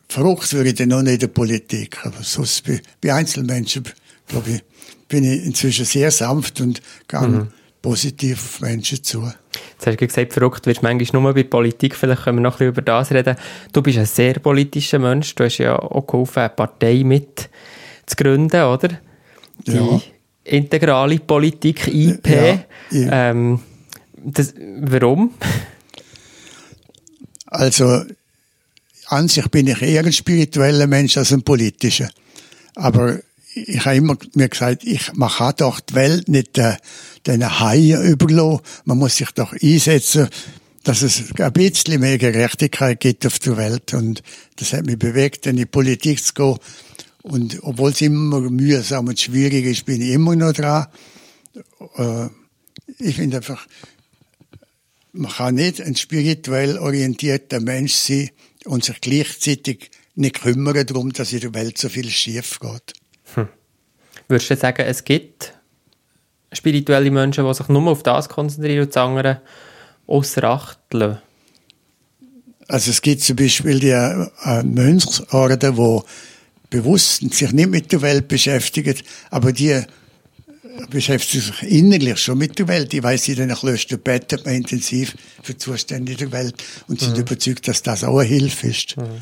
Verrückt 0.08 0.54
würde 0.54 0.70
ich 0.70 0.76
dann 0.76 0.90
noch 0.90 1.02
nicht 1.02 1.14
in 1.14 1.20
der 1.20 1.28
Politik, 1.28 2.06
aber 2.06 2.22
sonst 2.22 2.66
bei, 2.66 2.82
bei 3.02 3.14
Einzelmenschen, 3.14 3.84
glaube 4.28 4.52
ich, 4.52 4.64
bin 5.08 5.24
ich 5.24 5.46
inzwischen 5.46 5.86
sehr 5.86 6.12
sanft 6.12 6.62
und 6.62 6.82
gehe 7.08 7.28
mhm. 7.28 7.48
positiv 7.82 8.40
auf 8.40 8.62
Menschen 8.62 9.04
zu. 9.04 9.24
Jetzt 9.24 9.88
hast 9.88 10.00
du 10.00 10.08
gesagt, 10.08 10.34
verrückt 10.34 10.66
wirst 10.66 10.82
du 10.82 10.86
manchmal 10.86 11.22
nur 11.22 11.34
bei 11.34 11.44
Politik, 11.44 11.96
vielleicht 11.96 12.24
können 12.24 12.38
wir 12.38 12.44
noch 12.44 12.56
ein 12.56 12.58
bisschen 12.58 12.70
über 12.70 12.82
das 12.82 13.12
reden. 13.12 13.36
Du 13.74 13.82
bist 13.82 13.98
ein 13.98 14.06
sehr 14.06 14.36
politischer 14.36 15.00
Mensch, 15.00 15.36
du 15.36 15.44
hast 15.44 15.58
ja 15.58 15.78
auch 15.78 16.08
geholfen, 16.08 16.40
eine 16.40 16.50
Partei 16.50 17.04
mit 17.04 17.50
zu 18.06 18.16
gründen, 18.16 18.64
oder? 18.64 18.90
Die 19.66 19.72
ja. 19.72 20.02
Integrale 20.44 21.20
Politik, 21.20 21.88
IP. 21.88 22.28
Ja, 22.28 22.66
ja. 22.92 23.32
Ähm, 23.32 23.60
das, 24.24 24.54
warum? 24.58 25.34
Also, 27.46 28.04
an 29.08 29.28
sich 29.28 29.48
bin 29.50 29.68
ich 29.68 29.82
eher 29.82 30.06
ein 30.06 30.14
spiritueller 30.14 30.88
Mensch 30.88 31.18
als 31.18 31.34
ein 31.34 31.44
politischer. 31.44 32.10
Aber 32.76 33.20
ich 33.54 33.84
habe 33.86 33.98
immer 33.98 34.18
mir 34.36 34.50
gesagt, 34.50 34.84
ich, 34.86 35.14
man 35.14 35.30
kann 35.30 35.54
doch 35.58 35.80
die 35.82 35.96
Welt 35.96 36.30
nicht 36.30 36.58
äh, 36.58 36.78
den 37.28 37.60
Haien 37.60 38.04
überlassen. 38.04 38.62
Man 38.86 38.98
muss 38.98 39.18
sich 39.18 39.32
doch 39.32 39.54
einsetzen, 39.54 40.30
dass 40.84 41.02
es 41.02 41.24
ein 41.38 41.54
bisschen 41.54 42.00
mehr 42.00 42.18
Gerechtigkeit 42.18 43.00
gibt 43.00 43.26
auf 43.26 43.40
der 43.40 43.58
Welt. 43.58 43.94
Und 43.94 44.24
das 44.56 44.74
hat 44.74 44.86
mich 44.86 44.98
bewegt, 44.98 45.46
in 45.46 45.58
die 45.58 45.66
Politik 45.66 46.24
zu 46.24 46.34
gehen. 46.34 46.58
Und 47.24 47.60
obwohl 47.62 47.92
es 47.92 48.02
immer 48.02 48.40
mühsam 48.40 49.08
und 49.08 49.20
schwierig 49.20 49.66
ist, 49.66 49.86
bin 49.86 50.02
ich 50.02 50.10
immer 50.10 50.36
noch 50.36 50.54
dran. 50.54 50.88
Äh, 51.96 52.28
ich 52.98 53.16
finde 53.16 53.38
einfach, 53.38 53.68
man 55.14 55.32
kann 55.32 55.56
nicht 55.56 55.82
ein 55.82 55.96
spirituell 55.96 56.78
orientierter 56.78 57.60
Mensch 57.60 57.94
sein 57.94 58.30
und 58.66 58.84
sich 58.84 59.02
gleichzeitig 59.02 59.92
nicht 60.16 60.42
kümmern 60.42 60.86
darum, 60.86 61.14
dass 61.14 61.34
in 61.34 61.42
der 61.42 61.54
Welt 61.54 61.78
so 61.78 61.90
viel 61.90 62.10
schief 62.10 62.60
geht. 62.60 62.94
Hm. 63.36 63.48
Würdest 64.28 64.50
du 64.50 64.56
sagen, 64.56 64.86
es 64.86 65.04
gibt 65.04 65.54
spirituelle 66.54 67.12
Menschen, 67.12 67.46
die 67.46 67.54
sich 67.54 67.68
nur 67.68 67.88
auf 67.88 68.04
das 68.04 68.30
konzentrieren 68.30 68.82
und 68.82 68.96
das 68.96 68.98
andere 68.98 69.42
außer 70.08 70.44
Acht 70.44 70.80
lassen? 70.94 71.22
Also 72.68 72.92
es 72.92 73.02
gibt 73.02 73.22
zum 73.22 73.36
Beispiel 73.36 73.80
die 73.80 73.90
äh, 73.90 74.64
Mönchsorden, 74.64 75.76
die 75.76 76.02
bewusst 76.72 77.22
sich 77.34 77.52
nicht 77.52 77.70
mit 77.70 77.92
der 77.92 78.02
Welt 78.02 78.28
beschäftigen, 78.28 78.96
aber 79.30 79.52
die 79.52 79.82
beschäftigt 80.90 81.46
sich 81.46 81.72
innerlich 81.72 82.18
schon 82.18 82.40
mit 82.40 82.58
der 82.58 82.68
Welt. 82.68 82.94
Ich 82.94 83.04
weiß, 83.04 83.28
in 83.28 83.36
den 83.36 83.54
Klöstern 83.54 84.00
betet 84.00 84.46
man 84.46 84.56
intensiv 84.56 85.16
für 85.44 85.54
die 85.54 85.60
Zustände 85.60 86.16
der 86.16 86.32
Welt 86.32 86.56
und 86.88 87.00
sind 87.00 87.16
mhm. 87.16 87.22
überzeugt, 87.22 87.68
dass 87.68 87.84
das 87.84 88.04
auch 88.04 88.18
eine 88.18 88.28
Hilfe 88.28 88.68
ist. 88.68 88.98
Mhm. 88.98 89.22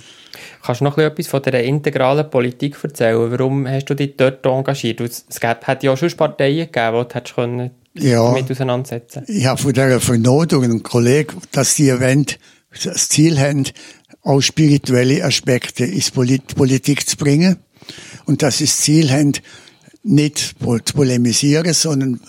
Kannst 0.62 0.82
du 0.82 0.86
noch 0.86 0.98
etwas 0.98 1.28
von 1.28 1.42
der 1.42 1.64
integralen 1.64 2.30
Politik 2.30 2.78
erzählen? 2.82 3.32
Warum 3.32 3.68
hast 3.68 3.90
du 3.90 3.96
dich 3.96 4.16
dort 4.16 4.46
engagiert? 4.46 5.02
Es 5.02 5.26
hat 5.42 5.84
ja 5.84 5.92
auch 5.92 5.98
schon 5.98 6.12
Parteien 6.12 6.72
gegeben, 6.72 7.06
die 7.12 7.20
du 7.20 7.34
können 7.34 7.72
ja, 7.94 8.24
damit 8.24 8.52
auseinandersetzen 8.52 9.24
Ich 9.28 9.46
habe 9.46 9.60
von 9.60 9.74
dieser 9.74 10.00
Vernodung 10.00 10.64
einen 10.64 10.84
Kollegen, 10.84 11.38
dass 11.52 11.76
sie 11.76 11.90
Event 11.90 12.38
das 12.84 13.10
Ziel 13.10 13.40
haben, 13.40 13.66
auch 14.22 14.42
spirituelle 14.42 15.24
Aspekte 15.24 15.86
ins 15.86 16.12
Politik 16.12 17.08
zu 17.08 17.18
bringen 17.18 17.58
und 18.26 18.42
dass 18.42 18.58
sie 18.58 18.66
das 18.66 18.78
Ziel 18.82 19.12
haben, 19.12 19.34
nicht 20.04 20.56
zu 20.60 20.94
polemisieren, 20.94 21.74
sondern 21.74 22.20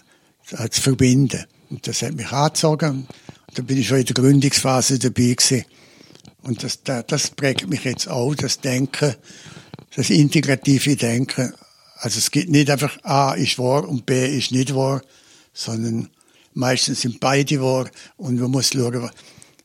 zu 0.45 0.81
verbinden. 0.81 1.45
Und 1.71 1.87
das 1.87 2.03
hat 2.03 2.15
mich 2.15 2.31
angezogen. 2.33 3.07
Da 3.55 3.63
bin 3.63 3.79
ich 3.79 3.89
schon 3.89 3.99
in 3.99 4.07
der 4.07 4.15
Gründungsphase 4.15 4.99
dabei 4.99 5.35
gewesen. 5.35 5.65
Und 6.43 6.63
das, 6.63 6.81
das 6.83 7.31
prägt 7.31 7.69
mich 7.69 7.85
jetzt 7.85 8.09
auch, 8.09 8.35
das 8.35 8.61
Denken, 8.61 9.15
das 9.95 10.11
integrative 10.11 10.97
Denken. 10.97 11.53
Also 11.97 12.19
es 12.19 12.31
gibt 12.31 12.49
nicht 12.49 12.71
einfach 12.71 12.99
A 13.05 13.35
ist 13.35 13.59
wahr 13.59 13.87
und 13.89 14.07
B 14.07 14.37
ist 14.37 14.53
nicht 14.53 14.75
wahr, 14.75 15.03
sondern 15.53 16.09
meistens 16.55 17.03
sind 17.03 17.21
beide 17.21 17.61
wahr 17.61 17.91
und 18.17 18.41
man 18.41 18.51
muss 18.51 18.71
schauen, 18.71 19.11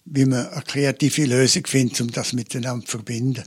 wie 0.06 0.26
man 0.26 0.48
eine 0.48 0.62
kreative 0.62 1.26
Lösung 1.26 1.66
findet, 1.66 2.02
um 2.02 2.12
das 2.12 2.34
miteinander 2.34 2.86
zu 2.86 2.92
verbinden. 2.92 3.44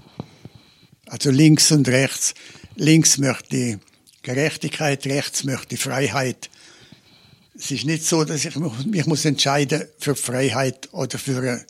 Also 1.07 1.31
links 1.31 1.73
und 1.73 1.89
rechts. 1.89 2.35
Links 2.75 3.19
möchte 3.19 3.81
Gerechtigkeit, 4.23 5.07
rechts 5.07 5.45
möchte 5.45 5.77
Freiheit. 5.77 6.51
Es 7.57 7.71
ist 7.71 7.87
nicht 7.87 8.05
so, 8.05 8.25
dass 8.25 8.45
ich 8.45 8.57
mich 8.57 9.07
muss 9.07 9.25
entscheiden 9.25 9.85
für 9.99 10.15
Freiheit 10.15 10.89
oder 10.93 11.19
für, 11.19 11.65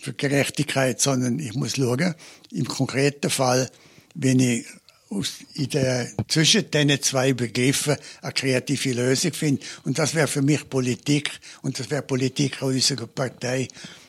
für 0.00 0.12
Gerechtigkeit, 0.12 1.00
sondern 1.00 1.38
ich 1.38 1.54
muss 1.54 1.76
schauen, 1.76 2.14
im 2.52 2.66
konkreten 2.66 3.30
Fall, 3.30 3.70
wenn 4.14 4.38
ich 4.38 4.66
aus, 5.10 5.34
in 5.54 5.68
der, 5.70 6.08
zwischen 6.28 6.70
diesen 6.70 7.02
zwei 7.02 7.32
Begriffen 7.32 7.96
eine 8.22 8.32
kreative 8.32 8.92
Lösung 8.92 9.32
finde. 9.32 9.62
Und 9.84 9.98
das 9.98 10.14
wäre 10.14 10.26
für 10.26 10.42
mich 10.42 10.68
Politik 10.68 11.30
und 11.62 11.78
das 11.78 11.90
wäre 11.90 12.02
Politik 12.02 12.62
unserer 12.62 13.06
Partei. 13.06 13.68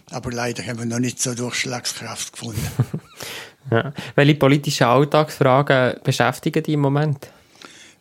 Aber 0.09 0.31
leider 0.31 0.65
haben 0.65 0.79
wir 0.79 0.85
noch 0.85 0.99
nicht 0.99 1.21
so 1.21 1.33
Durchschlagskraft 1.33 2.31
gefunden. 2.31 2.67
ja. 3.71 3.93
Welche 4.15 4.35
politischen 4.35 4.87
Alltagsfragen 4.87 5.99
beschäftigen 6.03 6.63
dich 6.63 6.73
im 6.73 6.79
Moment? 6.79 7.27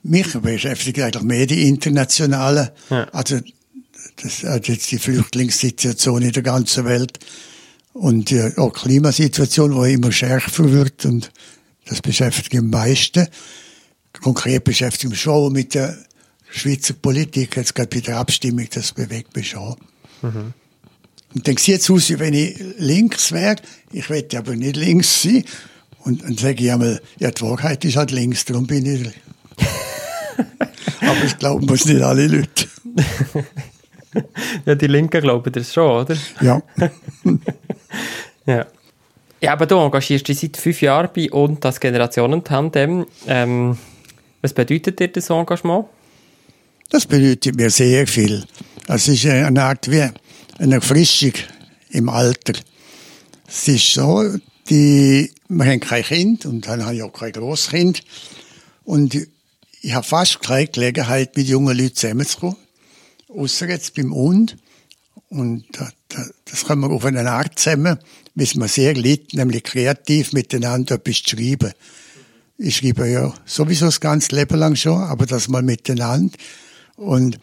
Mich 0.02 0.32
beschäftigt 0.34 1.00
eigentlich 1.00 1.24
mehr 1.24 1.46
die 1.46 1.68
internationalen, 1.68 2.70
ja. 2.90 3.08
also 3.12 3.40
das, 4.22 4.44
also 4.44 4.72
jetzt 4.72 4.90
die 4.92 4.98
Flüchtlingssituation 4.98 6.22
in 6.22 6.30
der 6.30 6.44
ganzen 6.44 6.84
Welt 6.84 7.18
und 7.92 8.30
die 8.30 8.56
auch 8.56 8.72
Klimasituation, 8.72 9.82
die 9.82 9.94
immer 9.94 10.12
schärfer 10.12 10.70
wird 10.70 11.04
und 11.06 11.32
das 11.86 12.02
beschäftigt 12.02 12.54
am 12.54 12.70
meisten. 12.70 13.26
Konkret 14.20 14.64
beschäftigt 14.64 15.10
mich 15.10 15.20
schon 15.20 15.52
mit 15.52 15.74
der 15.74 15.96
Schweizer 16.50 16.94
Politik, 16.94 17.56
jetzt 17.56 17.74
gerade 17.74 17.88
bei 17.88 18.00
der 18.00 18.18
Abstimmung, 18.18 18.66
das 18.72 18.92
bewegt 18.92 19.34
mich 19.36 19.50
schon. 19.50 19.76
Mhm. 20.22 20.52
Und 21.34 21.48
dann 21.48 21.56
sieht 21.56 21.80
es 21.80 21.90
aus, 21.90 22.08
wie 22.08 22.18
wenn 22.18 22.34
ich 22.34 22.58
links 22.78 23.32
wäre. 23.32 23.56
Ich 23.92 24.08
wette 24.08 24.38
aber 24.38 24.56
nicht 24.56 24.76
links 24.76 25.22
sein. 25.22 25.44
Und 25.98 26.22
dann 26.22 26.36
sage 26.38 26.64
ich 26.64 26.72
einmal, 26.72 27.00
ja, 27.18 27.30
die 27.30 27.42
Wahrheit 27.42 27.84
ist 27.84 27.96
halt 27.96 28.10
links, 28.10 28.44
darum 28.44 28.66
bin 28.66 28.86
ich 28.86 29.10
aber 31.00 31.24
ich 31.24 31.36
glaube, 31.38 31.64
muss 31.66 31.84
nicht 31.84 32.00
alle 32.00 32.26
Leute. 32.26 32.68
ja, 34.66 34.74
die 34.74 34.86
Linken 34.86 35.20
glauben 35.20 35.52
das 35.52 35.72
schon, 35.72 36.04
oder? 36.04 36.16
Ja. 36.40 36.62
ja. 38.46 38.66
Ja, 39.40 39.52
aber 39.52 39.66
du 39.66 39.76
engagierst 39.76 40.28
dich 40.28 40.40
seit 40.40 40.56
fünf 40.56 40.80
Jahren 40.80 41.10
bei 41.14 41.30
und 41.30 41.64
das 41.64 41.78
Generationentandem. 41.78 43.06
Ähm, 43.26 43.76
was 44.40 44.54
bedeutet 44.54 44.98
dir 44.98 45.08
das 45.08 45.28
Engagement? 45.28 45.86
Das 46.90 47.06
bedeutet 47.06 47.56
mir 47.56 47.70
sehr 47.70 48.06
viel. 48.06 48.44
Es 48.86 49.08
ist 49.08 49.26
eine 49.26 49.62
Art 49.62 49.90
wie 49.90 50.08
eine 50.58 50.74
Erfrischung 50.76 51.32
im 51.90 52.08
Alter. 52.08 52.54
Es 53.46 53.68
ist 53.68 53.92
so, 53.92 54.24
die, 54.68 55.30
wir 55.48 55.66
haben 55.66 55.80
kein 55.80 56.02
Kind 56.02 56.46
und 56.46 56.66
dann 56.66 56.84
habe 56.84 56.94
ich 56.94 57.02
auch 57.02 57.12
kein 57.12 57.32
Großkind. 57.32 58.02
Und 58.84 59.16
ich 59.82 59.94
habe 59.94 60.06
fast 60.06 60.42
keine 60.42 60.68
Gelegenheit, 60.68 61.36
mit 61.36 61.46
jungen 61.46 61.76
Leuten 61.76 61.94
zusammenzukommen. 61.94 62.56
Außer 63.28 63.68
jetzt 63.68 63.94
beim 63.94 64.12
Und. 64.12 64.56
Und 65.28 65.64
das 66.44 66.64
können 66.64 66.82
wir 66.82 66.90
auf 66.90 67.04
eine 67.04 67.28
Art 67.28 67.58
zusammen, 67.58 67.98
wie 68.36 68.58
man 68.58 68.68
sehr 68.68 68.94
liebt, 68.94 69.34
nämlich 69.34 69.64
kreativ 69.64 70.32
miteinander 70.32 70.96
etwas 70.96 71.16
schreiben. 71.16 71.72
Ich 72.58 72.76
schreibe 72.76 73.08
ja 73.08 73.34
sowieso 73.46 73.86
das 73.86 74.00
ganze 74.00 74.36
Leben 74.36 74.58
lang 74.58 74.76
schon, 74.76 75.02
aber 75.02 75.26
das 75.26 75.48
mal 75.48 75.62
miteinander. 75.62 76.36
Und 76.96 77.38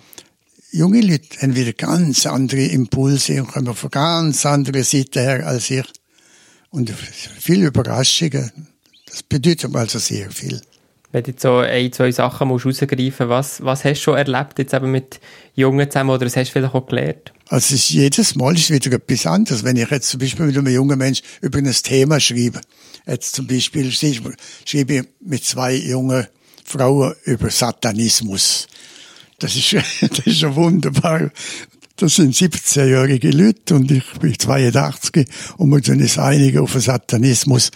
junge 0.71 1.01
Leute 1.01 1.41
haben 1.41 1.55
wieder 1.55 1.73
ganz 1.73 2.25
andere 2.27 2.65
Impulse 2.65 3.41
und 3.41 3.51
kommen 3.51 3.75
von 3.75 3.89
ganz 3.89 4.45
anderen 4.45 4.83
Seiten 4.83 5.19
her 5.19 5.47
als 5.47 5.69
ich. 5.71 5.85
Und 6.69 6.91
viele 6.91 7.67
Überraschungen. 7.67 8.51
Das 9.07 9.23
bedeutet 9.23 9.75
also 9.75 9.99
sehr 9.99 10.31
viel. 10.31 10.61
Wenn 11.13 11.23
du 11.23 11.31
jetzt 11.31 11.43
so 11.43 11.57
ein, 11.57 11.93
zwei 11.93 12.11
Sachen 12.11 12.47
musst 12.47 12.65
rausgreifen 12.65 13.29
was, 13.29 13.63
was 13.63 13.85
hast 13.85 13.99
du 13.99 14.03
schon 14.03 14.17
erlebt 14.17 14.57
jetzt 14.57 14.73
eben 14.73 14.91
mit 14.91 15.19
Jungen 15.53 15.89
zusammen 15.89 16.09
oder 16.09 16.25
was 16.25 16.35
hast 16.35 16.47
du 16.49 16.53
vielleicht 16.53 16.73
auch 16.73 16.87
gelernt? 16.87 17.31
Also 17.49 17.75
ist, 17.75 17.91
jedes 17.91 18.33
Mal 18.33 18.55
ist 18.55 18.71
wieder 18.71 18.91
etwas 18.93 19.27
anderes. 19.27 19.63
Wenn 19.63 19.77
ich 19.77 19.91
jetzt 19.91 20.09
zum 20.09 20.19
Beispiel 20.19 20.47
mit 20.47 20.57
einem 20.57 20.73
jungen 20.73 20.97
Mensch 20.97 21.21
über 21.41 21.59
ein 21.59 21.71
Thema 21.71 22.19
schreibe, 22.19 22.61
jetzt 23.05 23.35
zum 23.35 23.45
Beispiel 23.45 23.91
schreibe 23.91 24.33
ich 24.65 25.03
mit 25.21 25.43
zwei 25.43 25.75
jungen 25.75 26.25
Frauen 26.65 27.13
über 27.25 27.51
Satanismus. 27.51 28.67
Das 29.37 29.55
ist, 29.55 29.71
das 30.01 30.25
ist 30.25 30.39
schon 30.39 30.55
wunderbar. 30.55 31.29
Das 31.95 32.15
sind 32.15 32.33
17-jährige 32.33 33.29
Leute 33.29 33.75
und 33.75 33.91
ich 33.91 34.03
bin 34.19 34.37
82 34.37 35.27
und 35.57 35.69
wir 35.69 35.83
sind 35.83 36.01
uns 36.01 36.17
einig 36.17 36.57
auf 36.57 36.71
den 36.71 36.81
Satanismus. 36.81 37.69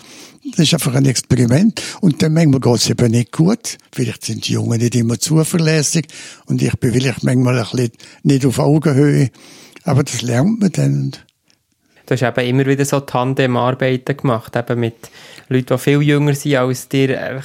Das 0.52 0.60
ist 0.62 0.74
einfach 0.74 0.96
ein 0.96 1.06
Experiment. 1.06 1.82
Und 2.02 2.24
dann 2.24 2.34
manchmal 2.34 2.60
geht 2.60 2.76
es 2.76 2.90
eben 2.90 3.12
nicht 3.12 3.32
gut. 3.32 3.78
Vielleicht 3.92 4.26
sind 4.26 4.48
die 4.48 4.54
Jungen 4.54 4.80
nicht 4.80 4.96
immer 4.96 5.20
zuverlässig 5.20 6.08
und 6.48 6.64
ich 6.64 6.74
bin 6.80 6.94
vielleicht 6.94 7.24
manchmal 7.24 7.60
ein 7.60 7.64
bisschen 7.64 7.92
nicht 8.24 8.46
auf 8.46 8.58
Augenhöhe. 8.58 9.30
Aber 9.84 10.04
das 10.04 10.24
lernt 10.24 10.62
man 10.62 10.72
dann. 10.72 11.12
Du 12.08 12.14
hast 12.14 12.24
eben 12.24 12.48
immer 12.48 12.66
wieder 12.66 12.86
so 12.86 13.02
Tandem-Arbeiten 13.02 14.18
gemacht, 14.18 14.56
eben 14.56 14.80
mit 14.80 14.96
Leuten, 15.50 15.76
die 15.76 15.78
viel 15.78 16.02
jünger 16.02 16.34
sind 16.34 16.56
als 16.56 16.88
dir, 16.90 17.42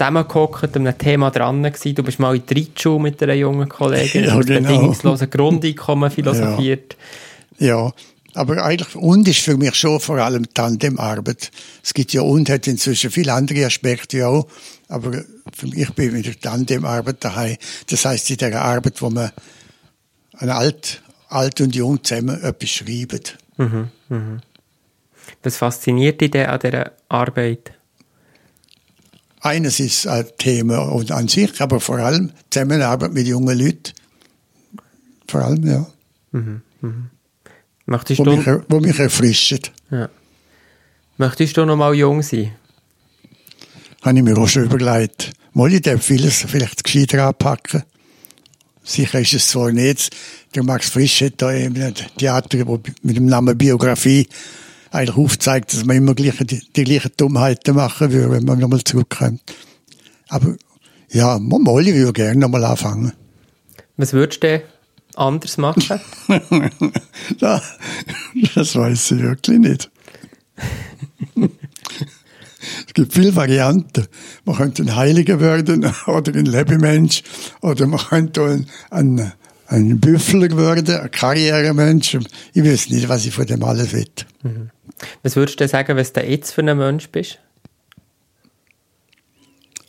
zusammengehockt, 0.00 0.76
an 0.76 0.86
einem 0.86 0.98
Thema 0.98 1.30
dran 1.30 1.62
gewesen. 1.62 1.94
Du 1.94 2.02
bist 2.02 2.18
mal 2.18 2.34
in 2.34 2.42
die 2.46 2.54
Reitschule 2.54 3.00
mit 3.00 3.22
einer 3.22 3.34
jungen 3.34 3.68
Kollegin, 3.68 4.24
Ja, 4.24 4.30
ja, 4.30 4.36
das 4.36 4.46
genau. 4.46 4.68
bedingungslose 4.68 5.28
Grundeinkommen 5.28 6.10
philosophiert. 6.10 6.96
Ja, 7.58 7.92
aber 8.34 8.64
eigentlich, 8.64 8.94
und 8.96 9.28
ist 9.28 9.40
für 9.40 9.56
mich 9.56 9.74
schon 9.74 10.00
vor 10.00 10.18
allem 10.18 10.52
Tandemarbeit. 10.54 11.50
Es 11.82 11.92
gibt 11.92 12.12
ja 12.12 12.22
und 12.22 12.48
hat 12.48 12.66
inzwischen 12.66 13.10
viele 13.10 13.32
andere 13.34 13.66
Aspekte 13.66 14.26
auch, 14.26 14.46
aber 14.88 15.24
für 15.52 15.66
mich, 15.66 15.80
ich 15.80 15.90
bin 15.94 16.12
mit 16.12 16.26
der 16.26 16.38
Tandemarbeit 16.38 17.22
daheim. 17.22 17.56
Das 17.88 18.04
heißt 18.04 18.30
in 18.30 18.36
der 18.38 18.62
Arbeit, 18.62 19.02
wo 19.02 19.10
man 19.10 19.30
an 20.34 20.48
alt, 20.48 21.02
alt 21.28 21.60
und 21.60 21.74
jung 21.74 22.02
zusammen 22.02 22.42
etwas 22.42 22.70
schreibt. 22.70 23.36
Was 25.42 25.56
fasziniert 25.56 26.20
dich 26.20 26.34
an 26.36 26.58
dieser 26.60 26.92
Arbeit? 27.08 27.72
Eines 29.40 29.80
ist 29.80 30.06
ein 30.06 30.26
Thema 30.38 30.80
und 30.80 31.10
an 31.12 31.28
sich, 31.28 31.60
aber 31.60 31.80
vor 31.80 31.98
allem 31.98 32.30
Zusammenarbeit 32.50 33.12
mit 33.12 33.26
jungen 33.26 33.58
Leuten. 33.58 33.92
Vor 35.26 35.42
allem, 35.42 35.66
ja. 35.66 35.86
Möchtest 37.86 38.20
Wo 38.20 38.24
du, 38.24 38.36
mich, 38.36 38.46
wo 38.68 38.80
mich 38.80 38.98
erfrischt. 38.98 39.72
ja. 39.90 40.08
Möchtest 41.16 41.56
du 41.56 41.66
noch 41.66 41.76
mal 41.76 41.94
jung 41.94 42.22
sein? 42.22 42.52
Habe 44.02 44.16
ich 44.16 44.24
mir 44.24 44.38
auch 44.38 44.48
schon 44.48 44.64
überlegt. 44.64 45.32
Mal, 45.52 45.72
ich 45.74 45.82
darf 45.82 46.02
vieles 46.02 46.46
vielleicht 46.48 46.82
gescheiter 46.82 47.26
anpacken. 47.26 47.82
Sicher 48.82 49.20
ist 49.20 49.34
es 49.34 49.48
zwar 49.48 49.70
nicht. 49.72 50.16
Der 50.54 50.62
Max 50.62 50.88
Frisch 50.88 51.20
hat 51.20 51.34
da 51.36 51.52
eben 51.52 51.80
ein 51.82 51.94
Theater, 52.16 52.64
mit 53.02 53.16
dem 53.16 53.26
Namen 53.26 53.58
Biografie 53.58 54.26
eigentlich 54.90 55.16
aufzeigt, 55.16 55.72
dass 55.72 55.84
man 55.84 55.96
immer 55.96 56.14
gleiche, 56.14 56.44
die, 56.44 56.60
die 56.74 56.84
gleichen 56.84 57.12
Dummheiten 57.16 57.74
machen 57.74 58.12
würde, 58.12 58.30
wenn 58.32 58.44
man 58.44 58.58
nochmal 58.58 58.82
zurückkommt. 58.82 59.40
Aber 60.28 60.56
ja, 61.10 61.38
mal, 61.38 61.86
ich 61.86 61.94
würde 61.94 62.12
gerne 62.12 62.40
nochmal 62.40 62.64
anfangen. 62.64 63.12
Was 63.96 64.12
würdest 64.12 64.42
du 64.42 64.62
anders 65.14 65.58
machen? 65.58 66.00
Ja, 67.38 67.62
das 68.54 68.74
weiß 68.74 69.12
ich 69.12 69.22
wirklich 69.22 69.58
nicht. 69.58 69.90
Es 72.86 72.94
gibt 72.94 73.14
viele 73.14 73.34
Varianten. 73.36 74.06
Man 74.44 74.56
könnte 74.56 74.82
ein 74.82 74.96
Heiliger 74.96 75.40
werden 75.40 75.86
oder 76.06 76.34
ein 76.34 76.44
Lebemensch 76.44 77.22
oder 77.62 77.86
man 77.86 78.00
könnte 78.00 78.44
ein, 78.44 78.66
ein, 78.90 79.32
ein 79.70 80.00
Büffler 80.00 80.56
werden, 80.56 80.96
ein 80.96 81.10
Karrieremensch. 81.10 82.18
Ich 82.54 82.64
weiß 82.64 82.90
nicht, 82.90 83.08
was 83.08 83.24
ich 83.24 83.32
von 83.32 83.46
dem 83.46 83.62
alles 83.62 83.92
will. 83.92 84.06
Was 85.22 85.36
würdest 85.36 85.60
du 85.60 85.68
sagen, 85.68 85.96
was 85.96 86.12
du 86.12 86.22
jetzt 86.22 86.52
für 86.52 86.62
ein 86.62 86.76
Mensch 86.76 87.08
bist? 87.08 87.38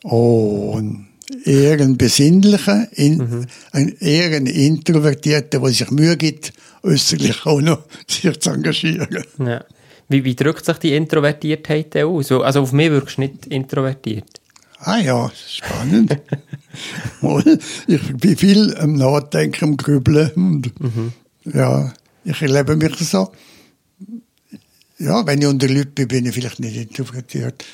Oh, 0.04 0.76
ein 0.78 1.08
eher 1.44 1.80
ein 1.80 1.96
besinnlicher, 1.96 2.88
in, 2.92 3.46
ein 3.72 3.96
eher 4.00 4.36
ein 4.36 4.46
Introvertierter, 4.46 5.60
der 5.60 5.68
sich 5.68 5.90
Mühe 5.90 6.16
gibt, 6.16 6.52
äußerlich 6.82 7.46
auch 7.46 7.60
noch 7.60 7.84
sich 8.06 8.38
zu 8.40 8.50
engagieren. 8.50 9.08
Ja. 9.38 9.64
Wie, 10.08 10.24
wie 10.24 10.34
drückt 10.34 10.64
sich 10.64 10.78
die 10.78 10.94
Introvertiertheit 10.94 11.96
aus? 11.96 12.30
Also 12.32 12.62
auf 12.62 12.72
mich 12.72 12.90
wirkst 12.90 13.16
du 13.16 13.22
nicht 13.22 13.46
introvertiert. 13.46 14.41
Ah 14.84 14.98
ja, 14.98 15.30
spannend. 15.48 16.18
Ich 17.86 18.16
bin 18.16 18.36
viel 18.36 18.74
am 18.78 18.94
Nachdenken, 18.94 19.64
am 19.64 19.76
Grübeln. 19.76 20.30
Und, 20.34 20.72
Ja, 21.44 21.92
ich 22.24 22.40
erlebe 22.42 22.76
mich 22.76 22.96
so. 22.96 23.30
Ja, 24.98 25.26
wenn 25.26 25.40
ich 25.42 25.46
unter 25.46 25.68
Leuten 25.68 25.94
bin, 25.94 26.08
bin 26.08 26.26
ich 26.26 26.34
vielleicht 26.34 26.60
nicht 26.60 26.76
introvertiert. 26.76 27.64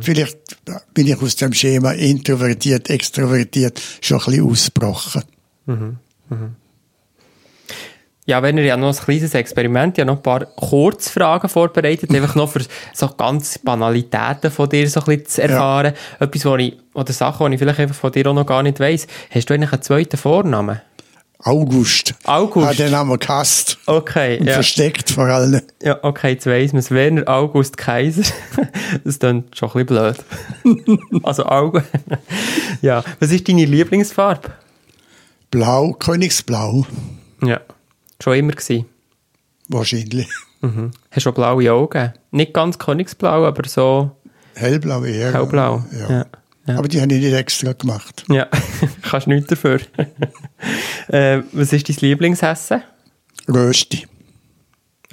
Vielleicht 0.00 0.38
bin 0.94 1.06
ich 1.06 1.20
aus 1.20 1.36
dem 1.36 1.52
Schema 1.52 1.92
introvertiert, 1.92 2.88
extrovertiert 2.88 3.80
schon 4.00 4.20
ein 4.20 4.24
bisschen 4.26 4.44
ausgebrochen. 4.50 5.22
Ja, 8.26 8.42
wenn 8.42 8.58
ihr 8.58 8.64
ja 8.64 8.76
noch 8.76 8.88
ein 8.88 9.04
kleines 9.04 9.34
Experiment, 9.34 9.96
ja 9.98 10.04
noch 10.04 10.16
ein 10.16 10.22
paar 10.22 10.46
Kurzfragen 10.46 11.48
vorbereitet, 11.48 12.12
einfach 12.12 12.34
noch 12.34 12.50
für 12.50 12.60
so 12.92 13.08
ganz 13.16 13.58
Banalitäten 13.58 14.50
von 14.50 14.68
dir 14.68 14.90
so 14.90 15.00
ein 15.00 15.06
bisschen 15.06 15.26
zu 15.26 15.42
erfahren. 15.42 15.94
Etwas, 16.18 16.44
wo 16.44 16.56
ich, 16.56 16.76
oder 16.92 17.12
Sachen, 17.12 17.46
die 17.46 17.54
ich 17.54 17.60
vielleicht 17.60 17.78
einfach 17.78 17.94
von 17.94 18.10
dir 18.10 18.26
auch 18.26 18.34
noch 18.34 18.46
gar 18.46 18.64
nicht 18.64 18.80
weiss. 18.80 19.06
Hast 19.30 19.48
du 19.48 19.54
eigentlich 19.54 19.72
einen 19.72 19.82
zweiten 19.82 20.16
Vornamen? 20.16 20.80
August. 21.38 22.14
August. 22.24 22.66
Hat 22.66 22.78
den 22.80 22.96
haben 22.96 23.10
wir 23.10 23.18
gehasst. 23.18 23.78
Okay, 23.86 24.38
Und 24.40 24.46
ja. 24.46 24.54
versteckt 24.54 25.10
vor 25.10 25.26
allem. 25.26 25.62
Ja, 25.80 25.98
okay, 26.02 26.32
jetzt 26.32 26.46
weiss 26.46 26.72
man 26.72 26.80
es. 26.80 26.90
Werner 26.90 27.28
August 27.28 27.76
Kaiser. 27.76 28.24
das 29.04 29.20
klingt 29.20 29.56
schon 29.56 29.70
ein 29.70 29.86
bisschen 29.86 30.14
blöd. 30.64 31.08
also 31.22 31.46
Augen. 31.46 31.84
ja. 32.82 33.04
Was 33.20 33.30
ist 33.30 33.48
deine 33.48 33.64
Lieblingsfarbe? 33.64 34.50
Blau, 35.52 35.92
Königsblau. 35.92 36.84
Ja. 37.42 37.60
Schon 38.22 38.34
immer 38.36 38.52
gewesen. 38.52 38.86
Wahrscheinlich. 39.68 40.28
Hast 41.10 41.26
du 41.26 41.30
auch 41.30 41.34
blaue 41.34 41.70
Augen? 41.72 42.12
Nicht 42.30 42.54
ganz 42.54 42.78
Königsblau, 42.78 43.46
aber 43.46 43.68
so 43.68 44.10
Hellblau 44.54 45.04
eher. 45.04 45.32
hellblau. 45.32 45.84
Ja. 45.92 46.10
Ja. 46.10 46.26
ja. 46.66 46.78
Aber 46.78 46.88
die 46.88 47.00
habe 47.00 47.12
ich 47.14 47.20
nicht 47.22 47.34
extra 47.34 47.72
gemacht. 47.72 48.24
Ja, 48.28 48.48
kannst 49.02 49.26
nichts 49.26 49.48
dafür. 49.48 49.80
äh, 51.08 51.42
was 51.52 51.72
ist 51.72 51.88
dein 51.88 51.96
Lieblingsessen? 52.00 52.82
Rösti. 53.48 54.06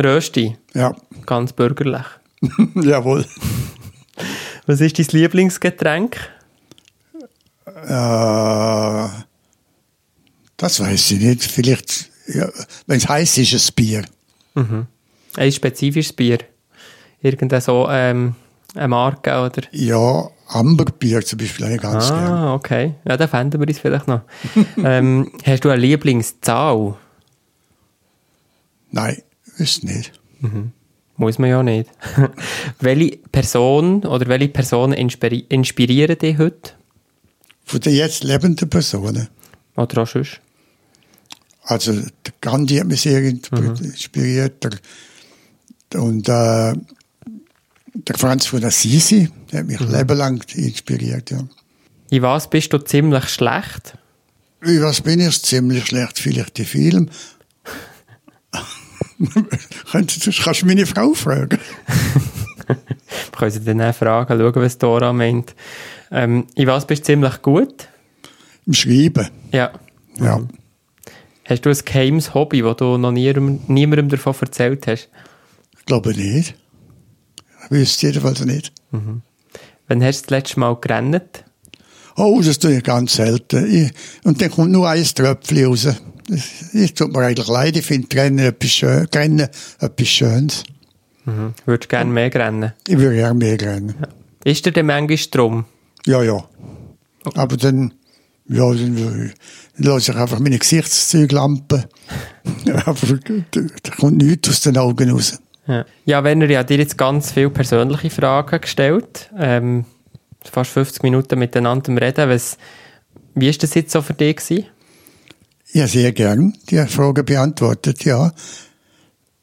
Rösti. 0.02 0.58
Ja. 0.74 0.96
Ganz 1.26 1.54
bürgerlich. 1.54 2.06
Jawohl. 2.76 3.26
Was 4.66 4.82
ist 4.82 4.98
dein 4.98 5.08
Lieblingsgetränk? 5.12 6.18
Äh, 7.66 9.08
das 10.58 10.80
weiß 10.80 11.12
ich 11.12 11.20
nicht. 11.20 11.44
Vielleicht, 11.44 12.10
ja, 12.28 12.50
wenn 12.88 12.98
es 12.98 13.08
heiß 13.08 13.38
ist, 13.38 13.54
ein 13.54 13.76
Bier. 13.76 14.06
Ein 15.36 15.52
spezifisches 15.52 16.14
Bier. 16.14 16.40
Irgendeine 17.22 17.62
so, 17.62 17.88
ähm, 17.90 18.36
eine 18.76 18.88
Marke 18.88 19.32
oder? 19.40 19.64
Ja, 19.72 20.30
Amberbier 20.48 21.22
zum 21.22 21.40
Beispiel 21.40 21.66
habe 21.66 21.76
ich 21.76 21.82
ganz 21.82 22.10
gern. 22.10 22.20
Ah, 22.20 22.54
okay. 22.54 22.96
Ja, 23.08 23.18
da 23.18 23.28
fänden 23.28 23.60
wir 23.60 23.68
uns 23.68 23.80
vielleicht 23.80 24.08
noch. 24.08 24.22
ähm, 24.78 25.32
hast 25.46 25.64
du 25.66 25.70
eine 25.70 25.82
Lieblingszahl? 25.82 26.96
Nein, 28.92 29.22
ist 29.58 29.84
nicht. 29.84 30.12
Muss 31.16 31.40
man 31.40 31.50
ja 31.50 31.64
nicht. 31.64 31.90
welche 32.80 33.18
Person 33.32 34.06
oder 34.06 34.28
welche 34.28 34.50
Personen 34.50 34.94
inspiri 34.94 35.46
inspirieren 35.50 36.18
dich 36.18 36.38
heute? 36.38 36.74
Von 37.66 37.80
den 37.80 37.96
jetzt 37.96 38.24
lebenden 38.24 38.70
Personen. 38.70 39.30
Oder 39.76 40.04
auch 40.04 40.08
sonst? 40.08 40.42
Also, 41.66 41.94
der 41.94 42.34
Gandhi 42.42 42.78
hat 42.78 42.88
mich 42.88 43.02
sehr 43.02 43.22
inspiriert. 43.22 44.64
Der, 44.64 46.02
und 46.02 46.28
äh, 46.28 46.74
der 47.94 48.18
Franz 48.18 48.48
von 48.48 48.64
Assisi, 48.64 49.30
der 49.52 49.60
hat 49.60 49.68
mich 49.68 49.80
lebenlang 49.80 50.44
inspiriert. 50.56 51.32
Ja. 51.32 51.40
In 52.10 52.22
was 52.22 52.50
bist 52.50 52.74
du 52.74 52.80
ziemlich 52.80 53.30
schlecht? 53.30 53.98
Wie 54.62 54.82
was 54.82 55.02
bin 55.02 55.20
ich? 55.20 55.42
Ziemlich 55.42 55.88
schlecht, 55.88 56.20
vielleicht 56.20 56.58
die 56.58 56.66
Film. 56.66 57.10
Kannst 59.92 60.26
du 60.26 60.66
meine 60.66 60.86
Frau 60.86 61.14
fragen? 61.14 61.60
Wir 62.68 62.78
können 63.38 63.52
sie 63.52 63.64
dann 63.64 63.82
auch 63.82 63.96
fragen, 63.96 64.40
schauen, 64.40 64.56
was 64.56 64.78
Dora 64.78 65.12
meint. 65.12 65.56
Ähm, 66.12 66.48
in 66.56 66.68
was 66.68 66.88
bist 66.88 67.04
du 67.04 67.06
ziemlich 67.08 67.42
gut? 67.42 67.88
Im 68.66 68.74
Schreiben. 68.74 69.30
Ja. 69.52 69.72
Ja. 70.20 70.42
Hast 71.46 71.66
du 71.66 71.70
ein 71.70 71.78
geheimes 71.84 72.34
Hobby, 72.34 72.62
das 72.62 72.78
du 72.78 72.98
noch 72.98 73.12
niemandem, 73.12 73.60
niemandem 73.68 74.10
davon 74.10 74.36
erzählt 74.40 74.88
hast? 74.88 75.10
Ich 75.78 75.86
glaube 75.86 76.12
nicht. 76.12 76.56
Ich 77.66 77.72
wüsste 77.72 78.08
jedenfalls 78.08 78.46
nicht. 78.46 78.72
Wann 78.92 80.04
hast 80.04 80.22
du 80.22 80.26
das 80.28 80.30
letzte 80.30 80.60
Mal 80.60 80.76
gerannt? 80.80 81.44
Oh, 82.16 82.42
das 82.44 82.60
tue 82.60 82.78
ich 82.78 82.84
ganz 82.84 83.16
selten. 83.16 83.66
Ich, 83.74 83.92
und 84.24 84.42
dann 84.42 84.52
kommt 84.52 84.72
nur 84.72 84.88
ein 84.88 85.04
Tröpfchen 85.04 85.66
raus. 85.66 85.88
Das 86.28 86.94
tut 86.94 87.12
mir 87.12 87.26
eigentlich 87.26 87.48
leid. 87.48 87.76
Ich 87.76 87.86
finde 87.86 88.16
Rennen 88.16 88.40
etwas, 88.40 88.72
schön, 88.72 89.08
Rennen 89.14 89.50
etwas 89.80 90.08
Schönes. 90.08 90.64
Mhm. 91.26 91.54
Würdest 91.66 91.86
du 91.86 91.96
gerne 91.96 92.12
mehr 92.12 92.34
rennen? 92.34 92.74
Ich 92.88 92.98
würde 92.98 93.16
gerne 93.16 93.34
mehr 93.34 93.60
rennen. 93.60 93.96
Ist 94.44 94.66
dir 94.66 94.72
denn 94.72 94.86
manchmal 94.86 95.18
drum? 95.32 95.66
Ja, 96.06 96.22
ja. 96.22 96.44
Aber 97.36 97.58
dann 97.58 97.94
Ja, 98.48 98.74
dann 98.74 99.32
lasse 99.78 100.12
ich 100.12 100.18
einfach 100.18 100.40
meine 100.40 100.60
Gesichtszeuglampe. 100.60 101.88
aber 102.86 103.20
da 103.52 103.92
kommt 103.98 104.18
nichts 104.18 104.50
aus 104.50 104.62
den 104.62 104.78
Augen 104.78 105.12
raus. 105.12 105.40
Ja, 105.68 105.86
ja 106.06 106.24
Werner, 106.24 106.50
ich 106.50 106.58
habe 106.58 106.68
dir 106.68 106.78
jetzt 106.78 106.98
ganz 106.98 107.32
viele 107.32 107.50
persönliche 107.50 108.10
Fragen 108.10 108.60
gestellt. 108.60 109.32
Ähm, 109.38 109.86
fast 110.44 110.72
50 110.72 111.04
Minuten 111.04 111.40
miteinander 111.40 112.02
reden. 112.02 112.30
Was, 112.30 112.58
wie 113.36 113.48
war 113.48 113.54
das 113.54 113.74
jetzt 113.74 113.92
so 113.92 114.02
für 114.02 114.14
dich? 114.14 114.36
Gewesen? 114.36 114.66
Ja, 115.72 115.88
sehr 115.88 116.12
gern 116.12 116.54
die 116.70 116.86
Frage 116.86 117.24
beantwortet, 117.24 118.06
ja. 118.06 118.32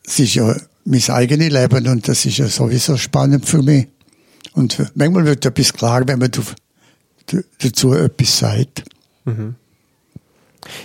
Es 0.05 0.19
ist 0.21 0.35
ja 0.35 0.55
mein 0.85 1.03
eigenes 1.09 1.51
Leben 1.51 1.89
und 1.89 2.07
das 2.07 2.25
ist 2.25 2.39
ja 2.39 2.47
sowieso 2.47 2.97
spannend 2.97 3.47
für 3.47 3.63
mich. 3.63 3.89
Und 4.53 4.79
manchmal 4.95 5.25
wird 5.25 5.45
etwas 5.45 5.73
klar, 5.73 6.07
wenn 6.07 6.19
man 6.19 6.31
dazu 7.63 7.95
etwas 7.95 8.39
sagt. 8.39 8.85
Mhm. 9.25 9.55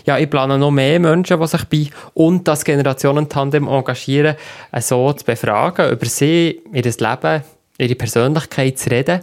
Ja, 0.05 0.17
ich 0.17 0.29
plane 0.29 0.57
noch 0.57 0.71
mehr 0.71 0.99
Menschen, 0.99 1.39
die 1.39 1.47
sich 1.47 1.63
bei 1.65 1.89
und 2.13 2.47
das 2.47 2.63
Generationentandem 2.63 3.67
engagieren, 3.67 4.35
so 4.79 5.11
zu 5.13 5.25
befragen, 5.25 5.91
über 5.91 6.05
sie, 6.05 6.61
ihr 6.71 6.83
Leben, 6.83 7.43
ihre 7.77 7.95
Persönlichkeit 7.95 8.79
zu 8.79 8.89
reden. 8.89 9.21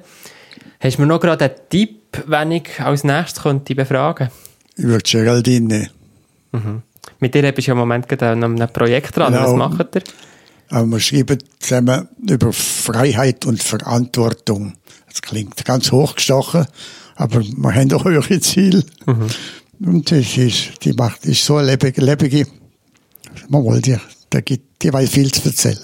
Hast 0.80 0.98
du 0.98 1.02
mir 1.02 1.08
noch 1.08 1.20
gerade 1.20 1.46
einen 1.46 1.54
Tipp, 1.68 2.24
wenn 2.26 2.52
ich 2.52 2.80
als 2.80 3.04
nächstes 3.04 3.42
könnte 3.42 3.74
befragen 3.74 4.28
könnte? 4.28 4.88
Über 4.88 4.98
Geraldine. 4.98 5.90
Mhm. 6.52 6.82
Mit 7.18 7.34
dir 7.34 7.50
bist 7.52 7.66
du 7.66 7.70
ja 7.70 7.72
im 7.72 7.78
Moment 7.78 8.08
gerade 8.08 8.30
an 8.30 8.44
einem 8.44 8.68
Projekt 8.72 9.16
dran. 9.16 9.32
Genau. 9.32 9.44
Was 9.44 9.54
macht 9.54 9.94
ihr? 9.96 10.02
Aber 10.70 10.86
wir 10.86 11.00
schreiben 11.00 11.38
zusammen 11.58 12.08
über 12.28 12.52
Freiheit 12.52 13.44
und 13.46 13.62
Verantwortung. 13.62 14.74
Das 15.08 15.20
klingt 15.20 15.64
ganz 15.64 15.92
hochgestochen, 15.92 16.66
aber 17.16 17.40
wir 17.40 17.74
haben 17.74 17.92
auch 17.92 18.04
höhere 18.04 18.40
Ziele. 18.40 18.84
Mhm. 19.06 19.26
Und 19.84 20.10
das 20.10 20.36
ist, 20.36 20.84
die 20.84 20.92
macht, 20.92 21.24
ist 21.26 21.44
so 21.44 21.56
eine 21.56 21.76
lebige 21.76 22.46
man 23.48 23.64
wollte, 23.64 24.00
die, 24.32 24.42
die, 24.42 24.60
die 24.80 24.92
weiß 24.92 25.10
viel 25.10 25.30
zu 25.30 25.48
erzählen. 25.48 25.78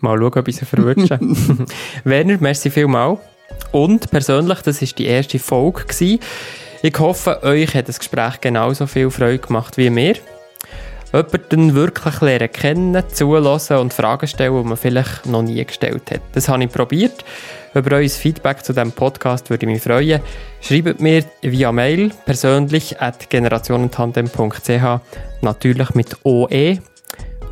Mal 0.00 0.18
schauen, 0.18 0.32
ob 0.34 0.48
ich 0.48 0.56
sie 0.56 0.64
verwünschen. 0.64 1.66
Werner, 2.04 2.38
merci 2.40 2.70
vielmals. 2.70 3.18
Und 3.72 4.10
persönlich, 4.10 4.60
das 4.60 4.80
war 4.80 4.88
die 4.96 5.06
erste 5.06 5.38
Folge. 5.38 5.84
Gewesen. 5.84 6.20
Ich 6.82 6.98
hoffe, 6.98 7.42
euch 7.42 7.74
hat 7.74 7.88
das 7.88 7.98
Gespräch 7.98 8.40
genauso 8.40 8.86
viel 8.86 9.10
Freude 9.10 9.38
gemacht 9.38 9.76
wie 9.76 9.90
mir. 9.90 10.14
Jemanden 11.12 11.74
wirklich 11.74 12.20
lernen 12.20 12.52
kennen, 12.52 13.02
zulassen 13.12 13.78
und 13.78 13.92
Fragen 13.92 14.26
stellen, 14.26 14.62
die 14.62 14.68
man 14.68 14.76
vielleicht 14.76 15.26
noch 15.26 15.42
nie 15.42 15.64
gestellt 15.64 16.10
hat. 16.10 16.20
Das 16.32 16.48
habe 16.48 16.64
ich 16.64 16.70
probiert. 16.70 17.24
Über 17.74 17.96
euer 17.96 18.08
Feedback 18.08 18.64
zu 18.64 18.72
diesem 18.72 18.92
Podcast 18.92 19.50
würde 19.50 19.66
ich 19.66 19.72
mich 19.72 19.82
freuen. 19.82 20.20
Schreibt 20.60 21.00
mir 21.00 21.24
via 21.42 21.72
Mail 21.72 22.10
persönlich 22.24 23.00
at 23.00 23.30
generationentandem.ch 23.30 25.00
natürlich 25.40 25.94
mit 25.94 26.16
OE. 26.24 26.78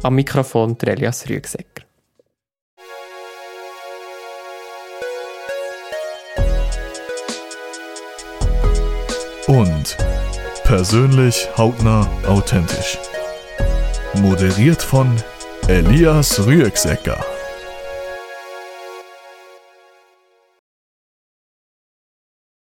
Am 0.03 0.15
Mikrofon 0.15 0.79
der 0.79 0.93
Elias 0.95 1.29
Rüegsecker. 1.29 1.89
und 9.49 9.97
persönlich, 10.65 11.49
hautnah, 11.57 12.07
authentisch. 12.27 12.99
Moderiert 14.15 14.83
von 14.83 15.17
Elias 15.69 16.47
Rüegsecker. 16.47 17.25